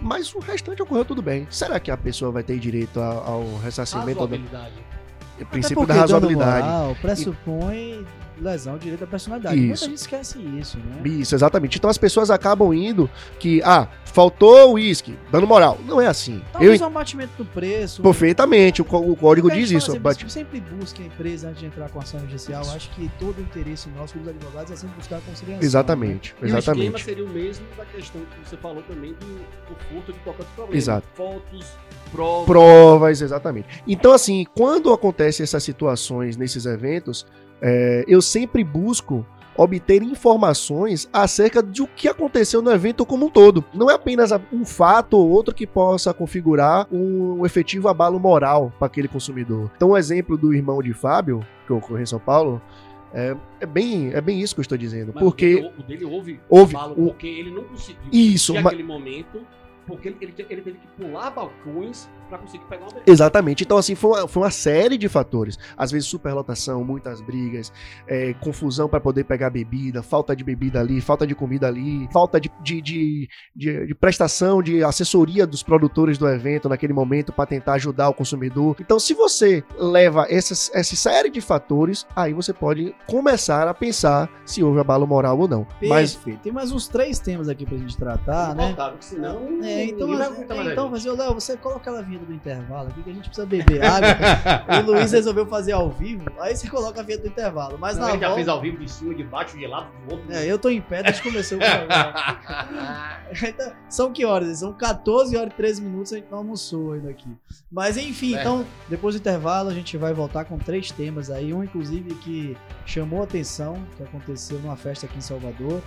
Mas 0.00 0.34
o 0.34 0.40
restante 0.40 0.82
ocorreu 0.82 1.04
tudo 1.04 1.22
bem. 1.22 1.46
Será 1.48 1.78
que 1.78 1.90
a 1.90 1.96
pessoa 1.96 2.32
vai 2.32 2.42
ter 2.42 2.58
direito 2.58 3.00
ao, 3.00 3.24
ao 3.24 3.56
ressarcimento 3.58 4.26
do 4.26 4.34
Razoabilidade. 4.34 4.72
princípio 5.48 5.82
Até 5.84 5.94
da 5.94 6.00
porque 6.00 6.12
dano 6.12 6.26
razoabilidade? 6.26 6.66
moral 6.66 6.96
pressupõe 7.00 8.06
lesão 8.42 8.76
direito 8.78 9.00
da 9.00 9.06
personalidade. 9.06 9.56
Isso. 9.56 9.66
Muita 9.68 9.84
gente 9.86 9.96
esquece 9.96 10.38
isso, 10.58 10.78
né? 10.78 11.08
Isso, 11.08 11.34
exatamente. 11.34 11.78
Então 11.78 11.88
as 11.88 11.98
pessoas 11.98 12.30
acabam 12.30 12.72
indo 12.74 13.08
que, 13.38 13.62
ah, 13.64 13.88
faltou 14.04 14.70
o 14.70 14.72
uísque, 14.74 15.16
dando 15.30 15.46
moral. 15.46 15.78
Não 15.86 16.00
é 16.00 16.06
assim. 16.06 16.36
Eu 16.36 16.52
Talvez 16.52 16.80
um 16.80 16.84
abatimento 16.86 17.32
do 17.38 17.44
preço. 17.44 18.02
perfeitamente, 18.02 18.82
o, 18.82 18.84
o 18.84 19.16
código 19.16 19.50
a 19.50 19.54
diz 19.54 19.70
isso. 19.70 19.86
fala 19.88 20.00
bate- 20.00 20.30
Sempre, 20.30 20.58
sempre 20.60 20.76
busque 20.76 21.02
a 21.02 21.06
empresa 21.06 21.48
antes 21.48 21.60
de 21.60 21.66
entrar 21.66 21.88
com 21.88 21.98
ação 22.00 22.20
judicial. 22.20 22.62
Acho 22.74 22.90
que 22.90 23.10
todo 23.18 23.38
o 23.38 23.40
interesse 23.40 23.88
nosso 23.90 24.18
dos 24.18 24.28
advogados 24.28 24.70
é 24.72 24.76
sempre 24.76 24.96
buscar 24.96 25.16
a 25.16 25.20
conciliação. 25.20 25.62
Exatamente, 25.64 26.30
E 26.40 26.44
o 26.44 26.46
esquema 26.46 26.58
exatamente. 26.58 27.04
seria 27.04 27.24
o 27.24 27.28
mesmo 27.28 27.64
da 27.76 27.84
questão 27.84 28.20
que 28.20 28.48
você 28.48 28.56
falou 28.56 28.82
também 28.82 29.12
do, 29.12 29.18
do 29.18 29.76
furto 29.88 30.12
de 30.12 30.18
qualquer 30.20 30.42
outro 30.42 30.54
problema. 30.54 30.76
Exato. 30.76 31.06
Fotos, 31.14 31.66
provas. 32.10 32.46
Provas, 32.46 33.22
exatamente. 33.22 33.82
Então, 33.86 34.12
assim, 34.12 34.44
quando 34.54 34.92
acontecem 34.92 35.44
essas 35.44 35.62
situações 35.62 36.36
nesses 36.36 36.66
eventos, 36.66 37.26
é, 37.62 38.04
eu 38.08 38.20
sempre 38.20 38.64
busco 38.64 39.24
obter 39.56 40.02
informações 40.02 41.08
acerca 41.12 41.62
de 41.62 41.82
o 41.82 41.86
que 41.86 42.08
aconteceu 42.08 42.62
no 42.62 42.70
evento 42.70 43.04
como 43.04 43.26
um 43.26 43.30
todo. 43.30 43.64
Não 43.72 43.90
é 43.90 43.94
apenas 43.94 44.30
um 44.52 44.64
fato 44.64 45.16
ou 45.16 45.28
outro 45.28 45.54
que 45.54 45.66
possa 45.66 46.12
configurar 46.12 46.86
um 46.90 47.44
efetivo 47.44 47.88
abalo 47.88 48.18
moral 48.18 48.72
para 48.78 48.86
aquele 48.86 49.08
consumidor. 49.08 49.70
Então, 49.76 49.90
o 49.90 49.96
exemplo 49.96 50.36
do 50.36 50.54
irmão 50.54 50.82
de 50.82 50.92
Fábio, 50.92 51.46
que 51.66 51.72
ocorreu 51.72 52.02
em 52.02 52.06
São 52.06 52.18
Paulo, 52.18 52.60
é, 53.12 53.36
é, 53.60 53.66
bem, 53.66 54.12
é 54.14 54.20
bem 54.20 54.40
isso 54.40 54.54
que 54.54 54.60
eu 54.60 54.62
estou 54.62 54.78
dizendo. 54.78 55.12
Mas 55.14 55.22
porque 55.22 55.56
o 55.56 55.60
dele, 55.60 55.72
o 55.78 55.82
dele 55.82 56.04
houve, 56.06 56.40
houve 56.48 56.76
um, 56.76 57.08
porque 57.08 57.26
ele 57.26 57.50
não 57.50 57.64
conseguiu 57.64 58.02
isso, 58.10 58.54
naquele 58.54 58.82
momento 58.82 59.42
porque 59.92 60.08
ele, 60.08 60.16
ele, 60.22 60.34
ele, 60.48 60.62
teve 60.62 60.78
que 60.78 60.86
pular 60.96 61.30
balcões 61.30 62.08
para 62.30 62.38
conseguir 62.38 62.64
pegar 62.64 62.84
uma 62.84 62.92
bebida. 62.92 63.12
Exatamente. 63.12 63.62
Então, 63.62 63.76
assim, 63.76 63.94
foi 63.94 64.10
uma, 64.10 64.26
foi 64.26 64.42
uma 64.42 64.50
série 64.50 64.96
de 64.96 65.06
fatores. 65.06 65.58
Às 65.76 65.90
vezes, 65.90 66.08
superlotação, 66.08 66.82
muitas 66.82 67.20
brigas, 67.20 67.70
é, 68.06 68.32
confusão 68.34 68.88
para 68.88 69.00
poder 69.00 69.24
pegar 69.24 69.50
bebida, 69.50 70.02
falta 70.02 70.34
de 70.34 70.42
bebida 70.42 70.80
ali, 70.80 70.98
falta 71.02 71.26
de 71.26 71.34
comida 71.34 71.68
ali, 71.68 72.08
falta 72.10 72.40
de, 72.40 72.50
de, 72.62 72.80
de, 72.80 73.28
de, 73.54 73.86
de 73.86 73.94
prestação, 73.94 74.62
de 74.62 74.82
assessoria 74.82 75.46
dos 75.46 75.62
produtores 75.62 76.16
do 76.16 76.26
evento 76.26 76.70
naquele 76.70 76.94
momento 76.94 77.30
para 77.30 77.44
tentar 77.44 77.74
ajudar 77.74 78.08
o 78.08 78.14
consumidor. 78.14 78.76
Então, 78.80 78.98
se 78.98 79.12
você 79.12 79.62
leva 79.76 80.26
essas, 80.30 80.70
essa 80.72 80.96
série 80.96 81.28
de 81.28 81.42
fatores, 81.42 82.06
aí 82.16 82.32
você 82.32 82.54
pode 82.54 82.94
começar 83.06 83.68
a 83.68 83.74
pensar 83.74 84.30
se 84.46 84.62
houve 84.62 84.80
abalo 84.80 85.06
moral 85.06 85.38
ou 85.38 85.46
não. 85.46 85.64
Perfeito. 85.64 85.90
Mas 85.90 86.18
tem 86.42 86.52
mais 86.52 86.72
uns 86.72 86.88
três 86.88 87.18
temas 87.18 87.50
aqui 87.50 87.66
pra 87.66 87.76
gente 87.76 87.94
tratar, 87.94 88.54
né? 88.54 88.68
Voltado, 88.68 88.96
senão 89.00 89.62
é, 89.62 89.81
então, 89.84 90.22
é, 90.22 90.72
então 90.72 90.88
mas, 90.88 91.04
Léo, 91.04 91.34
você 91.34 91.56
coloca 91.56 91.80
aquela 91.80 92.02
vinheta 92.02 92.24
do 92.24 92.32
intervalo 92.32 92.88
aqui 92.88 93.02
que 93.02 93.10
a 93.10 93.12
gente 93.12 93.28
precisa 93.28 93.46
beber 93.46 93.84
água. 93.84 94.08
e 94.78 94.80
o 94.82 94.86
Luiz 94.86 95.12
resolveu 95.12 95.46
fazer 95.46 95.72
ao 95.72 95.90
vivo, 95.90 96.24
aí 96.38 96.56
você 96.56 96.68
coloca 96.68 97.00
a 97.00 97.02
vinheta 97.02 97.24
do 97.24 97.28
intervalo. 97.28 97.78
Mas 97.78 97.96
Não, 97.96 98.02
na 98.02 98.10
ele 98.10 98.18
volta... 98.18 98.28
já 98.28 98.34
fez 98.34 98.48
ao 98.48 98.60
vivo 98.60 98.78
de 98.78 98.90
cima, 98.90 99.14
de 99.14 99.24
baixo, 99.24 99.56
de 99.56 99.66
lado, 99.66 99.88
do 100.06 100.14
outro. 100.14 100.32
É, 100.32 100.46
eu 100.46 100.58
tô 100.58 100.68
em 100.68 100.80
pé 100.80 101.02
desde 101.02 101.22
que 101.22 101.28
começou 101.28 101.58
o 101.58 101.60
programa. 101.60 102.14
então, 103.48 103.72
são 103.88 104.12
que 104.12 104.24
horas? 104.24 104.58
São 104.58 104.72
14 104.72 105.36
horas 105.36 105.52
e 105.52 105.56
13 105.56 105.82
minutos, 105.82 106.12
a 106.12 106.16
gente 106.16 106.30
não 106.30 106.38
almoçou 106.38 106.92
ainda 106.92 107.10
aqui. 107.10 107.28
Mas 107.70 107.96
enfim, 107.96 108.36
é. 108.36 108.40
então, 108.40 108.64
depois 108.88 109.14
do 109.14 109.18
intervalo, 109.18 109.68
a 109.68 109.74
gente 109.74 109.96
vai 109.96 110.12
voltar 110.12 110.44
com 110.44 110.58
três 110.58 110.90
temas 110.90 111.30
aí. 111.30 111.52
Um, 111.52 111.64
inclusive, 111.64 112.14
que 112.16 112.56
chamou 112.84 113.22
atenção, 113.22 113.82
que 113.96 114.02
aconteceu 114.02 114.58
numa 114.58 114.76
festa 114.76 115.06
aqui 115.06 115.18
em 115.18 115.22
Salvador. 115.22 115.80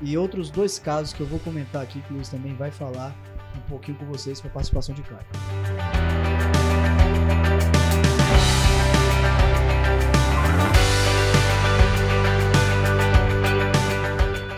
E 0.00 0.16
outros 0.18 0.50
dois 0.50 0.78
casos 0.78 1.12
que 1.12 1.20
eu 1.20 1.26
vou 1.26 1.38
comentar 1.40 1.82
aqui, 1.82 2.00
que 2.00 2.12
o 2.12 2.16
Luiz 2.16 2.28
também 2.28 2.54
vai 2.54 2.70
falar 2.70 3.14
um 3.58 3.68
pouquinho 3.68 3.98
com 3.98 4.06
vocês 4.06 4.40
com 4.40 4.48
a 4.48 4.50
participação 4.50 4.94
de 4.94 5.02
Caio. 5.02 5.26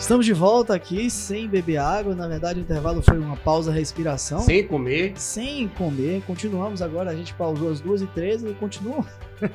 Estamos 0.09 0.25
de 0.25 0.33
volta 0.33 0.75
aqui 0.75 1.11
sem 1.11 1.47
beber 1.47 1.77
água. 1.77 2.15
Na 2.15 2.27
verdade, 2.27 2.61
o 2.61 2.63
intervalo 2.63 3.03
foi 3.03 3.19
uma 3.19 3.37
pausa 3.37 3.71
respiração. 3.71 4.41
Sem 4.41 4.67
comer. 4.67 5.13
Sem 5.17 5.69
comer. 5.69 6.23
Continuamos 6.27 6.81
agora. 6.81 7.11
A 7.11 7.15
gente 7.15 7.35
pausou 7.35 7.71
às 7.71 7.83
2h13 7.83 8.53
e 8.53 8.55
continua. 8.55 9.05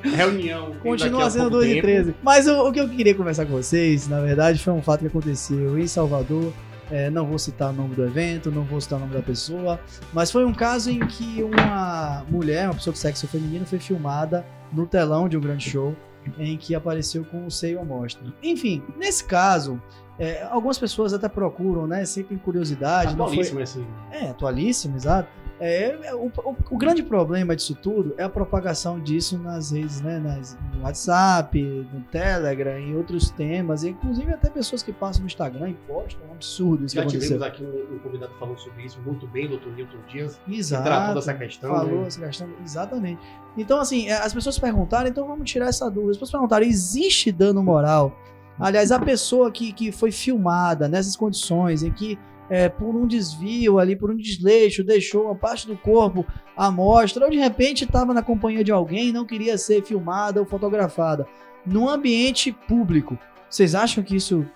Reunião. 0.00 0.70
continua 0.80 1.28
sendo 1.28 1.58
2h13. 1.58 2.14
Mas 2.22 2.46
o, 2.46 2.68
o 2.68 2.72
que 2.72 2.78
eu 2.78 2.88
queria 2.88 3.16
conversar 3.16 3.46
com 3.46 3.52
vocês, 3.52 4.06
na 4.06 4.20
verdade, 4.20 4.60
foi 4.60 4.72
um 4.72 4.80
fato 4.80 5.00
que 5.00 5.08
aconteceu 5.08 5.76
em 5.76 5.88
Salvador 5.88 6.52
é, 6.90 7.10
não 7.10 7.26
vou 7.26 7.38
citar 7.38 7.70
o 7.70 7.72
nome 7.72 7.94
do 7.94 8.04
evento, 8.04 8.50
não 8.50 8.62
vou 8.62 8.80
citar 8.80 8.98
o 8.98 9.00
nome 9.00 9.14
da 9.14 9.22
pessoa, 9.22 9.80
mas 10.12 10.30
foi 10.30 10.44
um 10.44 10.52
caso 10.52 10.90
em 10.90 11.00
que 11.06 11.42
uma 11.42 12.24
mulher, 12.28 12.66
uma 12.66 12.74
pessoa 12.74 12.92
de 12.92 12.98
sexo 12.98 13.26
feminino, 13.26 13.66
foi 13.66 13.78
filmada 13.78 14.44
no 14.72 14.86
telão 14.86 15.28
de 15.28 15.36
um 15.36 15.40
grande 15.40 15.68
show 15.70 15.94
em 16.38 16.56
que 16.56 16.74
apareceu 16.74 17.24
com 17.24 17.46
o 17.46 17.50
seio 17.50 17.80
à 17.80 17.84
mostra. 17.84 18.22
Enfim, 18.42 18.82
nesse 18.96 19.24
caso, 19.24 19.80
é, 20.18 20.42
algumas 20.44 20.78
pessoas 20.78 21.12
até 21.12 21.28
procuram, 21.28 21.86
né? 21.86 22.04
Sempre 22.04 22.34
em 22.34 22.38
curiosidade. 22.38 23.12
Atualíssimo 23.12 23.54
foi... 23.54 23.62
esse. 23.62 23.86
É, 24.10 24.30
atualíssimo, 24.30 24.96
exato. 24.96 25.28
É, 25.66 26.14
o, 26.14 26.26
o, 26.26 26.56
o, 26.72 26.76
grande 26.76 27.02
problema 27.02 27.56
disso 27.56 27.74
tudo 27.74 28.14
é 28.18 28.22
a 28.22 28.28
propagação 28.28 29.00
disso 29.00 29.38
nas 29.38 29.70
redes, 29.70 30.02
né? 30.02 30.18
Nas, 30.18 30.58
no 30.74 30.82
WhatsApp, 30.82 31.58
no 31.90 32.02
Telegram 32.02 32.78
e 32.78 32.94
outros 32.94 33.30
temas, 33.30 33.82
inclusive 33.82 34.30
até 34.30 34.50
pessoas 34.50 34.82
que 34.82 34.92
passam 34.92 35.22
no 35.22 35.26
Instagram 35.26 35.70
e 35.70 35.74
postam. 35.88 36.20
É 36.26 36.30
um 36.30 36.34
absurdo 36.34 36.84
isso 36.84 36.94
Já 36.94 37.06
que 37.06 37.18
tivemos 37.18 37.40
aqui 37.40 37.64
um, 37.64 37.94
um, 37.94 37.98
convidado 37.98 38.34
falando 38.38 38.58
sobre 38.58 38.84
isso 38.84 39.00
muito 39.06 39.26
bem, 39.28 39.48
doutor 39.48 39.72
Newton 39.72 39.96
Dias. 40.06 40.38
Exato. 40.46 40.82
Que 40.82 40.88
tratou 40.90 41.14
dessa 41.14 41.32
questão. 41.32 41.70
Falou 41.70 42.00
né? 42.02 42.06
essa 42.08 42.26
questão, 42.26 42.48
exatamente. 42.62 43.22
Então, 43.56 43.80
assim, 43.80 44.08
é, 44.10 44.18
as 44.18 44.34
pessoas 44.34 44.58
perguntaram, 44.58 45.08
então 45.08 45.26
vamos 45.26 45.50
tirar 45.50 45.68
essa 45.68 45.90
dúvida. 45.90 46.10
As 46.10 46.18
pessoas 46.18 46.32
perguntaram: 46.32 46.66
existe 46.66 47.32
dano 47.32 47.62
moral? 47.62 48.14
Aliás, 48.60 48.92
a 48.92 49.00
pessoa 49.00 49.50
que, 49.50 49.72
que 49.72 49.90
foi 49.90 50.12
filmada 50.12 50.88
nessas 50.88 51.16
condições 51.16 51.82
em 51.82 51.90
que 51.90 52.18
é, 52.48 52.68
por 52.68 52.94
um 52.94 53.06
desvio 53.06 53.78
ali, 53.78 53.96
por 53.96 54.10
um 54.10 54.16
desleixo, 54.16 54.84
deixou 54.84 55.24
uma 55.24 55.34
parte 55.34 55.66
do 55.66 55.76
corpo 55.76 56.26
à 56.56 56.70
mostra, 56.70 57.24
ou 57.24 57.30
de 57.30 57.38
repente 57.38 57.84
estava 57.84 58.12
na 58.12 58.22
companhia 58.22 58.64
de 58.64 58.72
alguém 58.72 59.08
e 59.08 59.12
não 59.12 59.24
queria 59.24 59.56
ser 59.56 59.82
filmada 59.82 60.40
ou 60.40 60.46
fotografada. 60.46 61.26
Num 61.64 61.88
ambiente 61.88 62.52
público, 62.52 63.18
vocês 63.48 63.74
acham 63.74 64.02
que 64.02 64.16
isso 64.16 64.46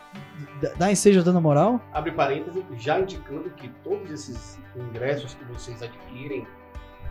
dá 0.77 0.91
ensejo 0.91 1.23
dando 1.23 1.41
moral? 1.41 1.81
Abre 1.93 2.13
parênteses, 2.13 2.65
já 2.77 3.01
indicando 3.01 3.51
que 3.51 3.69
todos 3.83 4.11
esses 4.11 4.59
ingressos 4.77 5.35
que 5.35 5.45
vocês 5.45 5.83
adquirem, 5.83 6.47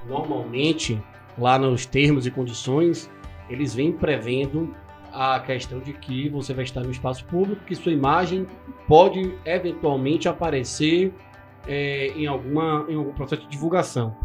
normalmente, 0.07 1.01
lá 1.37 1.57
nos 1.57 1.85
termos 1.85 2.27
e 2.27 2.31
condições, 2.31 3.09
eles 3.49 3.73
vêm 3.73 3.91
prevendo 3.91 4.75
a 5.17 5.39
questão 5.39 5.79
de 5.79 5.93
que 5.93 6.29
você 6.29 6.53
vai 6.53 6.63
estar 6.63 6.81
no 6.81 6.91
espaço 6.91 7.25
público, 7.25 7.63
que 7.65 7.73
sua 7.73 7.91
imagem 7.91 8.45
pode 8.87 9.33
eventualmente 9.43 10.29
aparecer 10.29 11.11
é, 11.67 12.09
em, 12.15 12.27
alguma, 12.27 12.85
em 12.87 12.93
algum 12.93 13.11
processo 13.13 13.41
de 13.41 13.47
divulgação. 13.47 14.15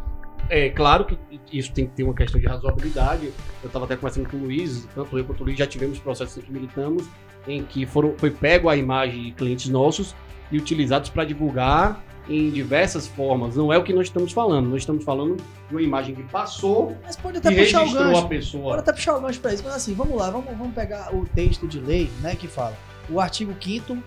É 0.50 0.68
claro 0.68 1.06
que 1.06 1.18
isso 1.50 1.72
tem 1.72 1.86
que 1.86 1.94
ter 1.94 2.02
uma 2.02 2.12
questão 2.12 2.38
de 2.38 2.46
razoabilidade. 2.46 3.32
Eu 3.62 3.68
estava 3.68 3.86
até 3.86 3.96
conversando 3.96 4.28
com 4.28 4.36
o 4.36 4.40
Luiz, 4.40 4.86
tanto 4.94 5.16
eu 5.16 5.24
quanto 5.24 5.40
o 5.40 5.44
Luiz 5.44 5.56
já 5.56 5.66
tivemos 5.66 5.98
processos 5.98 6.36
em 6.36 6.42
que 6.42 6.52
militamos, 6.52 7.08
em 7.48 7.62
que 7.62 7.86
foram, 7.86 8.14
foi 8.18 8.30
pego 8.30 8.68
a 8.68 8.76
imagem 8.76 9.22
de 9.22 9.32
clientes 9.32 9.70
nossos 9.70 10.14
e 10.52 10.58
utilizados 10.58 11.08
para 11.08 11.24
divulgar 11.24 12.04
em 12.28 12.50
diversas 12.50 13.06
formas. 13.06 13.56
Não 13.56 13.72
é 13.72 13.78
o 13.78 13.82
que 13.82 13.92
nós 13.92 14.06
estamos 14.06 14.32
falando. 14.32 14.68
Nós 14.68 14.82
estamos 14.82 15.04
falando 15.04 15.36
de 15.36 15.74
uma 15.74 15.82
imagem 15.82 16.14
que 16.14 16.22
passou 16.24 16.96
mas 17.02 17.16
pode 17.16 17.38
até 17.38 17.50
e 17.50 17.56
puxar 17.56 17.84
o 17.84 17.92
gancho. 17.92 18.20
a 18.20 18.28
pessoa. 18.28 18.62
Pode 18.62 18.80
até 18.80 18.92
puxar 18.92 19.16
o 19.16 19.20
gancho 19.20 19.40
para 19.40 19.54
isso. 19.54 19.62
Mas 19.64 19.74
assim, 19.74 19.94
vamos 19.94 20.16
lá, 20.16 20.30
vamos, 20.30 20.46
vamos 20.56 20.74
pegar 20.74 21.12
o 21.14 21.26
texto 21.26 21.66
de 21.66 21.80
lei, 21.80 22.10
né, 22.20 22.36
que 22.36 22.46
fala. 22.46 22.76
O 23.10 23.18
artigo 23.20 23.52
5 23.60 23.98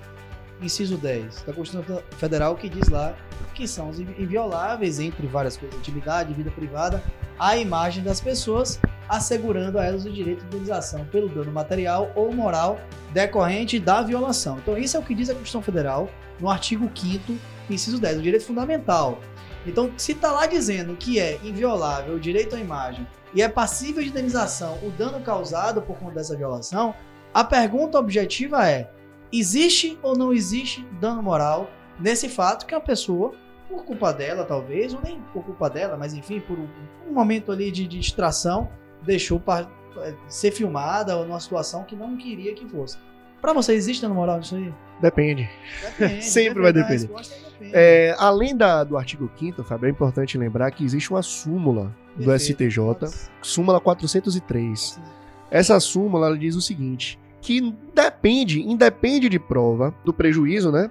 inciso 0.65 0.97
10 0.97 1.43
da 1.43 1.53
Constituição 1.53 2.01
Federal 2.17 2.55
que 2.55 2.67
diz 2.67 2.89
lá 2.89 3.15
que 3.53 3.67
são 3.67 3.89
invioláveis, 4.19 4.99
entre 4.99 5.25
várias 5.27 5.55
coisas, 5.55 5.79
intimidade, 5.79 6.33
vida 6.33 6.51
privada, 6.51 7.01
a 7.39 7.55
imagem 7.57 8.03
das 8.03 8.19
pessoas, 8.19 8.79
assegurando 9.07 9.79
a 9.79 9.85
elas 9.85 10.05
o 10.05 10.11
direito 10.11 10.41
de 10.41 10.47
indenização 10.47 11.05
pelo 11.05 11.29
dano 11.29 11.51
material 11.51 12.11
ou 12.15 12.33
moral 12.33 12.79
decorrente 13.13 13.79
da 13.79 14.01
violação. 14.01 14.57
Então, 14.57 14.77
isso 14.77 14.97
é 14.97 14.99
o 14.99 15.03
que 15.03 15.15
diz 15.15 15.29
a 15.29 15.33
Constituição 15.33 15.61
Federal 15.61 16.09
no 16.39 16.49
artigo 16.49 16.91
5 16.93 17.33
inciso 17.69 17.99
10, 17.99 18.17
o 18.17 18.21
direito 18.21 18.45
fundamental. 18.45 19.19
Então, 19.65 19.91
se 19.97 20.11
está 20.11 20.31
lá 20.31 20.45
dizendo 20.45 20.95
que 20.95 21.19
é 21.19 21.39
inviolável 21.43 22.15
o 22.15 22.19
direito 22.19 22.55
à 22.55 22.59
imagem 22.59 23.07
e 23.33 23.41
é 23.41 23.49
passível 23.49 24.03
de 24.03 24.09
indenização 24.09 24.77
o 24.83 24.91
dano 24.91 25.19
causado 25.21 25.81
por 25.81 25.97
conta 25.97 26.15
dessa 26.15 26.37
violação, 26.37 26.93
a 27.33 27.43
pergunta 27.43 27.97
objetiva 27.97 28.69
é: 28.69 28.91
existe 29.39 29.97
ou 30.01 30.17
não 30.17 30.33
existe 30.33 30.85
dano 30.99 31.21
moral 31.21 31.69
nesse 31.99 32.29
fato 32.29 32.65
que 32.65 32.75
a 32.75 32.79
pessoa, 32.79 33.33
por 33.69 33.83
culpa 33.83 34.13
dela 34.13 34.43
talvez, 34.45 34.93
ou 34.93 35.01
nem 35.01 35.19
por 35.33 35.43
culpa 35.43 35.69
dela, 35.69 35.97
mas 35.97 36.13
enfim, 36.13 36.39
por 36.39 36.57
um, 36.57 36.67
um 37.07 37.13
momento 37.13 37.51
ali 37.51 37.71
de, 37.71 37.87
de 37.87 37.99
distração, 37.99 38.69
deixou 39.01 39.39
para 39.39 39.69
é, 39.97 40.13
ser 40.27 40.51
filmada 40.51 41.15
ou 41.15 41.25
numa 41.25 41.39
situação 41.39 41.83
que 41.83 41.95
não 41.95 42.17
queria 42.17 42.53
que 42.53 42.67
fosse. 42.67 42.97
Para 43.41 43.53
você, 43.53 43.73
existe 43.73 44.01
dano 44.01 44.15
moral 44.15 44.37
nisso 44.37 44.55
aí? 44.55 44.73
Depende. 45.01 45.49
depende 45.97 46.23
Sempre 46.25 46.61
vai 46.61 46.73
depender. 46.73 47.09
É, 47.61 48.15
além 48.17 48.55
da, 48.55 48.83
do 48.83 48.97
artigo 48.97 49.29
5 49.37 49.63
Fábio, 49.63 49.87
é 49.87 49.89
importante 49.89 50.37
lembrar 50.37 50.71
que 50.71 50.83
existe 50.83 51.11
uma 51.11 51.21
súmula 51.21 51.95
do 52.15 52.25
Perfeito. 52.25 52.63
STJ, 52.63 53.29
súmula 53.41 53.79
403. 53.79 54.99
Essa 55.51 55.79
súmula 55.79 56.37
diz 56.37 56.55
o 56.55 56.61
seguinte: 56.61 57.19
que 57.45 57.75
depende, 57.93 58.59
independe 58.59 59.29
de 59.29 59.37
prova 59.37 59.93
do 60.03 60.11
prejuízo, 60.11 60.71
né? 60.71 60.89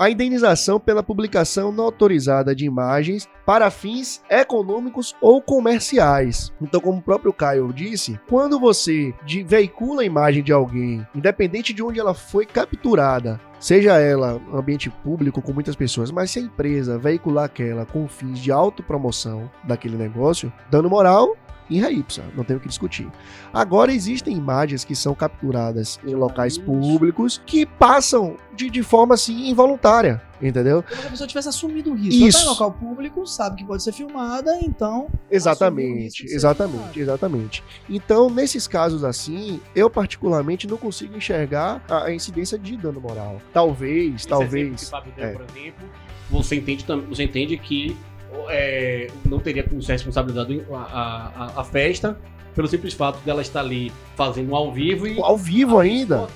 a 0.00 0.08
indenização 0.08 0.80
pela 0.80 1.02
publicação 1.02 1.70
não 1.70 1.84
autorizada 1.84 2.54
de 2.54 2.64
imagens 2.64 3.28
para 3.44 3.70
fins 3.70 4.22
econômicos 4.30 5.14
ou 5.20 5.42
comerciais. 5.42 6.50
Então, 6.58 6.80
como 6.80 7.00
o 7.00 7.02
próprio 7.02 7.34
Caio 7.34 7.70
disse, 7.70 8.18
quando 8.26 8.58
você 8.58 9.12
veicula 9.44 10.00
a 10.00 10.06
imagem 10.06 10.42
de 10.42 10.54
alguém, 10.54 11.06
independente 11.14 11.74
de 11.74 11.82
onde 11.82 12.00
ela 12.00 12.14
foi 12.14 12.46
capturada, 12.46 13.38
seja 13.58 13.98
ela 13.98 14.40
ambiente 14.54 14.88
público 14.88 15.42
com 15.42 15.52
muitas 15.52 15.76
pessoas, 15.76 16.10
mas 16.10 16.30
se 16.30 16.38
a 16.38 16.42
empresa 16.42 16.96
veicular 16.96 17.44
aquela 17.44 17.84
com 17.84 18.08
fins 18.08 18.38
de 18.38 18.50
autopromoção 18.50 19.50
daquele 19.64 19.98
negócio, 19.98 20.50
dano 20.70 20.88
moral 20.88 21.36
em 21.70 21.98
ipsa, 21.98 22.24
não 22.36 22.44
tem 22.44 22.56
o 22.56 22.60
que 22.60 22.68
discutir. 22.68 23.08
Agora 23.52 23.92
existem 23.92 24.36
imagens 24.36 24.84
que 24.84 24.94
são 24.94 25.14
capturadas 25.14 26.00
em 26.04 26.14
locais 26.14 26.58
públicos 26.58 27.40
que 27.44 27.64
passam 27.64 28.36
de, 28.54 28.68
de 28.68 28.82
forma 28.82 29.14
assim 29.14 29.48
involuntária, 29.48 30.22
entendeu? 30.40 30.82
Como 30.82 31.00
se 31.00 31.06
a 31.06 31.10
pessoa 31.10 31.28
tivesse 31.28 31.48
assumido 31.48 31.90
o 31.90 31.94
risco. 31.94 32.26
Isso. 32.26 32.38
Ela 32.38 32.46
tá 32.46 32.50
em 32.50 32.50
local 32.50 32.72
público, 32.72 33.26
sabe 33.26 33.56
que 33.56 33.64
pode 33.64 33.82
ser 33.82 33.92
filmada, 33.92 34.58
então. 34.62 35.08
Exatamente, 35.30 36.24
exatamente, 36.26 37.00
exatamente. 37.00 37.64
Então, 37.88 38.28
nesses 38.28 38.66
casos 38.66 39.04
assim, 39.04 39.60
eu 39.74 39.88
particularmente 39.88 40.66
não 40.66 40.76
consigo 40.76 41.16
enxergar 41.16 41.82
a, 41.88 42.04
a 42.04 42.14
incidência 42.14 42.58
de 42.58 42.76
dano 42.76 43.00
moral. 43.00 43.40
Talvez, 43.52 44.14
Esse 44.16 44.28
talvez. 44.28 44.84
Que 44.84 44.90
Fábio 44.90 45.12
deu, 45.16 45.24
é. 45.24 45.32
por 45.32 45.42
exemplo, 45.42 45.88
você 46.30 46.56
entende, 46.56 46.84
você 47.08 47.24
entende 47.24 47.56
que 47.56 47.96
é, 48.48 49.08
não 49.24 49.38
teria 49.38 49.62
como 49.62 49.82
ser 49.82 49.92
responsabilizado 49.92 50.64
a, 50.72 51.52
a, 51.56 51.60
a, 51.60 51.64
festa 51.64 52.16
pelo 52.54 52.68
simples 52.68 52.94
fato 52.94 53.18
dela 53.24 53.42
estar 53.42 53.60
ali 53.60 53.92
fazendo 54.16 54.54
ao 54.54 54.72
vivo 54.72 55.06
e. 55.06 55.20
Ao 55.20 55.36
vivo 55.36 55.78
ainda? 55.78 56.28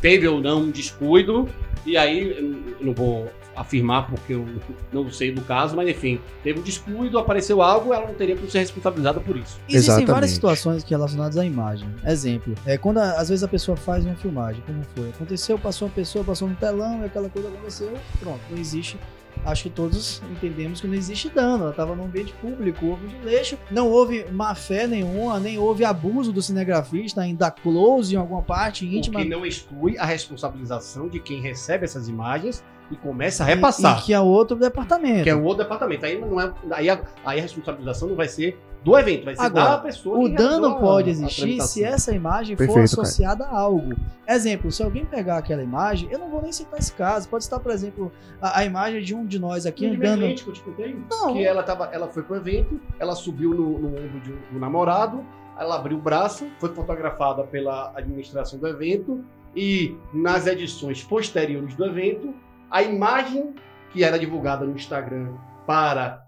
Teve 0.00 0.28
ou 0.28 0.40
não 0.40 0.62
um 0.62 0.70
descuido, 0.70 1.48
e 1.84 1.96
aí, 1.96 2.30
eu 2.38 2.86
não 2.86 2.94
vou 2.94 3.28
afirmar 3.56 4.08
porque 4.08 4.34
eu 4.34 4.46
não 4.92 5.10
sei 5.10 5.32
do 5.32 5.42
caso, 5.42 5.74
mas 5.74 5.88
enfim, 5.88 6.20
teve 6.44 6.60
um 6.60 6.62
descuido, 6.62 7.18
apareceu 7.18 7.60
algo, 7.60 7.92
ela 7.92 8.06
não 8.06 8.14
teria 8.14 8.36
como 8.36 8.48
ser 8.48 8.60
responsabilizada 8.60 9.20
por 9.20 9.36
isso. 9.36 9.58
Existem 9.68 9.78
Exatamente. 9.78 10.10
várias 10.10 10.30
situações 10.30 10.84
relacionadas 10.84 11.36
à 11.36 11.44
imagem. 11.44 11.88
Exemplo, 12.06 12.54
é 12.64 12.78
quando 12.78 12.98
a, 12.98 13.12
às 13.12 13.28
vezes 13.28 13.42
a 13.42 13.48
pessoa 13.48 13.76
faz 13.76 14.04
uma 14.04 14.14
filmagem, 14.14 14.62
como 14.64 14.82
foi? 14.94 15.08
Aconteceu, 15.08 15.58
passou 15.58 15.88
uma 15.88 15.94
pessoa, 15.94 16.24
passou 16.24 16.48
no 16.48 16.54
telão, 16.54 17.02
e 17.02 17.06
aquela 17.06 17.28
coisa 17.28 17.48
aconteceu, 17.48 17.92
pronto, 18.20 18.40
não 18.50 18.58
existe 18.58 18.96
acho 19.44 19.64
que 19.64 19.70
todos 19.70 20.22
entendemos 20.30 20.80
que 20.80 20.86
não 20.86 20.94
existe 20.94 21.28
dano. 21.28 21.64
Ela 21.64 21.70
estava 21.70 21.94
num 21.94 22.04
ambiente 22.04 22.32
público, 22.34 22.86
houve 22.86 23.06
um 23.06 23.08
desleixo, 23.08 23.58
não 23.70 23.88
houve 23.88 24.24
má 24.30 24.54
fé 24.54 24.86
nenhuma, 24.86 25.38
nem 25.38 25.58
houve 25.58 25.84
abuso 25.84 26.32
do 26.32 26.42
cinegrafista 26.42 27.26
em 27.26 27.34
dar 27.34 27.50
close 27.50 28.14
em 28.14 28.18
alguma 28.18 28.42
parte 28.42 28.86
íntima. 28.86 29.20
O 29.20 29.22
que 29.22 29.28
não 29.28 29.46
exclui 29.46 29.98
a 29.98 30.04
responsabilização 30.04 31.08
de 31.08 31.20
quem 31.20 31.40
recebe 31.40 31.84
essas 31.84 32.08
imagens 32.08 32.62
e 32.90 32.96
começa 32.96 33.42
a 33.42 33.46
repassar. 33.46 33.98
E, 33.98 34.00
e 34.00 34.04
que 34.06 34.12
é 34.14 34.20
outro 34.20 34.56
departamento. 34.56 35.24
Que 35.24 35.30
é 35.30 35.34
o 35.34 35.42
outro 35.42 35.62
departamento. 35.62 36.06
Aí, 36.06 36.18
não 36.18 36.40
é, 36.40 36.52
aí, 36.72 36.88
a, 36.88 37.00
aí 37.24 37.38
a 37.38 37.42
responsabilização 37.42 38.08
não 38.08 38.16
vai 38.16 38.28
ser 38.28 38.58
do 38.82 38.96
evento, 38.96 39.24
vai 39.24 39.34
ser 39.34 39.42
Agora, 39.42 39.70
da 39.70 39.78
pessoa. 39.78 40.18
O 40.18 40.28
dano 40.28 40.78
pode 40.78 41.10
existir 41.10 41.60
se 41.62 41.82
essa 41.82 42.14
imagem 42.14 42.56
Perfeito, 42.56 42.74
for 42.74 42.84
associada 42.84 43.44
cara. 43.44 43.56
a 43.56 43.60
algo. 43.60 43.94
Exemplo, 44.26 44.70
se 44.70 44.82
alguém 44.82 45.04
pegar 45.04 45.38
aquela 45.38 45.62
imagem, 45.62 46.08
eu 46.10 46.18
não 46.18 46.28
vou 46.28 46.40
nem 46.40 46.52
citar 46.52 46.78
esse 46.78 46.92
caso. 46.92 47.28
Pode 47.28 47.44
estar, 47.44 47.58
por 47.58 47.72
exemplo, 47.72 48.12
a, 48.40 48.60
a 48.60 48.64
imagem 48.64 49.02
de 49.02 49.14
um 49.14 49.26
de 49.26 49.38
nós 49.38 49.66
aqui 49.66 49.86
um 49.86 49.94
andando. 49.94 50.34
Que 50.34 50.48
eu 50.48 50.52
te 50.52 50.60
contei, 50.60 50.96
não. 51.10 51.32
Que 51.32 51.44
ela, 51.44 51.62
tava, 51.62 51.86
ela 51.92 52.08
foi 52.08 52.22
pro 52.22 52.36
evento, 52.36 52.80
ela 52.98 53.14
subiu 53.14 53.50
no, 53.50 53.78
no 53.78 53.88
ombro 53.88 54.20
de 54.20 54.32
um, 54.32 54.38
do 54.52 54.58
namorado, 54.58 55.24
ela 55.58 55.76
abriu 55.76 55.98
o 55.98 56.00
braço, 56.00 56.46
foi 56.60 56.72
fotografada 56.72 57.42
pela 57.42 57.92
administração 57.96 58.58
do 58.58 58.68
evento 58.68 59.24
e 59.56 59.96
nas 60.12 60.46
edições 60.46 61.02
posteriores 61.02 61.74
do 61.74 61.84
evento, 61.84 62.32
a 62.70 62.82
imagem 62.82 63.54
que 63.92 64.04
era 64.04 64.18
divulgada 64.18 64.64
no 64.64 64.72
Instagram 64.72 65.32
para 65.66 66.24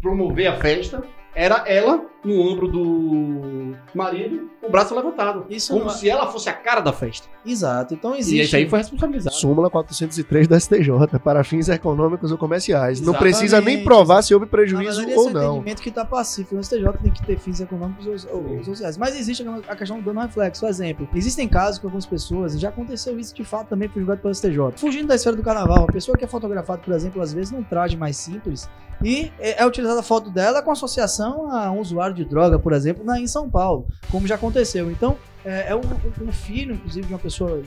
promover 0.00 0.48
a 0.48 0.56
festa 0.56 1.02
era 1.34 1.64
ela 1.66 2.06
no 2.24 2.40
ombro 2.40 2.68
do 2.68 3.74
marido, 3.94 4.48
o 4.62 4.70
braço 4.70 4.94
levantado. 4.94 5.44
Isso 5.50 5.72
como 5.72 5.86
não... 5.86 5.90
se 5.90 6.08
ela 6.08 6.30
fosse 6.30 6.48
a 6.48 6.52
cara 6.52 6.80
da 6.80 6.92
festa. 6.92 7.26
Exato. 7.44 7.94
Então 7.94 8.14
existe. 8.14 8.36
E 8.36 8.42
isso 8.42 8.56
aí 8.56 8.68
foi 8.68 8.78
responsabilizado. 8.78 9.34
Súmula 9.34 9.68
403 9.68 10.46
da 10.46 10.58
STJ, 10.58 11.18
para 11.22 11.42
fins 11.42 11.68
econômicos 11.68 12.30
ou 12.30 12.38
comerciais. 12.38 13.00
Exatamente. 13.00 13.06
Não 13.06 13.18
precisa 13.18 13.60
nem 13.60 13.82
provar 13.82 14.22
se 14.22 14.32
houve 14.32 14.46
prejuízo 14.46 15.04
verdade, 15.04 15.18
ou 15.18 15.30
não. 15.30 15.52
entendimento 15.54 15.82
que 15.82 15.88
está 15.88 16.04
pacífico 16.04 16.54
no 16.54 16.62
STJ 16.62 16.92
tem 17.02 17.12
que 17.12 17.26
ter 17.26 17.38
fins 17.38 17.60
econômicos 17.60 18.26
ou, 18.26 18.62
sociais. 18.62 18.96
Mas 18.96 19.18
existe 19.18 19.44
a 19.68 19.74
questão 19.74 19.98
do 19.98 20.04
dano 20.04 20.20
reflexo. 20.20 20.60
Por 20.60 20.70
exemplo, 20.70 21.08
existem 21.14 21.48
casos 21.48 21.80
com 21.80 21.88
algumas 21.88 22.06
pessoas, 22.06 22.58
já 22.58 22.68
aconteceu 22.68 23.18
isso 23.18 23.34
de 23.34 23.44
fato 23.44 23.68
também 23.68 23.88
foi 23.88 24.00
julgado 24.00 24.20
pelo 24.20 24.34
STJ. 24.34 24.76
Fugindo 24.76 25.08
da 25.08 25.16
esfera 25.16 25.34
do 25.34 25.42
carnaval, 25.42 25.84
a 25.88 25.92
pessoa 25.92 26.16
que 26.16 26.24
é 26.24 26.28
fotografada, 26.28 26.80
por 26.82 26.94
exemplo, 26.94 27.20
às 27.20 27.32
vezes 27.32 27.50
num 27.50 27.62
traje 27.62 27.96
mais 27.96 28.16
simples 28.16 28.68
e 29.04 29.32
é, 29.38 29.62
é 29.62 29.66
utilizada 29.66 30.00
a 30.00 30.02
foto 30.02 30.30
dela 30.30 30.62
com 30.62 30.70
associação 30.70 31.50
a 31.50 31.70
um 31.70 31.80
usuário 31.80 32.11
de 32.12 32.24
droga, 32.24 32.58
por 32.58 32.72
exemplo, 32.72 33.04
na, 33.04 33.18
em 33.18 33.26
São 33.26 33.48
Paulo, 33.48 33.86
como 34.10 34.26
já 34.26 34.34
aconteceu. 34.34 34.90
Então, 34.90 35.16
é, 35.44 35.70
é 35.70 35.76
um, 35.76 35.80
um, 36.22 36.32
filho, 36.32 36.74
inclusive, 36.74 37.06
de 37.06 37.12
uma 37.12 37.18
pessoa 37.18 37.62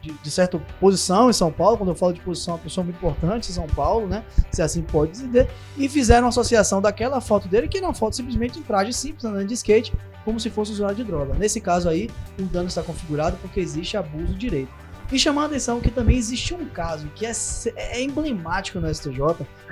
de, 0.00 0.12
de, 0.12 0.30
certa 0.30 0.58
posição 0.80 1.28
em 1.28 1.32
São 1.32 1.50
Paulo, 1.50 1.76
quando 1.76 1.90
eu 1.90 1.94
falo 1.94 2.12
de 2.12 2.20
posição, 2.20 2.54
uma 2.54 2.60
pessoa 2.60 2.84
muito 2.84 2.96
importante 2.96 3.50
em 3.50 3.52
São 3.52 3.66
Paulo, 3.66 4.06
né? 4.06 4.24
Se 4.50 4.62
assim 4.62 4.82
pode 4.82 5.12
dizer, 5.12 5.48
e 5.76 5.88
fizeram 5.88 6.24
uma 6.24 6.28
associação 6.28 6.80
daquela 6.80 7.20
foto 7.20 7.48
dele, 7.48 7.68
que 7.68 7.78
era 7.78 7.86
uma 7.86 7.94
foto 7.94 8.16
simplesmente 8.16 8.58
em 8.58 8.62
traje 8.62 8.92
simples, 8.92 9.24
andando 9.24 9.46
de 9.46 9.54
skate, 9.54 9.92
como 10.24 10.38
se 10.38 10.50
fosse 10.50 10.72
usuário 10.72 10.96
de 10.96 11.04
droga. 11.04 11.34
Nesse 11.34 11.60
caso 11.60 11.88
aí, 11.88 12.10
o 12.38 12.42
dano 12.44 12.68
está 12.68 12.82
configurado 12.82 13.36
porque 13.42 13.60
existe 13.60 13.96
abuso 13.96 14.32
de 14.32 14.38
direito. 14.38 14.72
E 15.10 15.18
chamando 15.18 15.44
a 15.44 15.46
atenção 15.48 15.80
que 15.80 15.90
também 15.90 16.18
existe 16.18 16.52
um 16.52 16.66
caso 16.66 17.08
que 17.14 17.24
é, 17.24 17.32
é 17.76 18.02
emblemático 18.02 18.78
no 18.78 18.94
STJ, 18.94 19.18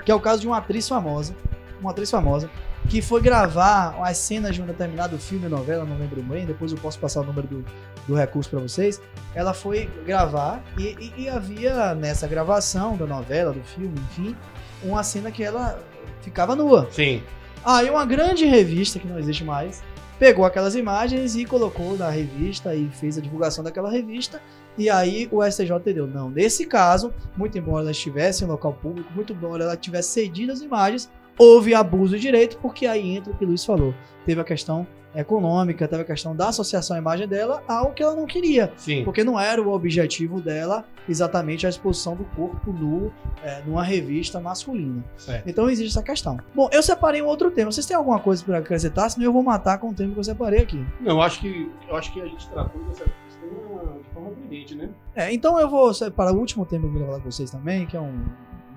que 0.04 0.10
é 0.10 0.14
o 0.14 0.20
caso 0.20 0.40
de 0.40 0.46
uma 0.46 0.56
atriz 0.56 0.88
famosa, 0.88 1.36
uma 1.78 1.90
atriz 1.90 2.10
famosa, 2.10 2.50
que 2.88 3.02
foi 3.02 3.20
gravar 3.20 3.96
as 4.02 4.16
cenas 4.18 4.54
de 4.54 4.62
um 4.62 4.66
determinado 4.66 5.18
filme 5.18 5.48
novela, 5.48 5.84
não 5.84 5.98
lembro 5.98 6.22
bem, 6.22 6.46
depois 6.46 6.72
eu 6.72 6.78
posso 6.78 6.98
passar 6.98 7.20
o 7.20 7.24
número 7.24 7.46
do, 7.46 7.64
do 8.06 8.14
recurso 8.14 8.50
para 8.50 8.60
vocês. 8.60 9.00
Ela 9.34 9.52
foi 9.52 9.90
gravar 10.06 10.62
e, 10.78 10.96
e, 11.00 11.22
e, 11.22 11.28
havia 11.28 11.94
nessa 11.94 12.26
gravação 12.26 12.96
da 12.96 13.06
novela, 13.06 13.52
do 13.52 13.62
filme, 13.62 13.94
enfim, 14.10 14.36
uma 14.82 15.02
cena 15.02 15.30
que 15.30 15.42
ela 15.42 15.78
ficava 16.20 16.54
nua. 16.54 16.88
Sim. 16.90 17.22
Aí 17.64 17.90
uma 17.90 18.06
grande 18.06 18.46
revista, 18.46 18.98
que 18.98 19.08
não 19.08 19.18
existe 19.18 19.42
mais, 19.42 19.82
pegou 20.18 20.44
aquelas 20.44 20.76
imagens 20.76 21.34
e 21.34 21.44
colocou 21.44 21.96
na 21.96 22.08
revista 22.08 22.74
e 22.74 22.88
fez 22.88 23.18
a 23.18 23.20
divulgação 23.20 23.64
daquela 23.64 23.90
revista 23.90 24.40
e 24.78 24.90
aí 24.90 25.26
o 25.32 25.42
STJ 25.42 25.74
entendeu, 25.76 26.06
não, 26.06 26.30
nesse 26.30 26.66
caso, 26.66 27.12
muito 27.34 27.56
embora 27.56 27.82
ela 27.82 27.90
estivesse 27.90 28.44
em 28.44 28.46
local 28.46 28.74
público, 28.74 29.10
muito 29.14 29.32
embora 29.32 29.64
ela 29.64 29.76
tivesse 29.76 30.10
cedido 30.10 30.52
as 30.52 30.60
imagens, 30.60 31.10
houve 31.38 31.74
abuso 31.74 32.16
de 32.16 32.22
direito, 32.22 32.58
porque 32.58 32.86
aí 32.86 33.16
entra 33.16 33.32
o 33.32 33.36
que 33.36 33.44
o 33.44 33.48
Luiz 33.48 33.64
falou. 33.64 33.94
Teve 34.24 34.40
a 34.40 34.44
questão 34.44 34.86
econômica, 35.14 35.88
teve 35.88 36.02
a 36.02 36.04
questão 36.04 36.36
da 36.36 36.48
associação 36.48 36.94
à 36.94 36.98
imagem 36.98 37.26
dela 37.26 37.62
ao 37.66 37.92
que 37.92 38.02
ela 38.02 38.14
não 38.14 38.26
queria. 38.26 38.72
Sim. 38.76 39.02
Porque 39.02 39.24
não 39.24 39.40
era 39.40 39.60
o 39.60 39.72
objetivo 39.72 40.40
dela 40.40 40.84
exatamente 41.08 41.66
a 41.66 41.70
exposição 41.70 42.14
do 42.14 42.24
corpo 42.24 42.72
nu 42.72 43.12
é, 43.42 43.62
numa 43.64 43.82
revista 43.82 44.38
masculina. 44.40 45.02
Certo. 45.16 45.48
Então 45.48 45.70
existe 45.70 45.96
essa 45.96 46.02
questão. 46.02 46.38
Bom, 46.54 46.68
eu 46.72 46.82
separei 46.82 47.22
um 47.22 47.26
outro 47.26 47.50
tema. 47.50 47.72
Vocês 47.72 47.86
têm 47.86 47.96
alguma 47.96 48.18
coisa 48.18 48.44
para 48.44 48.58
acrescentar? 48.58 49.10
Senão 49.10 49.24
eu 49.24 49.32
vou 49.32 49.42
matar 49.42 49.78
com 49.78 49.88
o 49.88 49.94
tema 49.94 50.12
que 50.12 50.18
eu 50.18 50.24
separei 50.24 50.60
aqui. 50.60 50.84
Não, 51.00 51.12
eu 51.12 51.22
acho 51.22 51.40
que, 51.40 51.70
eu 51.88 51.96
acho 51.96 52.12
que 52.12 52.20
a 52.20 52.26
gente 52.26 52.48
tratou 52.50 52.82
dessa 52.84 53.04
questão 53.04 53.98
de 53.98 54.10
forma 54.12 54.30
brilhante, 54.30 54.74
né? 54.74 54.90
É, 55.14 55.32
então 55.32 55.58
eu 55.58 55.68
vou 55.68 55.94
separar 55.94 56.32
o 56.32 56.38
último 56.38 56.66
tema 56.66 56.82
que 56.82 56.94
eu 56.94 56.98
vou 56.98 57.06
falar 57.06 57.20
com 57.20 57.30
vocês 57.30 57.50
também, 57.50 57.86
que 57.86 57.96
é 57.96 58.00
um 58.00 58.24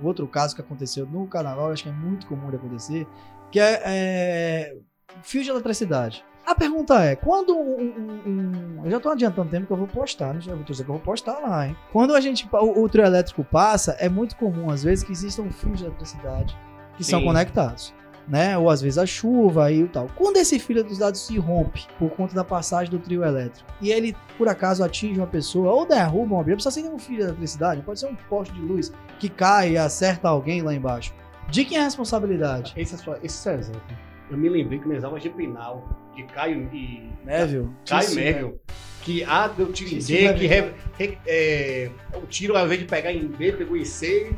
outro 0.07 0.27
caso 0.27 0.55
que 0.55 0.61
aconteceu 0.61 1.05
no 1.05 1.27
carnaval, 1.27 1.71
acho 1.71 1.83
que 1.83 1.89
é 1.89 1.93
muito 1.93 2.27
comum 2.27 2.49
de 2.49 2.55
acontecer, 2.55 3.07
que 3.51 3.59
é, 3.59 3.81
é 3.85 4.77
fio 5.23 5.43
de 5.43 5.49
eletricidade. 5.49 6.23
A 6.45 6.55
pergunta 6.55 7.03
é, 7.03 7.15
quando 7.15 7.55
um, 7.55 8.19
um, 8.25 8.79
um, 8.79 8.85
Eu 8.85 8.89
já 8.89 8.99
tô 8.99 9.09
adiantando 9.09 9.51
tempo 9.51 9.67
que 9.67 9.73
eu 9.73 9.77
vou 9.77 9.87
postar, 9.87 10.33
né? 10.33 10.41
Já 10.41 10.55
vou 10.55 10.63
dizer 10.63 10.83
que 10.83 10.89
eu 10.89 10.95
vou 10.95 11.03
postar 11.03 11.37
lá, 11.39 11.67
hein? 11.67 11.77
Quando 11.91 12.15
a 12.15 12.19
gente. 12.19 12.49
O, 12.51 12.83
o 12.83 12.89
trio 12.89 13.05
elétrico 13.05 13.43
passa, 13.43 13.91
é 13.99 14.09
muito 14.09 14.35
comum, 14.35 14.71
às 14.71 14.83
vezes, 14.83 15.03
que 15.03 15.11
existam 15.11 15.47
fios 15.51 15.77
de 15.77 15.85
eletricidade 15.85 16.57
que 16.97 17.03
Sim. 17.03 17.11
são 17.11 17.23
conectados. 17.23 17.93
Né? 18.29 18.55
Ou 18.55 18.69
às 18.69 18.79
vezes 18.79 18.99
a 18.99 19.07
chuva 19.07 19.71
e 19.71 19.87
tal. 19.87 20.07
Quando 20.15 20.37
esse 20.37 20.59
fio 20.59 20.83
dos 20.83 20.99
dados 20.99 21.25
se 21.25 21.37
rompe 21.39 21.87
por 21.97 22.11
conta 22.11 22.35
da 22.35 22.43
passagem 22.43 22.91
do 22.91 22.99
trio 22.99 23.23
elétrico 23.23 23.67
e 23.81 23.91
ele 23.91 24.15
por 24.37 24.47
acaso 24.47 24.83
atinge 24.83 25.19
uma 25.19 25.25
pessoa 25.25 25.73
ou 25.73 25.85
derruba 25.85 26.35
uma 26.35 26.43
precisa 26.43 26.69
ser 26.69 26.87
um 26.87 26.99
fio 26.99 27.17
de 27.17 27.23
eletricidade, 27.23 27.81
pode 27.81 27.99
ser 27.99 28.05
um 28.05 28.15
poste 28.15 28.53
de 28.53 28.61
luz 28.61 28.93
que 29.17 29.29
cai 29.29 29.71
e 29.71 29.77
acerta 29.77 30.29
alguém 30.29 30.61
lá 30.61 30.75
embaixo. 30.75 31.11
De 31.49 31.65
quem 31.65 31.77
é 31.77 31.81
a 31.81 31.85
responsabilidade? 31.85 32.73
Esse 32.77 32.93
é, 32.93 32.97
só, 32.99 33.15
esse 33.23 33.49
é 33.49 33.55
exemplo. 33.55 33.81
Eu 34.29 34.37
me 34.37 34.47
lembrei 34.47 34.79
que 34.79 34.87
nas 34.87 35.03
aulas 35.03 35.23
de 35.23 35.29
penal 35.29 35.83
de 36.15 36.23
Caio 36.23 36.69
e. 36.71 37.09
Neville. 37.25 37.69
Caio 37.87 38.13
Neville. 38.13 38.55
Que 39.01 39.23
a 39.23 39.47
de 39.47 39.61
eu 39.61 39.71
tiro 39.71 39.95
em 39.95 39.99
D, 39.99 40.33
que 40.33 40.45
re, 40.45 40.71
re, 40.97 41.17
é, 41.25 41.89
o 42.13 42.27
tiro 42.27 42.55
ao 42.55 42.65
invés 42.65 42.79
de 42.81 42.85
pegar 42.85 43.11
em 43.11 43.25
B, 43.25 43.53
pegou 43.53 43.75
em 43.75 43.85
C. 43.85 44.35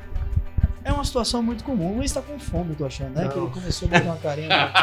É 0.83 0.91
uma 0.91 1.03
situação 1.03 1.43
muito 1.43 1.63
comum. 1.63 1.93
O 1.93 1.95
Luiz 1.97 2.11
tá 2.11 2.21
com 2.21 2.39
fome, 2.39 2.75
tô 2.75 2.85
achando, 2.85 3.15
né? 3.15 3.23
Não. 3.23 3.31
Que 3.31 3.39
ele 3.39 3.49
começou 3.49 3.87
a 3.87 3.91
botar 3.91 4.05
uma 4.05 4.17
carinha. 4.17 4.73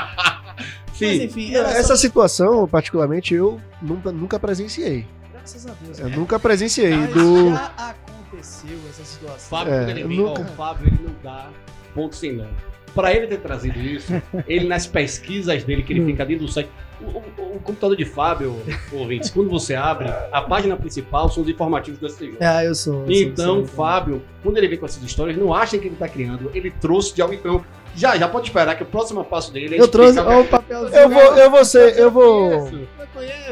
Sim. 0.94 1.06
Mas 1.18 1.20
enfim. 1.22 1.54
Essa 1.54 1.88
só... 1.88 1.96
situação, 1.96 2.68
particularmente, 2.68 3.34
eu 3.34 3.60
nunca, 3.82 4.12
nunca 4.12 4.38
presenciei. 4.38 5.06
Graças 5.32 5.66
a 5.66 5.72
Deus. 5.82 5.98
Eu 5.98 6.08
né? 6.08 6.16
nunca 6.16 6.38
presenciei. 6.38 6.96
Mas 6.96 7.14
do... 7.14 7.50
já 7.50 7.72
aconteceu 7.76 8.78
essa 8.88 9.04
situação. 9.04 9.58
Fábio, 9.58 9.74
é, 9.74 9.90
ele 9.90 10.04
nunca... 10.04 10.42
o 10.42 10.44
Fábio 10.44 10.86
ele 10.86 10.98
não 11.02 11.14
dá 11.22 11.50
ponto 11.94 12.14
sem 12.14 12.32
não 12.32 12.48
para 12.88 13.12
ele 13.12 13.26
ter 13.26 13.38
trazido 13.38 13.78
isso, 13.78 14.12
ele 14.46 14.66
nas 14.66 14.86
pesquisas 14.86 15.64
dele, 15.64 15.82
que 15.82 15.92
ele 15.92 16.04
fica 16.04 16.24
dentro 16.24 16.46
do 16.46 16.52
site. 16.52 16.68
O, 17.00 17.18
o, 17.40 17.56
o 17.56 17.60
computador 17.60 17.96
de 17.96 18.04
Fábio, 18.04 18.60
ouvintes, 18.92 19.30
quando 19.30 19.48
você 19.48 19.74
abre, 19.74 20.08
a 20.32 20.42
página 20.42 20.76
principal 20.76 21.28
são 21.28 21.44
os 21.44 21.48
informativos 21.48 22.00
do 22.00 22.08
STJ. 22.08 22.38
Ah, 22.40 22.64
eu 22.64 22.74
sou. 22.74 23.04
Eu 23.06 23.22
então, 23.22 23.56
sou, 23.58 23.66
Fábio, 23.66 24.22
quando 24.42 24.56
ele 24.56 24.66
vem 24.66 24.78
com 24.78 24.86
essas 24.86 25.02
histórias, 25.02 25.36
não 25.36 25.54
achem 25.54 25.78
que 25.78 25.86
ele 25.86 25.94
está 25.94 26.08
criando, 26.08 26.50
ele 26.54 26.70
trouxe 26.70 27.14
de 27.14 27.22
algo. 27.22 27.34
Então, 27.34 27.64
Já, 27.98 28.16
já 28.16 28.28
pode 28.28 28.46
esperar 28.48 28.76
que 28.76 28.82
o 28.82 28.86
próximo 28.86 29.24
passo 29.24 29.52
dele 29.52 29.76
é 29.76 29.80
Eu 29.80 29.88
trouxe 29.88 30.18
o 30.20 30.44
papelzinho. 30.44 30.94
Eu 30.96 31.08
vou, 31.08 31.22
eu 31.36 31.50
vou 31.50 31.64
ser, 31.64 31.98
eu 31.98 32.10
vou. 32.10 32.70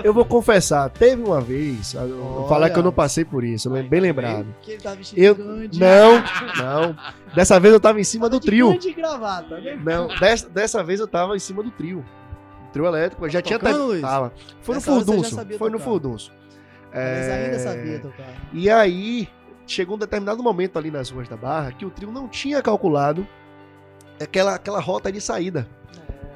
Eu 0.04 0.14
vou 0.14 0.24
confessar, 0.24 0.88
teve 0.90 1.20
uma 1.22 1.40
vez, 1.40 1.94
eu 1.94 2.06
vou 2.08 2.38
Olha. 2.40 2.48
falar 2.48 2.70
que 2.70 2.78
eu 2.78 2.82
não 2.84 2.92
passei 2.92 3.24
por 3.24 3.42
isso, 3.42 3.74
Ai, 3.74 3.82
bem 3.82 3.98
lembrado. 4.00 4.46
Que 4.62 4.72
ele 4.72 4.96
vestido 4.96 5.20
Eu- 5.20 5.34
de 5.34 5.42
grande. 5.42 5.80
Não, 5.80 6.24
não. 6.56 6.96
Dessa 7.34 7.58
vez 7.58 7.74
eu 7.74 7.80
tava 7.80 7.98
em 8.00 8.04
cima 8.04 8.28
do 8.28 8.38
De 8.38 8.46
trio. 8.46 8.68
grande 8.70 8.92
gravata, 8.92 9.58
né? 9.58 9.76
Não, 9.84 10.06
dessa, 10.06 10.48
dessa 10.48 10.84
vez 10.84 11.00
eu 11.00 11.08
tava 11.08 11.34
em 11.34 11.40
cima 11.40 11.62
do 11.64 11.70
trio. 11.72 12.04
Trio 12.72 12.86
elétrico, 12.86 13.24
eu 13.26 13.30
já 13.30 13.42
tinha 13.42 13.58
tocando? 13.58 14.00
Tava. 14.00 14.32
Foi 14.62 14.76
no 14.76 14.80
Furdunço. 14.80 15.34
sabia 15.34 15.58
Foi 15.58 15.70
no. 15.70 15.78
Furdunço. 15.80 16.30
Mas 16.92 17.28
ainda 17.28 17.56
É, 17.56 17.58
sabia 17.58 17.98
tocar. 17.98 18.26
E 18.52 18.70
aí, 18.70 19.28
chegou 19.66 19.96
um 19.96 19.98
determinado 19.98 20.42
momento 20.42 20.78
ali 20.78 20.90
nas 20.92 21.10
ruas 21.10 21.28
da 21.28 21.36
Barra 21.36 21.72
que 21.72 21.84
o 21.84 21.90
trio 21.90 22.12
não 22.12 22.28
tinha 22.28 22.62
calculado 22.62 23.26
aquela, 24.24 24.54
aquela 24.54 24.80
rota 24.80 25.10
de 25.12 25.20
saída. 25.20 25.68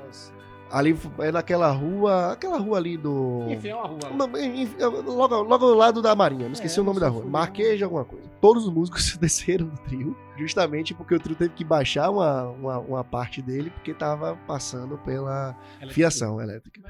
Nossa. 0.06 0.32
Ali 0.70 0.96
é 1.18 1.32
naquela 1.32 1.70
rua. 1.72 2.32
Aquela 2.32 2.58
rua 2.58 2.78
ali 2.78 2.96
do. 2.96 3.44
Enfim, 3.48 3.68
é 3.68 3.74
uma 3.74 3.86
rua. 3.88 3.98
Enfim, 4.40 4.76
Logo, 5.04 5.42
logo 5.42 5.66
ao 5.66 5.74
lado 5.74 6.00
da 6.00 6.14
Marinha, 6.14 6.46
me 6.46 6.52
esqueci 6.52 6.78
É, 6.78 6.82
o 6.82 6.84
nome 6.84 7.00
não 7.00 7.06
da 7.06 7.12
rua. 7.12 7.24
de 7.76 7.82
alguma 7.82 8.04
coisa. 8.04 8.28
Todos 8.40 8.66
os 8.66 8.72
músicos 8.72 9.16
desceram 9.20 9.66
do 9.66 9.76
trio, 9.78 10.16
justamente 10.36 10.94
porque 10.94 11.14
o 11.14 11.18
trio 11.20 11.34
teve 11.36 11.54
que 11.54 11.64
baixar 11.64 12.08
uma, 12.10 12.44
uma, 12.50 12.78
uma 12.78 13.04
parte 13.04 13.42
dele, 13.42 13.70
porque 13.70 13.92
tava 13.92 14.36
passando 14.46 14.96
pela 14.98 15.56
fiação 15.90 16.40
elétrica. 16.40 16.80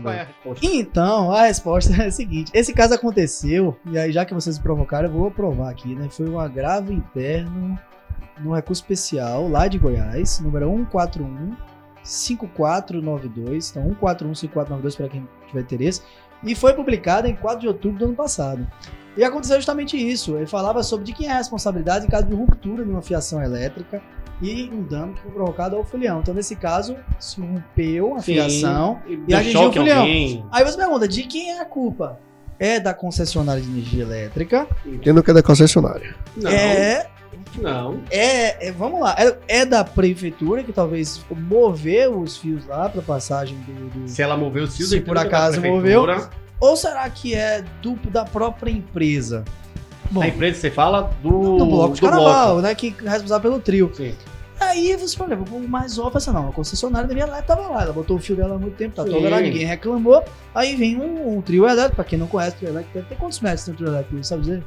Qual 0.00 0.14
é 0.14 0.20
a 0.20 0.24
resposta? 0.24 0.66
Então, 0.66 1.32
a 1.32 1.42
resposta 1.46 2.02
é 2.02 2.06
a 2.06 2.10
seguinte: 2.12 2.50
esse 2.54 2.72
caso 2.74 2.94
aconteceu, 2.94 3.74
e 3.86 3.98
aí, 3.98 4.12
já 4.12 4.24
que 4.24 4.34
vocês 4.34 4.58
me 4.58 4.62
provocaram, 4.62 5.08
eu 5.08 5.12
vou 5.14 5.30
provar 5.30 5.70
aqui, 5.70 5.94
né? 5.94 6.08
Foi 6.10 6.28
um 6.28 6.38
agravo 6.38 6.92
interno 6.92 7.78
no 8.40 8.54
recurso 8.54 8.82
especial 8.82 9.48
lá 9.48 9.68
de 9.68 9.78
Goiás, 9.78 10.40
número 10.40 10.68
141 10.68 11.56
5492. 12.02 13.70
Então, 13.70 13.82
141 13.84 14.34
5492 14.34 14.96
para 14.96 15.08
quem 15.08 15.28
tiver 15.46 15.60
interesse. 15.60 16.02
E 16.42 16.54
foi 16.54 16.72
publicado 16.72 17.26
em 17.26 17.34
4 17.34 17.60
de 17.60 17.68
outubro 17.68 17.98
do 17.98 18.04
ano 18.06 18.14
passado. 18.14 18.66
E 19.16 19.24
aconteceu 19.24 19.56
justamente 19.56 19.96
isso. 19.96 20.36
Ele 20.36 20.46
falava 20.46 20.82
sobre 20.82 21.04
de 21.04 21.12
quem 21.12 21.26
é 21.26 21.32
a 21.32 21.38
responsabilidade 21.38 22.06
em 22.06 22.08
caso 22.08 22.26
de 22.26 22.34
ruptura 22.34 22.84
de 22.84 22.90
uma 22.90 23.02
fiação 23.02 23.42
elétrica 23.42 24.00
e 24.40 24.70
um 24.72 24.82
dano 24.82 25.14
que 25.14 25.22
foi 25.22 25.32
provocado 25.32 25.74
ao 25.74 25.84
filião. 25.84 26.20
Então, 26.20 26.32
nesse 26.32 26.54
caso, 26.54 26.96
se 27.18 27.40
rompeu 27.40 28.14
a 28.14 28.22
fiação. 28.22 29.00
e, 29.06 29.20
e 29.26 29.34
atingiu 29.34 29.62
o 29.62 29.64
alguém. 29.64 30.44
Aí 30.52 30.64
você 30.64 30.76
pergunta, 30.76 31.08
de 31.08 31.24
quem 31.24 31.50
é 31.50 31.60
a 31.60 31.64
culpa? 31.64 32.20
É 32.60 32.78
da 32.78 32.94
concessionária 32.94 33.62
de 33.62 33.68
energia 33.68 34.02
elétrica? 34.02 34.66
Entendo 34.84 35.22
que 35.22 35.30
é 35.30 35.34
da 35.34 35.42
concessionária. 35.42 36.14
Não, 36.36 36.50
É, 36.50 37.08
não. 37.56 38.00
é, 38.10 38.68
é- 38.68 38.72
vamos 38.72 39.00
lá, 39.00 39.14
é, 39.18 39.36
é 39.60 39.64
da 39.64 39.84
prefeitura 39.84 40.62
que 40.62 40.72
talvez 40.72 41.24
moveu 41.30 42.18
os 42.20 42.36
fios 42.36 42.66
lá 42.66 42.88
para 42.88 43.02
passagem 43.02 43.56
do, 43.60 43.88
do- 44.00 44.08
Se 44.08 44.22
ela 44.22 44.36
moveu 44.36 44.64
os 44.64 44.76
fios, 44.76 44.90
Se 44.90 45.00
por 45.00 45.16
é 45.16 45.20
acaso 45.20 45.60
prefeitura. 45.60 46.28
Ou 46.60 46.76
será 46.76 47.08
que 47.08 47.34
é 47.34 47.64
do, 47.82 47.94
da 48.10 48.24
própria 48.24 48.70
empresa? 48.70 49.44
Bom, 50.10 50.22
A 50.22 50.28
empresa 50.28 50.58
você 50.60 50.70
fala 50.70 51.10
do, 51.22 51.56
do 51.58 51.66
bloco 51.66 51.94
de 51.94 52.00
do 52.00 52.06
carnaval, 52.08 52.60
né? 52.60 52.74
Que 52.74 52.94
é 53.04 53.08
responsável 53.08 53.50
pelo 53.50 53.60
trio. 53.62 53.90
Sim. 53.94 54.14
Aí 54.60 54.96
você 54.96 55.16
fala, 55.16 55.36
o 55.52 55.68
mais 55.68 55.98
óbvio 56.00 56.16
é 56.16 56.18
essa 56.18 56.32
não, 56.32 56.48
a 56.48 56.52
concessionária 56.52 57.06
da 57.06 57.14
minha 57.14 57.26
lá 57.26 57.40
tava 57.40 57.68
lá, 57.68 57.82
ela 57.82 57.92
botou 57.92 58.16
o 58.16 58.20
fio 58.20 58.34
dela 58.34 58.56
há 58.56 58.58
muito 58.58 58.74
tempo, 58.74 58.96
tá 58.96 59.04
Sim. 59.04 59.10
toda 59.10 59.28
lá, 59.30 59.40
ninguém 59.40 59.64
reclamou. 59.64 60.24
Aí 60.52 60.74
vem 60.74 60.96
um, 60.96 61.36
um 61.36 61.40
trio 61.40 61.64
elétrico, 61.68 61.94
pra 61.94 62.04
quem 62.04 62.18
não 62.18 62.26
conhece 62.26 62.56
o 62.56 62.58
trio 62.58 62.70
elétrico, 62.70 62.94
deve 62.94 63.06
ter 63.08 63.14
quantos 63.16 63.38
metros 63.38 63.64
tem 63.64 63.74
um 63.74 63.76
trio 63.76 63.88
elétrico, 63.88 64.24
sabe 64.24 64.40
dizer? 64.42 64.64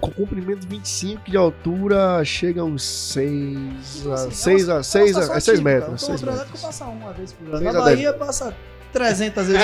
Com 0.00 0.10
comprimento 0.10 0.66
25 0.68 1.30
de 1.30 1.36
altura, 1.36 2.22
chega 2.24 2.62
uns 2.64 2.82
6 2.82 4.06
a 4.06 4.14
Assim, 4.14 4.30
6 4.30 4.68
é 4.68 4.72
a 4.72 4.82
6 4.82 5.04
é 5.16 5.18
a 5.18 5.22
situação 5.22 5.40
6 5.40 5.44
típica. 5.58 5.62
metros, 5.62 6.02
Então, 6.02 6.16
6 6.16 6.20
o 6.20 6.22
trio 6.24 6.32
elétrico 6.34 6.52
metros. 6.58 6.62
passa 6.78 6.84
uma 6.86 7.12
vez 7.12 7.32
por 7.32 7.54
ano. 7.54 7.72
Na. 7.72 7.80
Bahia 7.80 8.12
passa 8.12 8.56
300 8.92 9.46
vezes 9.46 9.62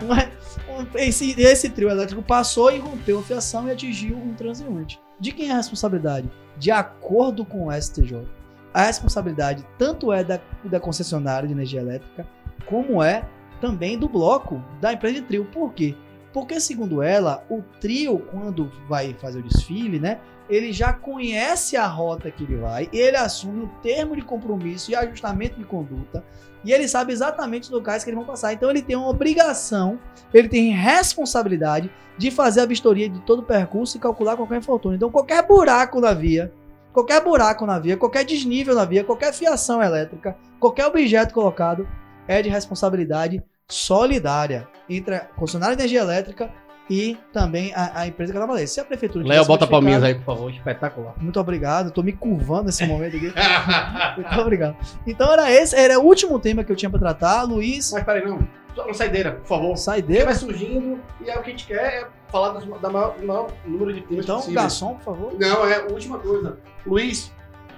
por 0.00 0.10
ano. 0.12 0.32
Um- 0.68 0.86
esse, 0.98 1.38
esse 1.40 1.68
trio 1.70 1.90
elétrico 1.90 2.22
passou 2.22 2.70
e 2.70 2.78
rompeu 2.78 3.18
a 3.18 3.22
fiação 3.22 3.68
e 3.68 3.72
atingiu 3.72 4.16
um 4.16 4.32
transeunte. 4.34 4.98
De 5.20 5.32
quem 5.32 5.48
é 5.48 5.52
a 5.52 5.56
responsabilidade? 5.56 6.30
De 6.56 6.70
acordo 6.70 7.44
com 7.44 7.66
o 7.68 7.72
STJ, 7.72 8.26
a 8.72 8.84
responsabilidade 8.84 9.66
tanto 9.78 10.12
é 10.12 10.22
da, 10.24 10.40
da 10.64 10.78
concessionária 10.80 11.46
de 11.46 11.52
energia 11.52 11.80
elétrica, 11.80 12.26
como 12.66 13.02
é 13.02 13.24
também 13.60 13.98
do 13.98 14.08
bloco 14.08 14.62
da 14.80 14.92
empresa 14.92 15.16
de 15.16 15.22
trio. 15.22 15.44
Por 15.46 15.72
quê? 15.74 15.94
Porque, 16.32 16.58
segundo 16.60 17.02
ela, 17.02 17.44
o 17.50 17.62
trio, 17.80 18.18
quando 18.30 18.70
vai 18.88 19.14
fazer 19.14 19.40
o 19.40 19.42
desfile, 19.42 19.98
né? 19.98 20.18
Ele 20.48 20.72
já 20.72 20.92
conhece 20.92 21.76
a 21.76 21.86
rota 21.86 22.30
que 22.30 22.42
ele 22.44 22.56
vai, 22.56 22.88
ele 22.92 23.16
assume 23.16 23.64
o 23.64 23.68
termo 23.82 24.16
de 24.16 24.22
compromisso 24.22 24.90
e 24.90 24.96
ajustamento 24.96 25.58
de 25.58 25.64
conduta, 25.64 26.24
e 26.64 26.72
ele 26.72 26.88
sabe 26.88 27.12
exatamente 27.12 27.64
os 27.64 27.70
locais 27.70 28.02
que 28.02 28.10
eles 28.10 28.18
vão 28.18 28.26
passar. 28.26 28.52
Então, 28.52 28.70
ele 28.70 28.82
tem 28.82 28.96
uma 28.96 29.08
obrigação, 29.08 29.98
ele 30.32 30.48
tem 30.48 30.70
responsabilidade 30.72 31.90
de 32.16 32.30
fazer 32.30 32.60
a 32.60 32.66
vistoria 32.66 33.08
de 33.08 33.20
todo 33.20 33.40
o 33.40 33.44
percurso 33.44 33.96
e 33.96 34.00
calcular 34.00 34.36
qualquer 34.36 34.58
infortúnio. 34.58 34.96
Então, 34.96 35.10
qualquer 35.10 35.46
buraco 35.46 36.00
na 36.00 36.12
via, 36.12 36.52
qualquer 36.92 37.22
buraco 37.22 37.66
na 37.66 37.78
via, 37.78 37.96
qualquer 37.96 38.24
desnível 38.24 38.74
na 38.74 38.84
via, 38.84 39.04
qualquer 39.04 39.32
fiação 39.32 39.82
elétrica, 39.82 40.36
qualquer 40.60 40.86
objeto 40.86 41.32
colocado 41.34 41.88
é 42.28 42.40
de 42.40 42.48
responsabilidade 42.48 43.42
solidária 43.68 44.68
entre 44.88 45.14
a 45.16 45.20
concessionária 45.20 45.76
de 45.76 45.82
energia 45.82 46.00
elétrica 46.00 46.50
e 46.90 47.16
também 47.32 47.72
a, 47.74 48.00
a 48.00 48.06
empresa 48.06 48.32
canabalense. 48.32 48.74
Se 48.74 48.80
a 48.80 48.84
prefeitura 48.84 49.26
Léo, 49.26 49.46
bota 49.46 49.66
palminhas 49.66 50.02
aí, 50.02 50.14
por 50.14 50.24
favor. 50.24 50.50
Espetacular. 50.50 51.14
Muito 51.16 51.38
obrigado, 51.40 51.90
tô 51.90 52.02
me 52.02 52.12
curvando 52.12 52.64
nesse 52.64 52.84
momento 52.84 53.16
aqui. 53.16 53.32
Muito 54.20 54.40
obrigado. 54.40 54.76
Então 55.06 55.32
era 55.32 55.50
esse, 55.50 55.74
era 55.76 55.98
o 55.98 56.02
último 56.04 56.38
tema 56.38 56.64
que 56.64 56.70
eu 56.72 56.76
tinha 56.76 56.90
pra 56.90 56.98
tratar. 56.98 57.44
Luiz, 57.44 57.92
Mas 57.92 58.04
peraí, 58.04 58.24
não. 58.26 58.46
Só 58.74 58.84
uma 58.84 58.94
saideira, 58.94 59.32
por 59.32 59.46
favor. 59.46 59.66
Porque 59.68 59.80
saideira. 59.80 60.24
vai 60.24 60.34
surgindo 60.34 60.98
e 61.20 61.28
é 61.30 61.38
o 61.38 61.42
que 61.42 61.48
a 61.48 61.50
gente 61.50 61.66
quer 61.66 61.76
é 61.76 62.06
falar 62.30 62.50
dos, 62.58 62.80
da 62.80 62.88
maior, 62.90 63.14
do 63.18 63.26
maior 63.26 63.50
número 63.66 63.92
de 63.92 64.00
temas 64.02 64.24
Então, 64.24 64.36
possíveis. 64.36 64.62
garçom, 64.62 64.94
por 64.94 65.04
favor. 65.04 65.32
Não, 65.38 65.66
é 65.68 65.76
a 65.76 65.84
última 65.84 66.18
coisa. 66.18 66.58
Luiz, 66.86 67.30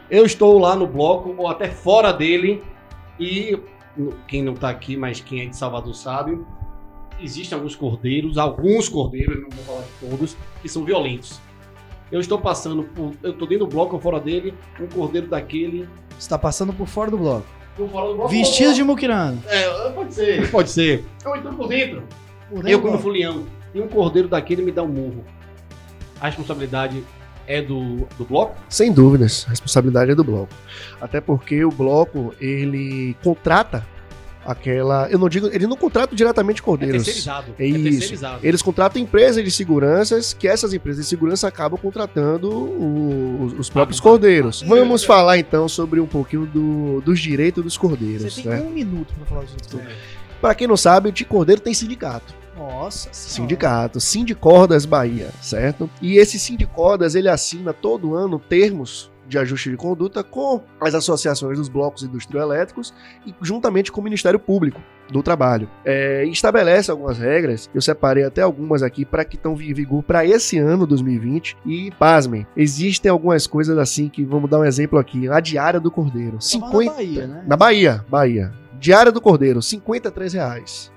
eu 0.08 0.24
estou 0.24 0.58
lá 0.58 0.76
no 0.76 0.86
bloco, 0.86 1.34
ou 1.36 1.48
até 1.48 1.68
fora 1.68 2.12
dele, 2.12 2.62
e 3.18 3.58
quem 4.26 4.42
não 4.42 4.54
tá 4.54 4.70
aqui, 4.70 4.96
mas 4.96 5.20
quem 5.20 5.42
é 5.42 5.46
de 5.46 5.56
Salvador 5.56 5.94
sabe, 5.94 6.38
existem 7.20 7.56
alguns 7.56 7.76
cordeiros, 7.76 8.38
alguns 8.38 8.88
cordeiros, 8.88 9.40
não 9.42 9.50
vou 9.50 9.64
falar 9.64 9.82
de 9.82 10.08
todos, 10.08 10.36
que 10.60 10.68
são 10.68 10.84
violentos. 10.84 11.40
Eu 12.10 12.20
estou 12.20 12.38
passando 12.38 12.84
por. 12.84 13.12
Eu 13.22 13.32
estou 13.32 13.48
dentro 13.48 13.66
do 13.66 13.70
bloco 13.70 13.94
ou 13.94 14.00
fora 14.00 14.20
dele, 14.20 14.54
um 14.80 14.86
cordeiro 14.86 15.26
daquele. 15.26 15.88
Você 16.18 16.28
tá 16.28 16.38
passando 16.38 16.72
por 16.72 16.86
fora 16.86 17.10
do 17.10 17.18
bloco. 17.18 17.46
Por 17.76 17.88
fora 17.88 18.08
do 18.08 18.14
bloco. 18.14 18.30
Vestido 18.30 18.74
de 18.74 18.84
muquirano. 18.84 19.42
É, 19.46 19.90
pode 19.90 20.14
ser. 20.14 20.50
Pode 20.50 20.70
ser. 20.70 21.04
Ou 21.24 21.36
então 21.36 21.54
por 21.54 21.68
dentro. 21.68 22.02
Por 22.48 22.56
dentro 22.56 22.70
Eu, 22.70 22.80
como 22.80 22.98
fulião, 22.98 23.44
e 23.74 23.80
um 23.80 23.88
cordeiro 23.88 24.28
daquele 24.28 24.62
me 24.62 24.70
dá 24.70 24.82
um 24.82 24.88
murro. 24.88 25.24
A 26.20 26.26
responsabilidade 26.26 27.02
é 27.46 27.60
do, 27.62 28.06
do 28.18 28.24
bloco? 28.24 28.56
Sem 28.68 28.92
dúvidas, 28.92 29.44
a 29.46 29.50
responsabilidade 29.50 30.10
é 30.10 30.14
do 30.14 30.24
bloco. 30.24 30.52
Até 31.00 31.20
porque 31.20 31.64
o 31.64 31.70
bloco, 31.70 32.34
ele 32.40 33.16
contrata 33.22 33.86
aquela. 34.46 35.08
Eu 35.10 35.18
não 35.18 35.28
digo. 35.28 35.48
Ele 35.52 35.66
não 35.66 35.76
contrata 35.76 36.14
diretamente 36.14 36.60
É 36.60 36.64
cordeiros. 36.64 37.04
terceirizado. 37.04 37.54
É 37.58 37.66
isso. 37.66 37.82
terceirizado. 37.82 38.38
Eles 38.42 38.60
contratam 38.62 39.00
empresas 39.00 39.42
de 39.42 39.50
seguranças, 39.50 40.32
que 40.34 40.46
essas 40.46 40.72
empresas 40.74 41.04
de 41.04 41.08
segurança 41.08 41.48
acabam 41.48 41.78
contratando 41.80 42.50
o- 42.50 43.44
os, 43.44 43.52
os 43.60 43.70
próprios 43.70 44.00
Ah, 44.00 44.02
cordeiros. 44.02 44.62
ah, 44.62 44.68
Vamos 44.68 45.00
sim. 45.02 45.06
falar 45.06 45.38
então 45.38 45.68
sobre 45.68 46.00
um 46.00 46.06
pouquinho 46.06 46.46
do- 46.46 47.00
dos 47.00 47.18
direitos 47.20 47.64
dos 47.64 47.76
cordeiros. 47.78 48.34
Você 48.34 48.42
tem 48.42 48.50
Né? 48.52 48.60
um 48.60 48.70
minuto 48.70 49.14
pra 49.14 49.26
falar 49.26 49.42
dos 49.42 49.52
outros. 49.52 49.80
É. 49.80 49.86
Para 50.40 50.54
quem 50.54 50.66
não 50.68 50.76
sabe, 50.76 51.08
o 51.08 51.12
de 51.12 51.24
cordeiro 51.24 51.60
tem 51.62 51.72
sindicato. 51.72 52.34
Nossa 52.56 53.08
senhora. 53.12 53.30
Sindicato, 53.30 54.00
Sindicordas 54.00 54.86
Bahia, 54.86 55.30
certo? 55.40 55.88
E 56.00 56.16
esse 56.16 56.38
Sindicordas, 56.38 57.14
ele 57.14 57.28
assina 57.28 57.72
todo 57.72 58.14
ano 58.14 58.38
termos 58.38 59.12
de 59.26 59.38
ajuste 59.38 59.70
de 59.70 59.76
conduta 59.76 60.22
com 60.22 60.60
as 60.80 60.94
associações 60.94 61.58
dos 61.58 61.68
blocos 61.68 62.02
industrioelétricos 62.02 62.92
e 63.26 63.34
juntamente 63.40 63.90
com 63.90 64.00
o 64.00 64.04
Ministério 64.04 64.38
Público 64.38 64.80
do 65.10 65.22
Trabalho. 65.22 65.68
É, 65.84 66.24
estabelece 66.26 66.90
algumas 66.90 67.18
regras, 67.18 67.70
eu 67.74 67.80
separei 67.80 68.24
até 68.24 68.42
algumas 68.42 68.82
aqui 68.82 69.04
para 69.04 69.24
que 69.24 69.36
estão 69.36 69.52
em 69.54 69.72
vigor 69.72 70.02
para 70.02 70.24
esse 70.24 70.58
ano 70.58 70.86
2020 70.86 71.56
e 71.64 71.90
pasmem, 71.98 72.46
existem 72.56 73.10
algumas 73.10 73.46
coisas 73.46 73.76
assim 73.78 74.08
que 74.08 74.24
vamos 74.24 74.48
dar 74.48 74.60
um 74.60 74.64
exemplo 74.64 74.98
aqui, 74.98 75.28
a 75.28 75.40
diária 75.40 75.80
do 75.80 75.90
Cordeiro, 75.90 76.38
Tá 76.38 76.58
falando 76.58 76.82
50 76.82 76.90
da 76.90 76.96
Bahia, 76.96 77.26
né? 77.26 77.44
na 77.46 77.56
Bahia, 77.56 78.04
Bahia. 78.08 78.52
Diária 78.78 79.10
do 79.12 79.20
Cordeiro, 79.20 79.62
53 79.62 80.32
reais. 80.34 80.92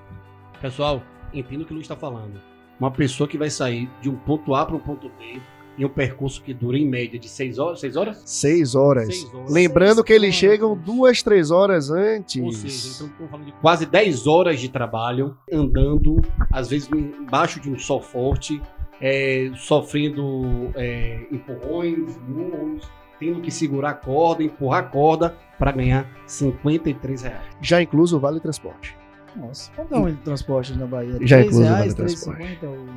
Pessoal, 0.62 1.02
entenda 1.34 1.64
o 1.64 1.66
que 1.66 1.72
o 1.72 1.76
Luiz 1.76 1.86
está 1.86 1.96
falando. 1.96 2.40
Uma 2.80 2.92
pessoa 2.92 3.28
que 3.28 3.38
vai 3.38 3.50
sair 3.50 3.90
de 4.02 4.10
um 4.10 4.16
ponto 4.16 4.54
A 4.54 4.66
para 4.66 4.76
um 4.76 4.80
ponto 4.80 5.10
B 5.18 5.42
em 5.78 5.86
um 5.86 5.90
percurso 5.90 6.42
que 6.42 6.54
dura 6.54 6.78
em 6.78 6.88
média 6.88 7.20
de 7.20 7.30
6 7.30 7.60
horas, 7.60 7.80
6 7.80 7.96
horas? 7.96 8.22
Seis 8.26 8.76
horas. 8.76 9.06
Seis 9.06 9.34
horas. 9.34 9.52
Lembrando 9.52 10.04
que 10.04 10.12
eles 10.12 10.36
Seis 10.36 10.52
chegam 10.52 10.76
duas, 10.76 11.22
três 11.22 11.52
horas 11.52 11.92
antes. 11.92 12.42
Ou 12.42 12.52
seja, 12.52 12.88
então 12.96 13.08
estamos 13.08 13.32
falando 13.32 13.46
de 13.46 13.52
quase 13.54 13.86
10 13.86 14.26
horas 14.26 14.60
de 14.60 14.70
trabalho 14.70 15.38
andando, 15.52 16.20
às 16.52 16.70
vezes 16.70 16.90
embaixo 16.92 17.60
de 17.60 17.70
um 17.70 17.78
sol 17.78 18.02
forte, 18.02 18.60
é, 19.00 19.52
sofrendo 19.56 20.72
é, 20.76 21.28
empurrões, 21.32 22.18
murros, 22.28 22.90
tendo 23.20 23.42
que 23.42 23.52
segurar 23.52 23.92
a 23.92 23.94
corda, 23.94 24.44
empurrar 24.44 24.80
a 24.80 24.88
corda 24.88 25.38
para 25.60 25.72
ganhar 25.72 26.10
53 26.26 27.22
reais. 27.22 27.46
Já 27.62 27.82
incluso 27.82 28.18
o 28.18 28.20
Vale 28.20 28.40
Transporte. 28.40 28.98
Nossa, 29.38 29.72
quanto 29.76 29.94
é 29.94 29.98
um 29.98 30.16
transporte 30.16 30.74
na 30.78 30.86
Bahia? 30.86 31.18
Já 31.22 31.38
3 31.38 31.46
incluso 31.48 31.62
o 31.62 31.64
reais, 31.66 31.94
vale 31.94 32.10
3,50 32.16 32.66
o 32.68 32.88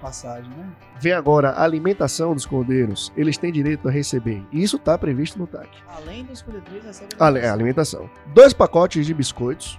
passagem, 0.00 0.50
né? 0.56 0.66
Vem 1.00 1.12
agora 1.12 1.50
a 1.50 1.62
alimentação 1.62 2.34
dos 2.34 2.46
cordeiros. 2.46 3.12
Eles 3.16 3.36
têm 3.36 3.52
direito 3.52 3.86
a 3.88 3.90
receber. 3.90 4.42
E 4.52 4.62
isso 4.62 4.76
está 4.76 4.96
previsto 4.96 5.38
no 5.38 5.46
TAC. 5.46 5.68
Além 5.88 6.24
dos 6.24 6.38
53, 6.40 6.84
recebe 6.84 7.14
Ale- 7.18 7.40
é, 7.40 7.48
alimentação. 7.50 8.08
Dois 8.34 8.52
pacotes 8.52 9.04
de 9.06 9.12
biscoitos, 9.14 9.78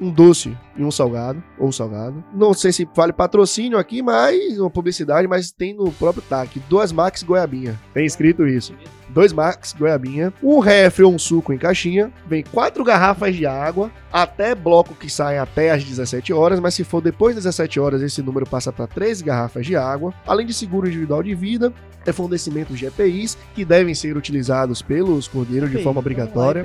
um 0.00 0.10
doce 0.10 0.56
e 0.76 0.82
um 0.82 0.90
salgado, 0.90 1.42
ou 1.58 1.70
salgado. 1.70 2.24
Não 2.34 2.54
sei 2.54 2.72
se 2.72 2.88
vale 2.94 3.12
patrocínio 3.12 3.78
aqui, 3.78 4.02
mas 4.02 4.58
uma 4.58 4.70
publicidade, 4.70 5.28
mas 5.28 5.50
tem 5.50 5.74
no 5.74 5.92
próprio 5.92 6.22
TAC. 6.22 6.58
Duas 6.68 6.90
Max 6.90 7.22
Goiabinha. 7.22 7.78
Tem 7.92 8.06
escrito 8.06 8.46
isso. 8.46 8.72
Dois 9.10 9.32
Max 9.32 9.74
Goiabinha, 9.76 10.32
um 10.42 10.60
refri 10.60 11.02
ou 11.02 11.12
um 11.12 11.18
suco 11.18 11.52
em 11.52 11.58
caixinha, 11.58 12.12
vem 12.28 12.44
quatro 12.44 12.84
garrafas 12.84 13.34
de 13.34 13.44
água, 13.44 13.90
até 14.12 14.54
bloco 14.54 14.94
que 14.94 15.10
sai 15.10 15.36
até 15.36 15.72
às 15.72 15.82
17 15.82 16.32
horas, 16.32 16.60
mas 16.60 16.74
se 16.74 16.84
for 16.84 17.00
depois 17.00 17.34
das 17.34 17.44
17 17.44 17.80
horas, 17.80 18.02
esse 18.02 18.22
número 18.22 18.46
passa 18.46 18.72
para 18.72 18.86
13 18.86 19.24
garrafas 19.24 19.66
de 19.66 19.74
água, 19.74 20.14
além 20.24 20.46
de 20.46 20.54
seguro 20.54 20.86
individual 20.86 21.24
de 21.24 21.34
vida, 21.34 21.72
é 22.06 22.12
fornecimento 22.12 22.72
de 22.72 22.86
EPIs, 22.86 23.36
que 23.54 23.64
devem 23.64 23.94
ser 23.94 24.16
utilizados 24.16 24.80
pelos 24.80 25.26
cordeiros 25.26 25.70
de 25.70 25.82
forma 25.82 25.98
obrigatória. 25.98 26.62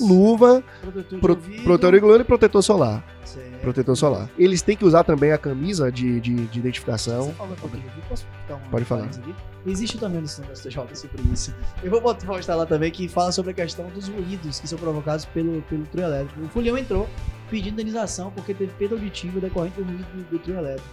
Luva, 0.00 0.62
protetor 0.80 1.04
de 1.10 1.18
pro, 1.18 1.36
protetor 1.64 2.20
e 2.20 2.24
protetor 2.24 2.62
solar. 2.62 3.04
certo. 3.24 3.60
Protetor 3.62 3.96
solar. 3.96 4.30
Eles 4.38 4.60
têm 4.62 4.76
que 4.76 4.84
usar 4.84 5.04
também 5.04 5.32
a 5.32 5.38
camisa 5.38 5.90
de, 5.90 6.20
de, 6.20 6.46
de 6.46 6.58
identificação. 6.58 7.26
Você 7.26 7.32
falou 7.34 7.56
comigo 7.56 7.86
aqui, 7.88 8.00
posso 8.08 8.26
dar 8.48 8.56
uma 8.56 8.68
Pode 8.68 8.84
falar. 8.84 9.04
aqui? 9.04 9.34
Existe 9.64 9.96
também 9.98 10.20
no 10.20 10.26
sistema 10.26 10.54
STJ 10.54 10.96
sobre 10.96 11.22
isso. 11.32 11.54
Eu 11.82 11.90
vou 11.90 12.00
postar 12.02 12.56
lá 12.56 12.66
também 12.66 12.90
que 12.90 13.06
fala 13.06 13.30
sobre 13.30 13.52
a 13.52 13.54
questão 13.54 13.88
dos 13.90 14.08
ruídos 14.08 14.58
que 14.58 14.66
são 14.66 14.76
provocados 14.78 15.24
pelo, 15.26 15.62
pelo 15.62 15.84
trio 15.86 16.04
elétrico. 16.04 16.40
O 16.42 16.48
Fulião 16.48 16.76
entrou 16.76 17.08
pedindo 17.48 17.74
indenização 17.74 18.30
porque 18.32 18.52
teve 18.54 18.72
perda 18.72 18.96
auditiva 18.96 19.38
decorrente 19.38 19.76
do 19.80 19.84
ruído 19.84 20.04
do, 20.16 20.22
do 20.30 20.38
trio 20.40 20.56
elétrico. 20.56 20.88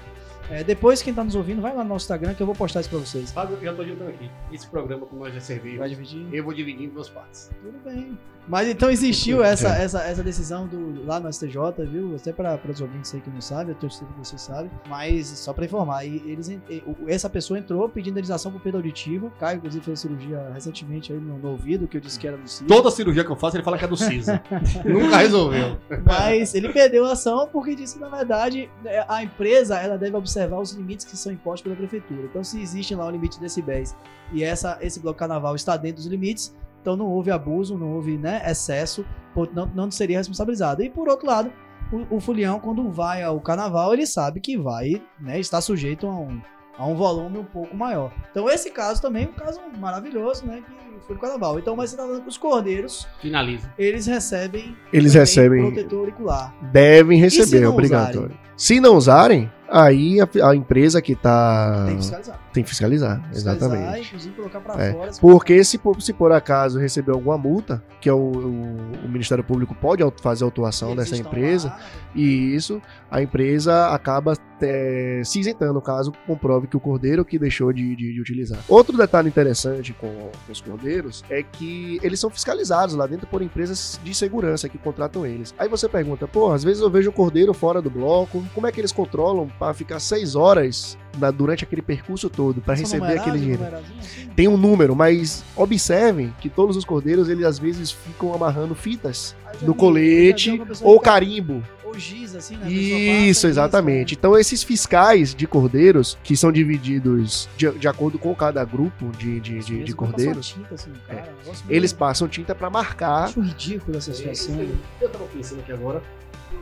É, 0.51 0.63
depois, 0.63 1.01
quem 1.03 1.13
tá 1.13 1.23
nos 1.23 1.35
ouvindo, 1.35 1.61
vai 1.61 1.75
lá 1.75 1.83
no 1.83 1.89
nosso 1.89 2.05
Instagram 2.05 2.33
que 2.33 2.41
eu 2.41 2.45
vou 2.47 2.55
postar 2.55 2.79
isso 2.81 2.89
pra 2.89 2.97
vocês. 2.97 3.31
Fábio, 3.31 3.55
eu 3.57 3.65
já 3.65 3.73
tô 3.73 3.83
adiantando 3.83 4.09
aqui. 4.09 4.29
Esse 4.51 4.67
programa 4.67 5.05
que 5.05 5.15
nós 5.15 5.27
já 5.27 5.33
Vai 5.33 5.41
servimos, 5.41 5.89
dividir? 5.89 6.27
eu 6.33 6.43
vou 6.43 6.53
dividir 6.55 6.85
em 6.85 6.89
duas 6.89 7.07
partes. 7.07 7.51
Tudo 7.61 7.77
bem. 7.83 8.17
Mas 8.49 8.67
então 8.67 8.89
existiu 8.89 9.43
essa, 9.43 9.69
essa, 9.69 10.01
essa 10.01 10.23
decisão 10.23 10.67
do, 10.67 11.05
lá 11.05 11.19
no 11.19 11.31
STJ, 11.31 11.53
viu? 11.87 12.15
Até 12.15 12.33
para 12.33 12.59
os 12.67 12.81
ouvintes 12.81 13.13
aí 13.13 13.21
que 13.21 13.29
não 13.29 13.39
sabem, 13.39 13.69
eu 13.69 13.75
tenho 13.79 13.91
certeza 13.91 14.11
que 14.11 14.27
vocês 14.27 14.41
sabem. 14.41 14.71
Mas 14.87 15.27
só 15.27 15.53
para 15.53 15.65
informar, 15.65 16.03
e 16.03 16.15
eles, 16.25 16.49
e- 16.49 16.83
essa 17.07 17.29
pessoa 17.29 17.59
entrou 17.59 17.87
pedindo 17.87 18.13
indenização 18.13 18.51
por 18.51 18.59
perda 18.59 18.79
auditiva. 18.79 19.31
Caio, 19.39 19.57
inclusive, 19.57 19.85
fez 19.85 19.99
cirurgia 19.99 20.49
recentemente 20.51 21.13
aí 21.13 21.19
no, 21.19 21.37
no 21.37 21.51
ouvido, 21.51 21.87
que 21.87 21.97
eu 21.97 22.01
disse 22.01 22.17
que 22.19 22.27
era 22.27 22.37
do 22.37 22.49
CIS. 22.49 22.67
Toda 22.67 22.89
cirurgia 22.89 23.23
que 23.23 23.31
eu 23.31 23.35
faço, 23.35 23.55
ele 23.55 23.63
fala 23.63 23.77
que 23.77 23.85
é 23.85 23.87
do 23.87 23.95
CISA. 23.95 24.41
Nunca 24.83 25.17
resolveu. 25.17 25.77
Mas 26.03 26.55
ele 26.55 26.69
perdeu 26.69 27.05
a 27.05 27.11
ação 27.11 27.47
porque 27.51 27.75
disse 27.75 27.95
que, 27.95 28.01
na 28.01 28.09
verdade, 28.09 28.67
é, 28.83 29.05
a 29.07 29.23
empresa 29.23 29.77
ela 29.77 29.95
deve 29.95 30.17
observar 30.17 30.59
os 30.59 30.71
limites 30.71 31.05
que 31.05 31.15
são 31.15 31.31
impostos 31.31 31.61
pela 31.61 31.75
prefeitura. 31.75 32.23
Então, 32.23 32.43
se 32.43 32.59
existe 32.59 32.95
lá 32.95 33.05
um 33.05 33.11
limite 33.11 33.35
de 33.35 33.41
decibéis 33.41 33.95
e 34.33 34.43
essa, 34.43 34.79
esse 34.81 34.99
bloco 34.99 35.19
carnaval 35.19 35.55
está 35.55 35.77
dentro 35.77 35.97
dos 35.97 36.07
limites, 36.07 36.55
então 36.81 36.95
não 36.95 37.07
houve 37.07 37.31
abuso, 37.31 37.77
não 37.77 37.93
houve 37.93 38.17
né, 38.17 38.41
excesso, 38.45 39.05
não, 39.53 39.65
não 39.67 39.91
seria 39.91 40.17
responsabilizado. 40.17 40.83
E 40.83 40.89
por 40.89 41.07
outro 41.09 41.27
lado, 41.27 41.51
o, 41.91 42.17
o 42.17 42.19
Fulião, 42.19 42.59
quando 42.59 42.89
vai 42.89 43.23
ao 43.23 43.39
carnaval, 43.39 43.93
ele 43.93 44.05
sabe 44.05 44.39
que 44.39 44.57
vai 44.57 45.01
né, 45.19 45.39
estar 45.39 45.61
sujeito 45.61 46.07
a 46.07 46.15
um, 46.15 46.41
a 46.77 46.85
um 46.85 46.95
volume 46.95 47.39
um 47.39 47.45
pouco 47.45 47.75
maior. 47.75 48.13
Então, 48.31 48.49
esse 48.49 48.71
caso 48.71 49.01
também 49.01 49.25
é 49.25 49.27
um 49.27 49.33
caso 49.33 49.59
maravilhoso, 49.77 50.45
né? 50.45 50.63
Que 50.65 50.88
foi 51.05 51.15
o 51.15 51.19
carnaval. 51.19 51.57
Então, 51.59 51.75
mas 51.75 51.89
você 51.91 51.97
tá 51.97 52.05
os 52.05 52.37
cordeiros, 52.37 53.07
Finaliza. 53.21 53.71
eles 53.77 54.05
recebem 54.05 54.75
Eles 54.93 55.13
recebem, 55.13 55.61
protetor 55.71 55.99
auricular. 55.99 56.53
devem 56.71 57.19
receber, 57.19 57.63
é 57.63 57.67
obrigatório. 57.67 58.37
Se 58.57 58.79
não 58.81 58.95
usarem, 58.97 59.49
aí 59.69 60.17
a, 60.19 60.27
a 60.49 60.53
empresa 60.55 61.01
que 61.01 61.15
tá. 61.15 61.85
Tem 61.87 61.95
que 61.95 62.01
fiscalizar. 62.01 62.39
Tem 62.51 62.63
que 62.63 62.69
fiscalizar, 62.69 63.29
Fiscalizar, 63.31 63.71
exatamente. 63.71 64.07
inclusive 64.07 64.35
colocar 64.35 64.59
pra 64.59 64.83
É, 64.83 64.91
fora. 64.91 65.11
Porque 65.21 65.63
se 65.63 65.77
por, 65.77 66.01
se 66.01 66.11
por 66.11 66.31
acaso 66.33 66.77
receber 66.79 67.11
alguma 67.13 67.37
multa, 67.37 67.81
que 68.01 68.09
é 68.09 68.13
o, 68.13 68.17
o- 68.17 69.05
o 69.05 69.07
Ministério 69.09 69.43
Público 69.43 69.73
pode 69.75 70.03
auto- 70.03 70.21
fazer 70.21 70.43
autuação 70.43 70.91
eles 70.91 71.09
dessa 71.09 71.21
empresa, 71.21 71.69
lá, 71.69 71.79
e 72.15 72.53
isso, 72.55 72.81
a 73.09 73.21
empresa 73.21 73.87
acaba 73.93 74.33
é, 74.61 75.21
se 75.23 75.39
isentando 75.39 75.79
caso 75.79 76.11
comprove 76.27 76.67
que 76.67 76.75
o 76.75 76.79
cordeiro 76.81 77.23
que 77.23 77.39
deixou 77.39 77.71
de, 77.71 77.95
de- 77.95 78.13
de 78.13 78.19
utilizar. 78.19 78.59
Outro 78.67 78.97
detalhe 78.97 79.29
interessante 79.29 79.93
com, 79.93 80.07
com 80.45 80.51
os 80.51 80.59
cordeiros 80.59 80.88
é 81.29 81.43
que 81.43 81.99
eles 82.01 82.19
são 82.19 82.29
fiscalizados 82.29 82.95
lá 82.95 83.05
dentro 83.05 83.27
por 83.27 83.41
empresas 83.41 83.99
de 84.03 84.13
segurança 84.13 84.67
que 84.67 84.77
contratam 84.77 85.25
eles. 85.25 85.53
Aí 85.57 85.67
você 85.69 85.87
pergunta, 85.87 86.27
pô, 86.27 86.51
às 86.51 86.63
vezes 86.63 86.81
eu 86.81 86.89
vejo 86.89 87.09
o 87.09 87.13
cordeiro 87.13 87.53
fora 87.53 87.81
do 87.81 87.89
bloco, 87.89 88.43
como 88.55 88.67
é 88.67 88.71
que 88.71 88.79
eles 88.81 88.91
controlam 88.91 89.47
para 89.59 89.73
ficar 89.73 89.99
seis 89.99 90.35
horas 90.35 90.97
na- 91.17 91.31
durante 91.31 91.63
aquele 91.63 91.81
percurso 91.81 92.29
todo 92.29 92.61
para 92.61 92.73
receber 92.75 93.17
aquele 93.19 93.37
dinheiro? 93.39 93.63
numeradinho 93.63 93.99
assim? 93.99 94.27
Tem 94.35 94.47
um 94.47 94.57
número, 94.57 94.95
mas 94.95 95.43
observem 95.55 96.33
que 96.39 96.49
todos 96.49 96.75
os 96.77 96.85
cordeiros, 96.85 97.29
eles 97.29 97.45
às 97.45 97.59
vezes 97.59 97.91
ficam 97.91 98.33
amarrando 98.33 98.73
fitas 98.75 99.35
no 99.61 99.73
colete 99.75 100.61
ou 100.81 100.97
ficar- 100.99 101.11
carimbo. 101.11 101.63
Giz, 101.99 102.35
assim, 102.35 102.55
né? 102.57 102.71
Isso, 102.71 103.41
giz, 103.41 103.43
exatamente. 103.43 104.13
né? 104.13 104.17
Então, 104.19 104.37
esses 104.37 104.63
fiscais 104.63 105.35
de 105.35 105.45
cordeiros, 105.45 106.17
que 106.23 106.35
são 106.35 106.51
divididos 106.51 107.47
de, 107.57 107.69
de 107.71 107.87
acordo 107.87 108.17
com 108.17 108.33
cada 108.33 108.63
grupo 108.65 109.09
de, 109.17 109.39
de, 109.39 109.59
de, 109.59 109.83
de 109.83 109.93
cordeiros, 109.93 110.47
tinta, 110.49 110.75
assim, 110.75 110.91
cara, 111.07 111.31
negócio 111.39 111.65
meio- 111.67 111.77
eles 111.77 111.93
passam 111.93 112.27
tinta 112.27 112.55
para 112.55 112.69
marcar. 112.69 113.25
Acho 113.25 113.41
ridículo 113.41 113.97
essa 113.97 114.13
situação. 114.13 114.55
né? 114.55 114.67
Eu 115.01 115.09
tava 115.09 115.25
pensando 115.25 115.59
aqui 115.59 115.71
agora. 115.71 116.01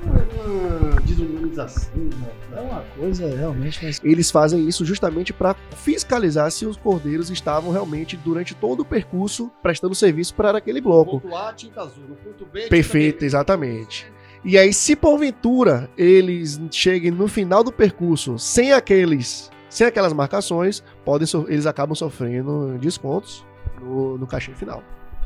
Uma 0.04 1.02
desumanização. 1.02 1.92
É 2.56 2.60
uma 2.60 2.82
coisa 2.98 3.28
realmente, 3.36 3.80
mas 3.84 4.00
Eles 4.04 4.30
fazem 4.30 4.68
isso 4.68 4.86
justamente 4.86 5.34
para 5.34 5.56
fiscalizar 5.76 6.52
se 6.52 6.66
os 6.66 6.78
cordeiros 6.78 7.30
estavam 7.32 7.72
realmente 7.72 8.16
durante 8.18 8.54
todo 8.54 8.82
o 8.82 8.86
percurso 8.86 9.52
prestando 9.62 9.96
serviço 9.96 10.36
para 10.36 10.56
aquele 10.58 10.82
bloco. 10.82 11.20
Ponto 11.20 11.36
A, 11.36 11.52
tinta 11.54 11.82
azul. 11.82 12.04
No 12.08 12.16
ponto 12.16 12.46
B, 12.46 12.68
Perfeito, 12.68 13.24
exatamente. 13.26 14.06
E 14.46 14.58
aí, 14.58 14.72
se 14.74 14.96
porventura 14.96 15.90
eles 15.98 16.60
cheguem 16.72 17.12
no 17.12 17.28
final 17.28 17.64
do 17.64 17.72
percurso 17.72 18.38
sem 18.40 18.72
aqueles, 18.72 19.52
sem 19.70 19.86
aquelas 19.86 20.14
marcações, 20.14 20.84
podem 21.04 21.26
so- 21.28 21.46
eles 21.50 21.66
acabam 21.66 21.96
sofrendo 21.96 22.78
descontos 22.80 23.46
no, 23.82 24.18
no 24.18 24.26
cachê 24.28 24.54
final. 24.54 24.82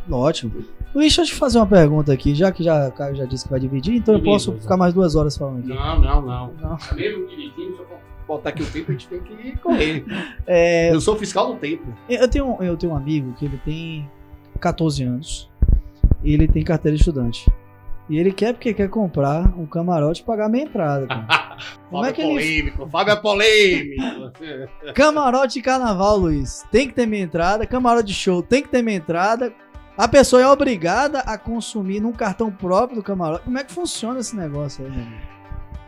ótimo. 0.10 0.52
Luiz, 0.94 1.16
deixa 1.16 1.22
eu 1.22 1.26
te 1.26 1.34
fazer 1.36 1.58
uma 1.60 1.68
pergunta 1.68 2.12
aqui, 2.12 2.34
já 2.36 2.52
que 2.52 2.64
já, 2.64 2.88
o 2.90 2.92
Caio 2.92 3.16
já 3.16 3.26
disse 3.26 3.46
que 3.46 3.52
vai 3.52 3.60
dividir, 3.60 3.96
então 3.96 4.16
eu 4.16 4.24
posso 4.24 4.54
ficar 4.54 4.76
mais 4.76 4.94
duas 4.94 5.16
horas 5.16 5.38
falando 5.38 5.60
aqui. 5.60 5.70
Não, 5.70 6.00
não, 6.00 6.22
não. 6.22 6.54
Não. 6.60 6.78
Mesmo 6.96 7.28
direitinho, 7.28 7.76
se 7.76 7.80
eu 7.82 7.86
for 7.86 7.98
botar 8.28 8.50
aqui 8.50 8.64
o 8.64 8.66
tempo, 8.66 8.92
a 8.92 8.94
gente 8.94 9.08
tem 9.08 9.20
que 9.22 9.58
correr. 9.58 10.04
É, 10.48 10.94
Eu 10.94 11.00
sou 11.00 11.16
fiscal 11.16 11.54
do 11.54 11.60
tempo. 11.60 11.86
Eu 12.10 12.28
tenho, 12.28 12.58
eu 12.62 12.76
tenho 12.76 12.92
um 12.94 12.96
amigo 12.96 13.34
que 13.38 13.46
ele 13.46 13.60
tem 13.64 14.10
14 14.60 15.04
anos. 15.04 15.50
E 16.24 16.34
ele 16.34 16.48
tem 16.48 16.64
carteira 16.64 16.96
de 16.96 17.02
estudante. 17.02 17.50
E 18.10 18.18
ele 18.18 18.32
quer 18.32 18.54
porque 18.54 18.74
quer 18.74 18.90
comprar 18.90 19.58
um 19.58 19.66
camarote 19.66 20.22
e 20.22 20.26
pagar 20.26 20.50
meia 20.50 20.64
entrada. 20.64 21.08
cara. 21.08 21.28
Como 21.90 22.04
Fábio 22.04 22.10
é 22.10 22.14
que 22.14 22.22
é 22.22 22.26
ele. 22.26 22.34
polêmico. 22.72 22.90
Fábio 22.90 23.14
é 23.14 23.16
polêmico. 23.16 24.32
Camarote 24.96 25.54
de 25.56 25.62
carnaval, 25.62 26.18
Luiz. 26.18 26.66
Tem 26.72 26.88
que 26.88 26.94
ter 26.94 27.06
meia 27.06 27.24
entrada. 27.24 27.66
Camarote 27.66 28.08
de 28.08 28.14
show 28.14 28.42
tem 28.42 28.64
que 28.64 28.70
ter 28.70 28.82
meia 28.82 28.98
entrada. 28.98 29.54
A 29.98 30.08
pessoa 30.08 30.42
é 30.42 30.48
obrigada 30.48 31.20
a 31.20 31.38
consumir 31.38 32.00
num 32.00 32.12
cartão 32.12 32.52
próprio 32.52 32.98
do 32.98 33.04
camarote. 33.04 33.44
Como 33.44 33.58
é 33.58 33.64
que 33.64 33.72
funciona 33.72 34.20
esse 34.20 34.36
negócio 34.36 34.84
aí, 34.84 34.92
meu 34.92 35.02
amigo? 35.02 35.22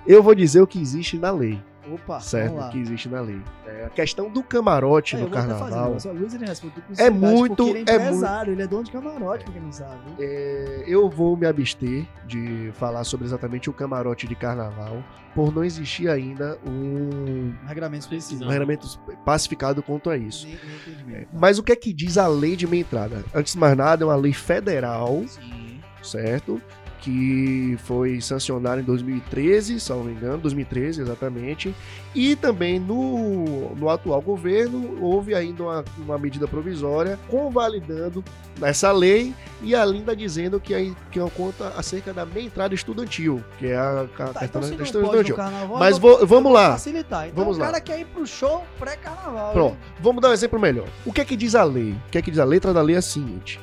Eu 0.06 0.22
vou 0.22 0.36
dizer 0.36 0.62
o 0.62 0.68
que 0.68 0.80
existe 0.80 1.18
na 1.18 1.32
lei, 1.32 1.60
Opa, 1.92 2.20
certo? 2.20 2.70
que 2.70 2.80
existe 2.80 3.10
na 3.10 3.22
lei. 3.22 3.42
É, 3.66 3.86
a 3.86 3.90
questão 3.90 4.30
do 4.30 4.42
camarote 4.44 5.16
É, 5.16 5.20
no 5.20 5.30
fazer 5.30 5.48
carnaval. 5.50 5.98
O 6.06 6.14
Luiz 6.14 6.34
ele 6.34 6.46
responde 6.46 6.74
com 6.76 6.80
É 6.80 6.96
sinceridade, 6.96 7.20
muito- 7.36 7.56
porque 7.56 7.70
ele 7.72 7.78
é 7.78 7.82
é 7.94 7.98
muito- 8.00 8.06
empresário, 8.16 8.54
ele 8.54 8.62
é 8.62 8.68
dono 8.68 8.84
de 8.84 8.92
camarote, 8.92 9.44
pra 9.44 9.54
quem 9.54 9.62
não 9.62 9.72
sabe. 9.72 9.98
viu? 10.06 10.16
É, 10.20 10.84
eu 10.88 11.10
vou 11.10 11.36
me 11.36 11.46
abster 11.46 12.06
de 12.26 12.72
falar 12.76 13.04
sobre 13.04 13.26
exatamente 13.26 13.70
o 13.70 13.74
camarote 13.74 14.28
de 14.28 14.36
carnaval, 14.36 15.04
por 15.36 15.54
não 15.54 15.64
existir 15.64 16.08
ainda 16.10 16.58
um, 16.66 17.54
regramento 17.68 18.04
específico. 18.06 18.46
um 18.46 18.50
regramento 18.50 18.88
pacificado 19.26 19.82
quanto 19.84 20.10
a 20.10 20.18
isso. 20.18 20.48
Nem- 20.48 21.06
nem. 21.06 21.28
Mas 21.34 21.58
o 21.60 21.64
que 21.64 21.72
é 21.72 21.76
que 21.76 21.92
diz 21.94 22.18
a 22.18 22.28
lei 22.28 22.56
de 22.56 22.66
meia 22.68 22.82
entrada? 22.82 23.24
Antes 23.34 23.54
de 23.54 23.60
mais 23.60 23.76
nada, 23.76 24.04
é 24.04 24.08
uma 24.08 24.16
lei 24.16 24.34
federal, 24.34 25.24
Sim. 25.28 25.80
certo? 26.02 26.62
Que 27.04 27.78
foi 27.84 28.22
sancionado 28.22 28.80
em 28.80 28.84
2013, 28.84 29.78
se 29.78 29.90
não 29.90 30.06
me 30.06 30.14
engano, 30.14 30.38
2013 30.38 31.02
exatamente, 31.02 31.76
e 32.16 32.34
também 32.34 32.80
no, 32.80 33.76
no 33.76 33.90
atual 33.90 34.22
governo 34.22 34.98
houve 35.02 35.36
ainda 35.36 35.64
uma, 35.64 35.86
uma 35.98 36.18
medida 36.18 36.48
provisória 36.48 37.20
convalidando 37.28 38.24
essa 38.62 38.90
lei 38.94 39.34
e 39.62 39.76
ainda 39.76 40.16
dizendo 40.16 40.62
que, 40.62 40.74
aí, 40.74 40.96
que 41.12 41.20
é 41.20 41.30
conta 41.32 41.74
acerca 41.78 42.14
da 42.14 42.26
meia 42.26 42.46
entrada 42.46 42.74
estudantil, 42.74 43.44
que 43.60 43.68
é 43.68 43.76
a, 43.76 44.04
a 44.04 44.08
Tá, 44.28 44.40
questão 44.40 44.62
então 44.64 44.82
estudantil. 44.86 45.36
carnaval, 45.36 45.78
Mas 45.78 45.98
vou- 45.98 46.26
vamos 46.26 46.54
lá. 46.54 46.72
Facilitar. 46.74 47.28
Então 47.28 47.44
Vamos 47.44 47.58
o 47.58 47.60
lá. 47.60 47.66
cara 47.66 47.82
quer 47.82 48.00
ir 48.00 48.06
pro 48.06 48.26
show 48.26 48.64
pré-carnaval. 48.80 49.52
Pronto, 49.52 49.74
né? 49.74 49.78
vamos 50.00 50.22
dar 50.22 50.30
um 50.30 50.34
exemplo 50.34 50.58
melhor. 50.58 50.88
O 51.06 51.12
que 51.12 51.20
é 51.20 51.26
que 51.26 51.36
diz 51.36 51.54
a 51.54 51.66
lei? 51.66 51.92
O 52.08 52.12
que 52.12 52.18
é 52.18 52.22
que 52.22 52.32
diz 52.32 52.40
a 52.40 52.46
letra 52.46 52.72
da 52.74 52.82
lei 52.82 52.96
é 52.96 53.00
a 53.00 53.02
seguinte: 53.02 53.60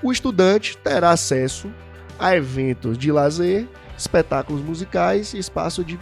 o 0.00 0.12
estudante 0.12 0.76
terá 0.78 1.10
acesso 1.10 1.68
a 2.18 2.36
eventos 2.36 2.96
de 2.96 3.10
lazer, 3.12 3.66
espetáculos 3.96 4.62
musicais 4.62 5.34
e 5.34 5.38
espaço 5.38 5.84
de 5.84 5.98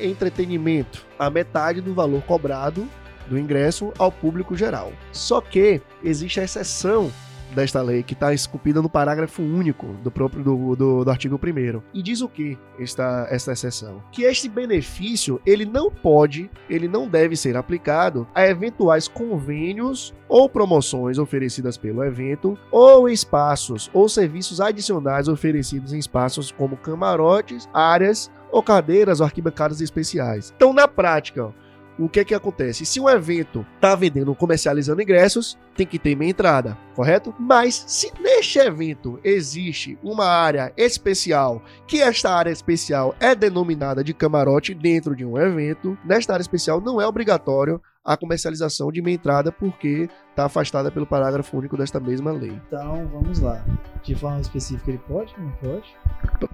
entretenimento, 0.00 1.06
a 1.18 1.30
metade 1.30 1.80
do 1.80 1.94
valor 1.94 2.22
cobrado 2.22 2.86
do 3.26 3.38
ingresso 3.38 3.92
ao 3.98 4.10
público 4.10 4.56
geral. 4.56 4.92
Só 5.12 5.40
que 5.40 5.80
existe 6.02 6.40
a 6.40 6.44
exceção 6.44 7.10
desta 7.54 7.80
lei 7.82 8.02
que 8.02 8.14
está 8.14 8.32
esculpida 8.32 8.82
no 8.82 8.88
parágrafo 8.88 9.42
único 9.42 9.86
do 10.02 10.10
próprio 10.10 10.42
do, 10.42 10.76
do, 10.76 11.04
do 11.04 11.10
artigo 11.10 11.36
1 11.36 11.82
E 11.94 12.02
diz 12.02 12.20
o 12.20 12.28
que 12.28 12.58
esta, 12.78 13.26
esta 13.30 13.52
exceção? 13.52 14.02
Que 14.10 14.22
este 14.22 14.48
benefício 14.48 15.40
ele 15.46 15.64
não 15.64 15.90
pode, 15.90 16.50
ele 16.68 16.88
não 16.88 17.08
deve 17.08 17.36
ser 17.36 17.56
aplicado 17.56 18.26
a 18.34 18.46
eventuais 18.46 19.08
convênios 19.08 20.14
ou 20.28 20.48
promoções 20.48 21.18
oferecidas 21.18 21.76
pelo 21.76 22.02
evento, 22.02 22.58
ou 22.70 23.08
espaços 23.08 23.90
ou 23.92 24.08
serviços 24.08 24.60
adicionais 24.60 25.28
oferecidos 25.28 25.92
em 25.92 25.98
espaços 25.98 26.50
como 26.50 26.76
camarotes, 26.76 27.68
áreas 27.72 28.30
ou 28.50 28.62
cadeiras 28.62 29.20
ou 29.20 29.26
arquibancadas 29.26 29.80
especiais. 29.80 30.52
Então, 30.56 30.72
na 30.72 30.86
prática, 30.86 31.52
o 31.98 32.08
que 32.08 32.20
é 32.20 32.24
que 32.24 32.34
acontece? 32.34 32.84
Se 32.86 33.00
um 33.00 33.08
evento 33.08 33.66
está 33.74 33.94
vendendo, 33.94 34.34
comercializando 34.34 35.02
ingressos, 35.02 35.58
tem 35.76 35.86
que 35.86 35.98
ter 35.98 36.16
meia 36.16 36.30
entrada, 36.30 36.76
correto? 36.94 37.34
Mas 37.38 37.84
se 37.86 38.12
neste 38.20 38.58
evento 38.58 39.18
existe 39.22 39.98
uma 40.02 40.26
área 40.26 40.72
especial, 40.76 41.62
que 41.86 42.00
esta 42.00 42.30
área 42.34 42.50
especial 42.50 43.14
é 43.20 43.34
denominada 43.34 44.02
de 44.02 44.14
camarote 44.14 44.74
dentro 44.74 45.14
de 45.14 45.24
um 45.24 45.38
evento, 45.38 45.96
nesta 46.04 46.32
área 46.32 46.42
especial 46.42 46.80
não 46.80 47.00
é 47.00 47.06
obrigatório 47.06 47.80
a 48.04 48.16
comercialização 48.16 48.90
de 48.90 49.00
meia 49.00 49.14
entrada 49.14 49.52
porque 49.52 50.08
está 50.32 50.46
afastada 50.46 50.90
pelo 50.90 51.06
parágrafo 51.06 51.56
único 51.56 51.76
desta 51.76 52.00
mesma 52.00 52.32
lei. 52.32 52.58
Então, 52.66 53.06
vamos 53.12 53.38
lá. 53.40 53.62
De 54.02 54.14
forma 54.14 54.40
específica, 54.40 54.90
ele 54.90 55.00
pode? 55.06 55.32
Não 55.38 55.50
pode? 55.52 55.94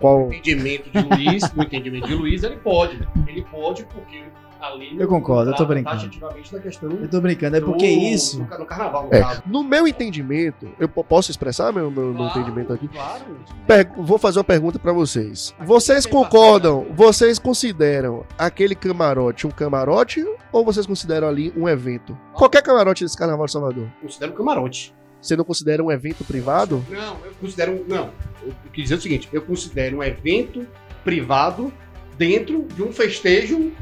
Qual 0.01 0.27
No 0.27 0.35
entendimento 0.35 0.91
de 0.91 1.01
Luiz, 1.01 1.53
no 1.55 1.63
entendimento 1.63 2.07
de 2.09 2.15
Luiz, 2.15 2.43
ele 2.43 2.57
pode. 2.57 3.09
Ele 3.27 3.43
pode 3.51 3.85
porque 3.85 4.25
ali 4.61 4.97
Eu 5.01 5.07
concordo, 5.07 5.53
eu 5.53 5.55
tô 5.57 5.65
brincando. 5.65 5.97
taxativamente 5.97 6.53
da 6.53 6.59
questão 6.59 6.91
Eu 6.91 7.09
tô 7.09 7.21
brincando, 7.21 7.57
é 7.57 7.61
porque 7.61 7.87
do- 7.87 8.03
isso. 8.03 8.41
No, 8.59 8.67
carnaval, 8.67 9.07
no 9.07 9.15
É, 9.15 9.21
caso. 9.21 9.43
no 9.47 9.63
meu 9.63 9.87
entendimento, 9.87 10.69
eu 10.81 10.89
po- 10.89 11.05
posso 11.05 11.31
expressar 11.31 11.73
meu, 11.73 11.89
meu, 11.93 12.07
meu 12.07 12.15
Claro, 12.17 12.41
entendimento 12.41 12.73
aqui? 12.73 12.89
Claro. 12.89 13.25
Per- 13.69 13.93
vou 13.99 14.19
fazer 14.19 14.39
uma 14.41 14.45
pergunta 14.45 14.77
pra 14.81 14.93
vocês. 14.93 15.55
Aqui 15.57 15.67
Vocês 15.69 16.05
concordam? 16.07 16.87
Vocês 16.93 17.39
consideram 17.39 18.25
aquele 18.37 18.75
camarote 18.75 19.47
um 19.47 19.51
camarote 19.51 20.27
ou 20.51 20.65
vocês 20.65 20.87
consideram 20.87 21.29
ali 21.29 21.53
um 21.57 21.69
evento? 21.69 22.19
Qualquer 22.33 22.61
camarote 22.63 23.05
desse 23.05 23.17
Carnaval 23.17 23.47
de 23.47 23.53
Salvador. 23.69 23.89
Considero 24.01 24.33
um 24.33 24.35
camarote. 24.35 24.95
Você 25.21 25.37
não 25.37 25.45
considera 25.45 25.83
um 25.83 25.91
evento 25.91 26.25
privado? 26.25 26.85
Não, 26.89 27.17
eu 27.25 27.33
considero. 27.41 27.85
Não. 27.89 28.11
Eu 28.47 28.53
quis 28.73 28.85
dizer 28.85 28.95
o 28.97 29.01
seguinte: 29.01 29.29
eu 29.33 29.43
considero 29.43 29.99
um 29.99 30.03
evento 30.03 30.67
privado 31.05 31.73
dentro 32.17 32.67
de 32.75 32.83
um 32.83 32.93
festejo 32.93 33.73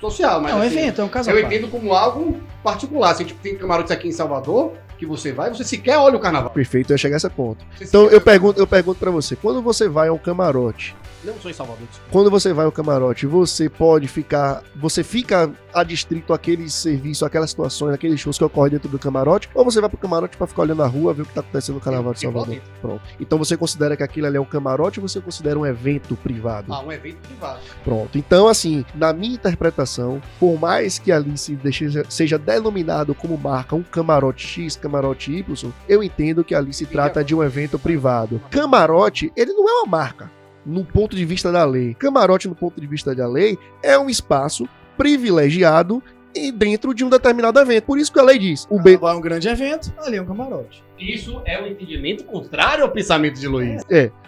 social. 0.00 0.40
Mas, 0.40 0.52
É 0.52 0.54
um 0.54 0.58
assim, 0.62 0.78
evento, 0.78 1.00
é 1.00 1.04
um 1.04 1.08
caso 1.08 1.30
à 1.30 1.32
Eu 1.32 1.40
parte. 1.42 1.54
entendo 1.54 1.70
como 1.70 1.92
algo 1.94 2.40
particular. 2.62 3.10
Assim, 3.12 3.24
tipo, 3.24 3.40
tem 3.42 3.56
camarotes 3.56 3.90
aqui 3.90 4.08
em 4.08 4.12
Salvador 4.12 4.74
que 4.98 5.06
você 5.06 5.32
vai, 5.32 5.48
você 5.52 5.64
sequer 5.64 5.96
olha 5.98 6.16
o 6.16 6.20
carnaval. 6.20 6.50
Perfeito, 6.50 6.90
eu 6.90 6.94
ia 6.94 6.98
chegar 6.98 7.16
a 7.16 7.18
esse 7.18 7.28
ponto. 7.30 7.64
Você 7.76 7.84
Então 7.84 8.06
eu 8.08 8.20
pergunto, 8.20 8.60
eu 8.60 8.66
pergunto 8.66 9.00
para 9.00 9.10
você, 9.10 9.34
quando 9.34 9.60
você 9.60 9.88
vai 9.88 10.08
a 10.08 10.12
um 10.12 10.18
camarote, 10.18 10.94
Não 11.24 11.34
sou 11.40 11.50
em 11.50 11.54
Salvador. 11.54 11.86
desculpa. 11.86 12.10
quando 12.10 12.30
você 12.30 12.52
vai 12.52 12.64
ao 12.64 12.72
camarote, 12.72 13.26
você 13.26 13.68
pode 13.68 14.08
ficar, 14.08 14.62
você 14.76 15.02
fica 15.04 15.50
adstrito 15.72 16.32
àquele 16.32 16.68
serviço, 16.68 17.24
àquelas 17.24 17.50
situações, 17.50 17.94
àqueles 17.94 18.18
shows 18.20 18.36
que 18.38 18.44
ocorrem 18.44 18.72
dentro 18.72 18.88
do 18.88 18.98
camarote, 18.98 19.48
ou 19.54 19.64
você 19.64 19.80
vai 19.80 19.88
pro 19.88 19.98
camarote 19.98 20.36
para 20.36 20.46
ficar 20.46 20.62
olhando 20.62 20.82
a 20.82 20.86
rua, 20.86 21.14
ver 21.14 21.22
o 21.22 21.26
que 21.26 21.32
tá 21.34 21.40
acontecendo 21.40 21.76
no 21.76 21.80
Carnaval 21.80 22.12
de 22.14 22.26
lá 22.26 22.32
Salvador? 22.32 22.60
Pronto. 22.80 23.02
Então 23.20 23.38
você 23.38 23.56
considera 23.56 23.96
que 23.96 24.02
aquilo 24.02 24.26
ali 24.26 24.36
é 24.36 24.40
um 24.40 24.44
camarote 24.44 25.00
ou 25.00 25.08
você 25.08 25.20
considera 25.20 25.58
um 25.58 25.64
evento 25.66 26.16
privado? 26.16 26.72
Ah, 26.72 26.82
um 26.82 26.90
evento 26.92 27.18
privado. 27.26 27.60
Pronto. 27.84 28.18
Então, 28.18 28.48
assim, 28.48 28.84
na 28.94 29.12
minha 29.12 29.34
interpretação, 29.34 30.20
por 30.38 30.58
mais 30.58 30.98
que 30.98 31.10
ali 31.12 31.36
se 31.38 31.54
deixe- 31.56 32.04
seja 32.08 32.38
denominado 32.38 33.14
como 33.14 33.36
marca 33.38 33.74
um 33.76 33.82
camarote 33.82 34.46
X, 34.46 34.76
camarote 34.76 35.32
Y, 35.32 35.70
eu 35.88 36.02
entendo 36.02 36.44
que 36.44 36.54
ali 36.54 36.72
se 36.72 36.84
trata 36.86 37.22
de 37.24 37.34
um 37.34 37.42
evento 37.42 37.78
privado. 37.78 38.40
Camarote, 38.50 39.32
ele 39.36 39.52
não 39.52 39.68
é 39.68 39.72
uma 39.82 39.86
marca. 39.86 40.30
No 40.64 40.84
ponto 40.84 41.16
de 41.16 41.24
vista 41.24 41.50
da 41.50 41.64
lei. 41.64 41.94
Camarote, 41.94 42.48
no 42.48 42.54
ponto 42.54 42.80
de 42.80 42.86
vista 42.86 43.14
da 43.14 43.26
lei, 43.26 43.58
é 43.82 43.98
um 43.98 44.08
espaço 44.08 44.68
privilegiado 44.96 46.02
e 46.34 46.50
dentro 46.50 46.94
de 46.94 47.04
um 47.04 47.10
determinado 47.10 47.58
evento. 47.60 47.84
Por 47.84 47.98
isso 47.98 48.12
que 48.12 48.18
a 48.18 48.22
lei 48.22 48.38
diz: 48.38 48.66
o 48.70 48.76
bem. 48.76 48.94
Carnaval 48.94 49.10
é 49.14 49.18
um 49.18 49.20
grande 49.20 49.48
evento, 49.48 49.92
ali 49.98 50.16
é 50.16 50.22
um 50.22 50.26
camarote. 50.26 50.82
Isso 50.98 51.42
é 51.44 51.60
um 51.60 51.66
entendimento 51.66 52.24
contrário 52.24 52.84
ao 52.84 52.90
pensamento 52.90 53.38
de 53.38 53.46
Luiz. 53.48 53.82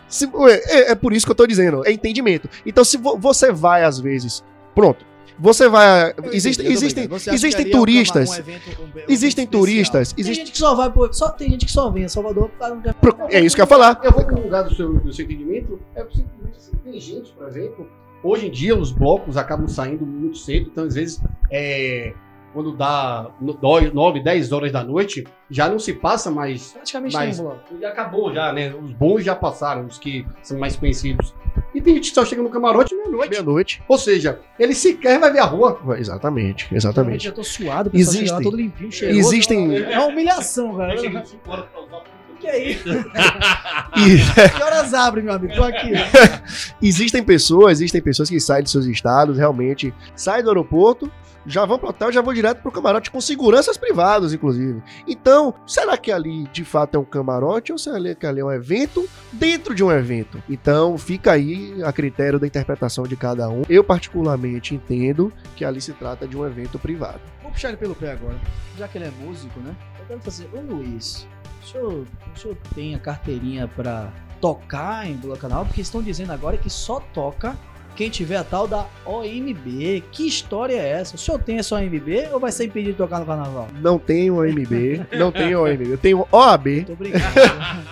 Se- 0.09 0.29
é, 0.69 0.91
é 0.93 0.95
por 0.95 1.13
isso 1.13 1.25
que 1.25 1.33
eu 1.33 1.37
tô 1.37 1.47
dizendo, 1.47 1.87
é 1.87 1.93
entendimento. 1.93 2.49
Então, 2.67 2.85
se 2.85 2.97
vo- 2.99 3.17
você 3.17 3.51
vai 3.51 3.85
às 3.85 3.99
vezes, 3.99 4.45
pronto, 4.75 5.05
você 5.39 5.69
vai, 5.69 6.11
Eu 6.17 6.33
existem, 6.33 6.65
entendi, 6.67 6.77
existem, 6.85 7.09
existem 7.33 7.65
é 7.65 7.69
um 7.69 7.71
turistas, 7.71 8.31
um 8.31 8.35
evento- 8.35 8.71
um- 8.81 8.85
um 8.85 8.89
existem 9.09 9.45
especial. 9.45 9.47
turistas, 9.51 10.13
Tem 10.13 10.23
existe, 10.23 10.41
gente 10.41 10.53
que 10.53 10.59
só 10.59 10.75
vai 10.75 10.93
só 11.13 11.29
tem 11.31 11.51
gente 11.51 11.67
que 11.67 11.73
só 11.73 11.91
vem 11.91 12.05
a 12.05 12.09
Salvador 12.09 12.49
por 12.51 12.59
causa 12.59 12.77
do 12.77 12.95
Pro- 12.95 13.17
é 13.31 13.41
isso 13.41 13.55
que 13.57 13.61
eu 13.61 13.65
ia 13.65 13.69
falar. 13.69 14.01
Eu 14.03 14.13
vou 14.13 14.25
com 14.25 14.35
o 14.37 14.43
lugar 14.45 14.65
do 14.65 14.75
seu, 14.75 14.93
do 14.95 15.13
seu 15.13 15.25
entendimento. 15.25 15.79
É 15.95 16.01
simplesmente 16.03 16.57
assim, 16.57 16.77
tem 16.85 17.01
gente, 17.01 17.33
por 17.33 17.47
exemplo. 17.49 17.89
Hoje 18.23 18.47
em 18.47 18.51
dia 18.51 18.77
os 18.77 18.91
blocos 18.91 19.37
acabam 19.37 19.69
saindo 19.69 20.07
muito 20.07 20.39
cedo, 20.39 20.69
então 20.73 20.85
às 20.85 20.95
vezes 20.95 21.21
é, 21.51 22.15
quando 22.55 22.73
dá 22.77 23.31
9, 23.41 24.21
10 24.23 24.53
horas 24.53 24.71
da 24.73 24.83
noite, 24.85 25.25
já 25.51 25.69
não 25.69 25.79
se 25.79 25.93
passa 25.93 26.31
mais. 26.31 26.73
Praticamente 26.73 27.17
um 27.17 27.37
bloco. 27.43 27.61
Já 27.81 27.89
acabou, 27.89 28.33
já, 28.33 28.53
né? 28.53 28.73
Os 28.75 28.93
bons 28.93 29.25
já 29.25 29.35
passaram, 29.35 29.85
os 29.87 29.99
que 29.99 30.25
são 30.43 30.59
mais 30.59 30.77
conhecidos. 30.77 31.35
E 31.75 31.81
tem 31.81 31.95
gente 31.97 32.11
que 32.11 32.15
só 32.15 32.25
chega 32.25 32.41
no 32.43 32.49
camarote 32.51 32.95
meia-noite. 33.19 33.31
meia-noite. 33.31 33.83
Ou 33.89 33.99
seja, 33.99 34.41
ele 34.59 34.75
sequer 34.75 35.19
vai 35.19 35.33
ver 35.33 35.41
a 35.41 35.45
rua. 35.45 35.81
Exatamente, 35.99 36.69
exatamente. 36.75 37.25
já 37.25 37.33
tô 37.33 37.43
suado, 37.45 37.89
o 37.89 37.93
pessoal 37.93 38.17
Existem- 38.17 38.43
todo 38.43 38.57
limpinho, 38.57 38.93
cheiroso. 38.93 39.19
Existem 39.21 39.77
É 39.77 39.99
uma 39.99 40.07
humilhação, 40.09 40.75
horas 40.75 41.01
pra 41.43 41.53
usar 41.81 42.01
tudo. 42.01 42.15
Que 42.41 42.47
é 42.49 42.71
isso? 42.73 42.89
e- 43.97 44.51
Que 44.57 44.63
horas 44.63 44.93
abre, 44.93 45.23
meu 45.23 45.33
amigo? 45.33 45.55
Tô 45.55 45.63
aqui. 45.63 45.93
existem 46.83 47.23
pessoas, 47.23 47.79
existem 47.79 48.03
pessoas 48.03 48.29
que 48.29 48.39
saem 48.41 48.63
de 48.65 48.71
seus 48.71 48.85
estados, 48.87 49.39
realmente, 49.39 49.95
saem 50.15 50.43
do 50.43 50.51
aeroporto, 50.51 51.11
já 51.47 51.65
vão 51.65 51.79
pro 51.79 51.89
hotel, 51.89 52.13
já 52.13 52.21
vão 52.21 52.35
direto 52.35 52.63
pro 52.63 52.73
camarote 52.73 53.11
com 53.11 53.21
seguranças 53.21 53.77
privadas, 53.77 54.33
inclusive. 54.33 54.83
Então, 55.07 55.55
será 55.67 55.97
que 55.97 56.11
ali 56.11 56.45
de 56.49 56.65
fato 56.65 56.97
é 56.97 56.99
um 56.99 57.05
camarote 57.05 57.73
ou 57.73 57.79
será 57.79 58.15
que 58.15 58.27
ali 58.27 58.41
é 58.41 58.45
um 58.45 58.53
evento 58.53 59.09
dentro 59.33 59.75
de 59.75 59.83
um 59.83 59.91
evento? 59.91 60.43
Então, 60.49 60.97
fica 60.99 61.33
aí 61.33 61.83
a 61.83 61.93
critério 61.93 62.39
da 62.39 62.47
interpretação 62.47 63.05
de 63.05 63.17
cada 63.17 63.49
um. 63.49 63.63
Eu 63.69 63.85
particularmente 63.85 64.75
entendo 64.75 65.33
que 65.57 65.65
ali 65.65 65.81
se 65.81 65.93
trata 65.93 66.27
de 66.27 66.37
um 66.37 66.47
evento 66.47 66.79
privado. 66.79 67.21
Vou 67.43 67.51
puxar 67.51 67.69
ele 67.69 67.77
pelo 67.77 67.95
pé 67.95 68.13
agora. 68.13 68.39
Já 68.77 68.89
que 68.89 68.99
ele 68.99 69.07
é 69.07 69.13
músico, 69.25 69.61
né? 69.61 69.75
Eu 70.01 70.07
quero 70.07 70.21
fazer. 70.21 70.49
Ô 70.53 70.61
Luiz, 70.61 71.27
o 71.63 71.67
senhor, 71.67 72.07
o 72.35 72.39
senhor 72.39 72.57
tem 72.75 72.95
a 72.95 72.99
carteirinha 72.99 73.69
pra 73.69 74.13
tocar 74.41 75.07
em 75.07 75.17
Bloco 75.17 75.41
Canal? 75.41 75.65
Porque 75.65 75.81
estão 75.81 76.03
dizendo 76.03 76.33
agora 76.33 76.59
que 76.59 76.69
só 76.69 77.01
toca 77.01 77.57
quem 77.95 78.11
tiver 78.11 78.37
a 78.37 78.45
tal 78.45 78.67
da 78.67 78.87
OMB. 79.05 80.03
Que 80.11 80.27
história 80.27 80.75
é 80.75 80.89
essa? 80.91 81.17
O 81.17 81.19
senhor 81.19 81.39
tem 81.39 81.59
essa 81.59 81.77
OMB 81.77 82.29
ou 82.33 82.41
vai 82.41 82.53
ser 82.53 82.65
impedido 82.65 82.93
de 82.93 82.99
tocar 82.99 83.21
no 83.21 83.27
carnaval? 83.27 83.69
Não 83.81 83.99
tenho 83.99 84.39
OMB, 84.39 85.07
não 85.17 85.31
tenho 85.31 85.63
OMB, 85.63 85.91
eu 85.91 85.99
tenho 85.99 86.27
OAB, 86.31 86.85
Tô 86.87 86.97
brincando. 86.97 87.25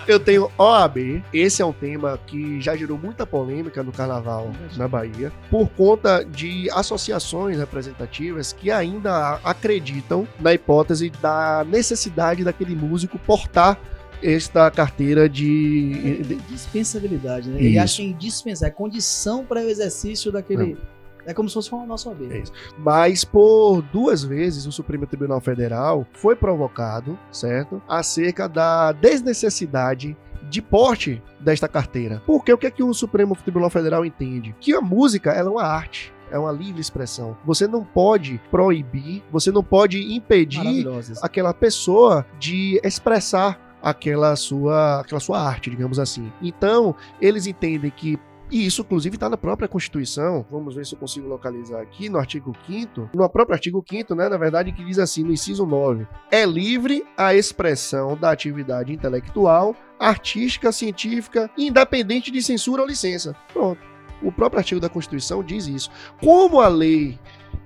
Eu 0.07 0.19
tenho 0.19 0.51
OAB. 0.57 1.23
Esse 1.33 1.61
é 1.61 1.65
um 1.65 1.73
tema 1.73 2.19
que 2.27 2.59
já 2.61 2.75
gerou 2.75 2.97
muita 2.97 3.25
polêmica 3.25 3.83
no 3.83 3.91
carnaval 3.91 4.51
na 4.75 4.87
Bahia, 4.87 5.31
por 5.49 5.69
conta 5.69 6.23
de 6.23 6.69
associações 6.71 7.57
representativas 7.57 8.53
que 8.53 8.71
ainda 8.71 9.39
acreditam 9.43 10.27
na 10.39 10.53
hipótese 10.53 11.09
da 11.21 11.65
necessidade 11.67 12.43
daquele 12.43 12.75
músico 12.75 13.17
portar 13.19 13.77
esta 14.23 14.69
carteira 14.71 15.27
de. 15.29 16.21
de- 16.23 16.35
Dispensabilidade, 16.35 17.49
né? 17.49 17.59
Ele 17.59 17.69
Isso. 17.69 17.79
acha 17.83 17.95
que 17.97 18.01
é 18.03 18.05
indispensável. 18.11 18.73
É 18.73 18.75
condição 18.75 19.45
para 19.45 19.61
o 19.61 19.69
exercício 19.69 20.31
daquele. 20.31 20.77
É 21.25 21.33
como 21.33 21.47
se 21.47 21.53
fosse 21.53 21.71
uma 21.71 21.85
nossa 21.85 22.09
OAB. 22.09 22.23
É. 22.33 22.43
Mas 22.77 23.23
por 23.23 23.81
duas 23.81 24.23
vezes 24.23 24.65
o 24.65 24.71
Supremo 24.71 25.05
Tribunal 25.07 25.39
Federal 25.39 26.05
foi 26.13 26.35
provocado, 26.35 27.17
certo? 27.31 27.81
Acerca 27.87 28.47
da 28.49 28.91
desnecessidade 28.91 30.17
de 30.49 30.61
porte 30.61 31.21
desta 31.39 31.67
carteira. 31.67 32.21
Porque 32.25 32.51
o 32.51 32.57
que 32.57 32.67
é 32.67 32.71
que 32.71 32.83
o 32.83 32.93
Supremo 32.93 33.35
Tribunal 33.35 33.69
Federal 33.69 34.05
entende? 34.05 34.53
Que 34.59 34.73
a 34.73 34.81
música 34.81 35.31
ela 35.31 35.49
é 35.49 35.51
uma 35.51 35.63
arte 35.63 36.13
é 36.31 36.39
uma 36.39 36.51
livre 36.51 36.81
expressão. 36.81 37.37
Você 37.45 37.67
não 37.67 37.83
pode 37.83 38.41
proibir, 38.49 39.23
você 39.31 39.51
não 39.51 39.63
pode 39.63 40.15
impedir 40.15 40.83
aquela 41.21 41.53
pessoa 41.53 42.25
de 42.39 42.81
expressar 42.83 43.59
aquela 43.83 44.35
sua, 44.37 45.01
aquela 45.01 45.19
sua 45.19 45.39
arte, 45.39 45.69
digamos 45.69 45.99
assim. 45.99 46.31
Então, 46.41 46.95
eles 47.19 47.45
entendem 47.45 47.91
que 47.91 48.17
e 48.51 48.67
isso, 48.67 48.81
inclusive, 48.83 49.15
está 49.15 49.27
na 49.27 49.37
própria 49.37 49.67
Constituição. 49.67 50.45
Vamos 50.51 50.75
ver 50.75 50.85
se 50.85 50.93
eu 50.93 50.99
consigo 50.99 51.27
localizar 51.27 51.81
aqui 51.81 52.07
no 52.07 52.19
artigo 52.19 52.55
5 52.67 53.09
No 53.15 53.27
próprio 53.27 53.55
artigo 53.55 53.83
5 53.89 54.13
né, 54.13 54.29
na 54.29 54.37
verdade, 54.37 54.71
que 54.71 54.83
diz 54.83 54.99
assim, 54.99 55.23
no 55.23 55.33
inciso 55.33 55.65
9: 55.65 56.05
é 56.31 56.45
livre 56.45 57.03
a 57.17 57.33
expressão 57.33 58.15
da 58.15 58.29
atividade 58.29 58.93
intelectual, 58.93 59.75
artística, 59.99 60.71
científica, 60.71 61.49
independente 61.57 62.29
de 62.29 62.43
censura 62.43 62.83
ou 62.83 62.87
licença. 62.87 63.35
Pronto. 63.51 63.81
O 64.21 64.31
próprio 64.31 64.59
artigo 64.59 64.79
da 64.79 64.87
Constituição 64.87 65.43
diz 65.43 65.65
isso. 65.65 65.89
Como 66.21 66.61
a 66.61 66.67
lei 66.67 67.17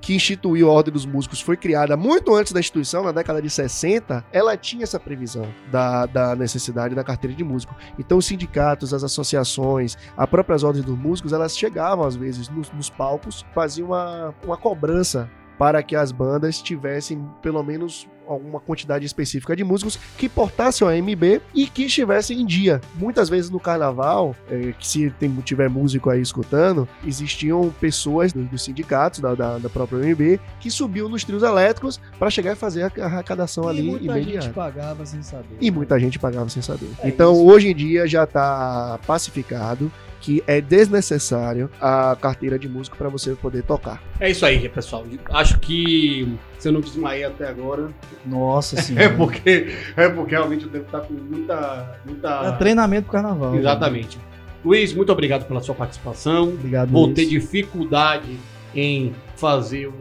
que 0.02 0.16
instituiu 0.16 0.70
a 0.70 0.74
Ordem 0.74 0.94
dos 0.94 1.06
Músicos 1.06 1.42
foi 1.42 1.58
criada 1.58 1.98
muito 1.98 2.34
antes 2.36 2.52
da 2.54 2.60
instituição, 2.60 3.04
na 3.04 3.12
década 3.12 3.42
de 3.42 3.50
60, 3.50 4.26
ela 4.32 4.56
tinha 4.56 4.84
essa 4.84 5.00
previsão 5.00 5.48
da, 5.72 6.06
da 6.06 6.36
necessidade 6.36 6.96
da 6.96 7.04
carteira 7.04 7.36
de 7.36 7.44
músico. 7.44 7.76
Então, 7.98 8.18
os 8.18 8.26
sindicatos, 8.26 8.94
as 8.94 9.04
associações, 9.04 9.98
as 10.16 10.30
próprias 10.30 10.64
Ordens 10.64 10.86
dos 10.86 10.98
Músicos, 10.98 11.34
elas 11.34 11.58
chegavam 11.58 12.06
às 12.06 12.16
vezes 12.16 12.50
nos, 12.50 12.72
nos 12.72 12.90
palcos, 12.90 13.46
faziam 13.54 13.90
uma, 13.90 14.34
uma 14.44 14.58
cobrança 14.58 15.30
para 15.58 15.82
que 15.82 15.96
as 15.96 16.12
bandas 16.12 16.62
tivessem 16.62 17.28
pelo 17.42 17.64
menos 17.64 18.08
alguma 18.28 18.60
quantidade 18.60 19.06
específica 19.06 19.56
de 19.56 19.64
músicos 19.64 19.98
que 20.18 20.28
portassem 20.28 20.88
o 20.88 20.90
AMB 20.90 21.42
e 21.54 21.68
que 21.68 21.84
estivessem 21.84 22.42
em 22.42 22.46
dia. 22.46 22.82
Muitas 22.96 23.30
vezes 23.30 23.50
no 23.50 23.60
carnaval, 23.60 24.36
é, 24.50 24.74
que 24.78 24.88
se 24.88 25.10
tem, 25.12 25.30
tiver 25.42 25.70
músico 25.70 26.10
aí 26.10 26.22
escutando, 26.22 26.88
existiam 27.06 27.74
pessoas 27.80 28.34
dos, 28.34 28.46
dos 28.48 28.64
sindicatos 28.64 29.20
da, 29.20 29.34
da, 29.36 29.58
da, 29.58 29.70
própria 29.70 30.00
AMB 30.00 30.40
que 30.60 30.70
subiam 30.70 31.10
nos 31.10 31.24
trios 31.24 31.44
elétricos 31.44 32.00
para 32.18 32.30
chegar 32.30 32.54
e 32.54 32.56
fazer 32.56 32.84
a 32.84 33.06
arrecadação 33.06 33.66
e 33.66 33.70
ali 33.70 33.84
muita 33.84 34.06
imediata. 34.06 34.42
gente 34.42 34.54
pagava 34.54 35.06
sem 35.06 35.22
saber. 35.22 35.58
E 35.60 35.72
muita 35.72 36.00
gente 36.00 36.20
pagava 36.20 36.50
sem 36.50 36.62
saber. 36.62 36.90
É 37.00 37.08
então 37.08 37.34
isso. 37.34 37.46
hoje 37.46 37.70
em 37.70 37.76
dia 37.76 38.08
já 38.08 38.24
está 38.24 39.00
pacificado 39.06 39.92
que 40.20 40.44
é 40.48 40.60
desnecessário 40.60 41.70
a 41.80 42.18
carteira 42.20 42.58
de 42.58 42.68
músico 42.68 42.98
para 42.98 43.10
você 43.10 43.36
poder 43.36 43.64
tocar. 43.64 44.02
É 44.20 44.30
isso 44.30 44.46
aí, 44.46 44.68
pessoal. 44.68 45.06
Acho 45.30 45.60
que 45.60 46.38
se 46.58 46.68
eu 46.68 46.72
não 46.72 46.82
desmaiei 46.82 47.24
até 47.24 47.48
agora. 47.48 47.90
Nossa 48.26 48.76
senhora. 48.82 49.06
É 49.06 49.10
porque, 49.10 49.68
é 49.96 50.10
porque 50.10 50.32
realmente 50.32 50.66
eu 50.66 50.72
devo 50.72 50.86
estar 50.86 51.02
com 51.02 51.14
muita. 51.14 52.00
muita... 52.06 52.30
É 52.46 52.52
treinamento 52.54 53.04
pro 53.04 53.14
carnaval. 53.14 53.52
Né? 53.52 53.60
Exatamente. 53.60 54.18
Né? 54.18 54.24
Luiz, 54.66 54.94
muito 54.94 55.12
obrigado 55.12 55.46
pela 55.48 55.62
sua 55.62 55.76
participação. 55.76 56.50
Obrigado, 56.50 56.90
Vou 56.90 57.06
Luiz. 57.06 57.16
ter 57.16 57.26
dificuldade 57.26 58.38
em 58.76 59.14
fazer 59.36 59.88
o 59.88 59.94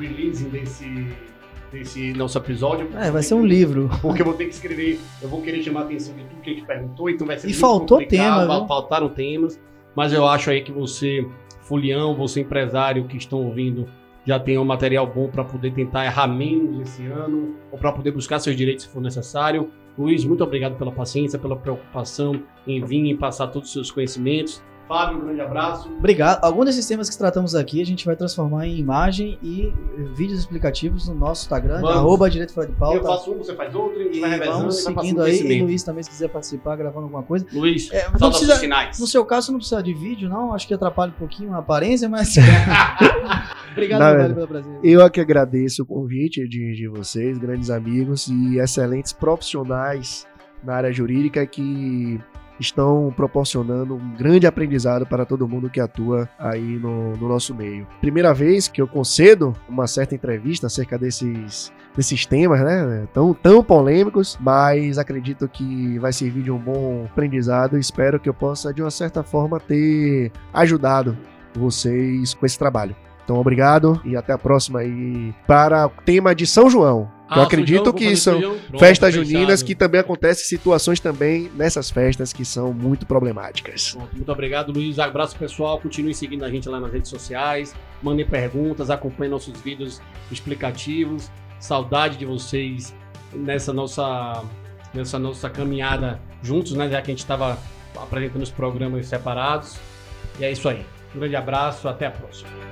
release 0.00 0.44
desse 0.44 1.06
desse 1.72 2.12
nosso 2.14 2.36
episódio. 2.36 2.88
É, 2.96 3.10
vai 3.10 3.22
ser 3.22 3.34
um 3.34 3.44
livro. 3.44 3.88
Porque 4.02 4.22
eu 4.22 4.26
vou 4.26 4.34
ter 4.34 4.46
que 4.46 4.54
escrever, 4.54 4.98
eu 5.22 5.28
vou 5.28 5.40
querer 5.40 5.62
chamar 5.62 5.82
a 5.82 5.84
atenção 5.84 6.14
de 6.16 6.24
tudo 6.24 6.42
que 6.42 6.50
a 6.50 6.52
gente 6.54 6.66
perguntou, 6.66 7.08
então 7.08 7.26
vai 7.26 7.38
ser 7.38 7.48
E 7.48 7.54
faltou 7.54 8.04
tema, 8.04 8.40
viu? 8.58 8.66
faltaram 8.66 9.08
temas, 9.08 9.60
mas 9.94 10.12
eu 10.12 10.26
acho 10.26 10.50
aí 10.50 10.62
que 10.62 10.72
você, 10.72 11.24
Fulião, 11.62 12.14
você 12.16 12.40
empresário 12.40 13.04
que 13.04 13.16
estão 13.16 13.44
ouvindo, 13.44 13.86
já 14.30 14.38
tem 14.38 14.56
um 14.56 14.64
material 14.64 15.08
bom 15.08 15.28
para 15.28 15.42
poder 15.42 15.72
tentar 15.72 16.04
errar 16.04 16.28
menos 16.28 16.80
esse 16.82 17.04
ano, 17.04 17.56
ou 17.72 17.76
para 17.76 17.90
poder 17.90 18.12
buscar 18.12 18.38
seus 18.38 18.54
direitos 18.54 18.84
se 18.84 18.90
for 18.90 19.02
necessário. 19.02 19.72
Luiz, 19.98 20.24
muito 20.24 20.44
obrigado 20.44 20.76
pela 20.76 20.92
paciência, 20.92 21.36
pela 21.36 21.56
preocupação 21.56 22.40
em 22.64 22.80
vir 22.84 23.04
e 23.06 23.16
passar 23.16 23.48
todos 23.48 23.68
os 23.68 23.72
seus 23.72 23.90
conhecimentos. 23.90 24.62
Fábio, 24.86 25.18
um 25.18 25.20
grande 25.20 25.40
abraço. 25.40 25.88
Obrigado. 25.88 26.44
Alguns 26.44 26.66
desses 26.66 26.86
temas 26.86 27.10
que 27.10 27.18
tratamos 27.18 27.56
aqui 27.56 27.82
a 27.82 27.86
gente 27.86 28.06
vai 28.06 28.14
transformar 28.14 28.66
em 28.66 28.76
imagem 28.78 29.36
e 29.42 29.72
vídeos 30.14 30.38
explicativos 30.38 31.08
no 31.08 31.14
nosso 31.14 31.42
Instagram, 31.42 31.80
vamos. 31.80 31.96
arroba 31.96 32.30
Direito 32.30 32.52
Fora 32.52 32.68
de 32.68 32.72
Pauta. 32.72 32.98
Eu 32.98 33.04
faço 33.04 33.32
um, 33.32 33.38
você 33.38 33.54
faz 33.54 33.74
outro, 33.74 34.00
e, 34.00 34.16
e 34.16 34.20
vai 34.20 34.30
revezando. 34.30 34.58
Vamos 34.58 34.82
seguindo 34.82 35.22
aí. 35.22 35.40
E 35.40 35.62
Luiz 35.62 35.82
também, 35.82 36.04
se 36.04 36.10
quiser 36.10 36.28
participar, 36.28 36.76
gravando 36.76 37.06
alguma 37.06 37.22
coisa. 37.24 37.46
Luiz, 37.52 37.90
é, 37.92 38.08
não 38.18 38.30
precisa, 38.30 38.56
finais. 38.56 38.98
No 38.98 39.08
seu 39.08 39.24
caso, 39.24 39.50
não 39.50 39.58
precisa 39.58 39.82
de 39.82 39.92
vídeo, 39.92 40.28
não. 40.28 40.54
Acho 40.54 40.68
que 40.68 40.74
atrapalha 40.74 41.10
um 41.10 41.18
pouquinho 41.18 41.52
a 41.54 41.58
aparência, 41.58 42.08
mas. 42.08 42.34
Obrigado, 43.72 44.16
velho, 44.16 44.34
pela 44.34 44.46
presença. 44.46 44.80
Eu 44.82 45.02
é 45.02 45.10
que 45.10 45.20
agradeço 45.20 45.82
o 45.82 45.86
convite 45.86 46.46
de, 46.48 46.74
de 46.74 46.88
vocês, 46.88 47.38
grandes 47.38 47.70
amigos 47.70 48.28
e 48.28 48.58
excelentes 48.58 49.12
profissionais 49.12 50.26
na 50.62 50.74
área 50.74 50.92
jurídica 50.92 51.46
que 51.46 52.20
estão 52.58 53.12
proporcionando 53.16 53.94
um 53.94 54.14
grande 54.14 54.46
aprendizado 54.46 55.06
para 55.06 55.24
todo 55.24 55.48
mundo 55.48 55.70
que 55.70 55.80
atua 55.80 56.28
aí 56.38 56.78
no, 56.78 57.16
no 57.16 57.28
nosso 57.28 57.54
meio. 57.54 57.86
Primeira 58.00 58.34
vez 58.34 58.68
que 58.68 58.82
eu 58.82 58.86
concedo 58.86 59.56
uma 59.68 59.86
certa 59.86 60.14
entrevista 60.14 60.66
acerca 60.66 60.98
desses 60.98 61.72
desses 61.96 62.24
temas, 62.24 62.60
né? 62.60 63.08
Tão, 63.12 63.34
tão 63.34 63.64
polêmicos, 63.64 64.38
mas 64.40 64.96
acredito 64.96 65.48
que 65.48 65.98
vai 65.98 66.12
servir 66.12 66.42
de 66.42 66.50
um 66.50 66.58
bom 66.58 67.06
aprendizado. 67.10 67.76
Espero 67.76 68.20
que 68.20 68.28
eu 68.28 68.34
possa, 68.34 68.72
de 68.72 68.80
uma 68.80 68.92
certa 68.92 69.24
forma, 69.24 69.58
ter 69.58 70.30
ajudado 70.52 71.18
vocês 71.54 72.32
com 72.32 72.46
esse 72.46 72.56
trabalho. 72.56 72.94
Então, 73.30 73.38
obrigado 73.38 74.00
e 74.04 74.16
até 74.16 74.32
a 74.32 74.38
próxima 74.38 74.80
aí 74.80 75.32
para 75.46 75.86
o 75.86 75.90
tema 76.04 76.34
de 76.34 76.44
São 76.48 76.68
João. 76.68 77.08
Ah, 77.28 77.38
eu 77.38 77.42
acredito 77.44 77.84
João, 77.84 77.92
que 77.92 78.16
são 78.16 78.40
Pronto, 78.40 78.78
festas 78.80 79.14
juninas 79.14 79.62
que 79.62 79.72
também 79.72 80.00
acontecem 80.00 80.44
situações 80.44 80.98
também 80.98 81.48
nessas 81.54 81.92
festas 81.92 82.32
que 82.32 82.44
são 82.44 82.72
muito 82.72 83.06
problemáticas. 83.06 83.92
Pronto, 83.92 84.16
muito 84.16 84.32
obrigado, 84.32 84.72
Luiz. 84.72 84.98
Abraço 84.98 85.36
pessoal. 85.36 85.78
Continue 85.78 86.12
seguindo 86.12 86.44
a 86.44 86.50
gente 86.50 86.68
lá 86.68 86.80
nas 86.80 86.90
redes 86.92 87.08
sociais. 87.08 87.72
Mandem 88.02 88.26
perguntas, 88.26 88.90
acompanhem 88.90 89.30
nossos 89.30 89.60
vídeos 89.60 90.02
explicativos. 90.28 91.30
Saudade 91.60 92.16
de 92.16 92.26
vocês 92.26 92.92
nessa 93.32 93.72
nossa, 93.72 94.42
nessa 94.92 95.20
nossa 95.20 95.48
caminhada 95.48 96.20
juntos, 96.42 96.72
né? 96.72 96.88
Já 96.88 97.00
que 97.00 97.12
a 97.12 97.14
gente 97.14 97.20
estava 97.20 97.56
apresentando 97.94 98.42
os 98.42 98.50
programas 98.50 99.06
separados. 99.06 99.78
E 100.40 100.44
é 100.44 100.50
isso 100.50 100.68
aí. 100.68 100.84
Um 101.14 101.20
grande 101.20 101.36
abraço, 101.36 101.86
até 101.86 102.06
a 102.06 102.10
próxima. 102.10 102.69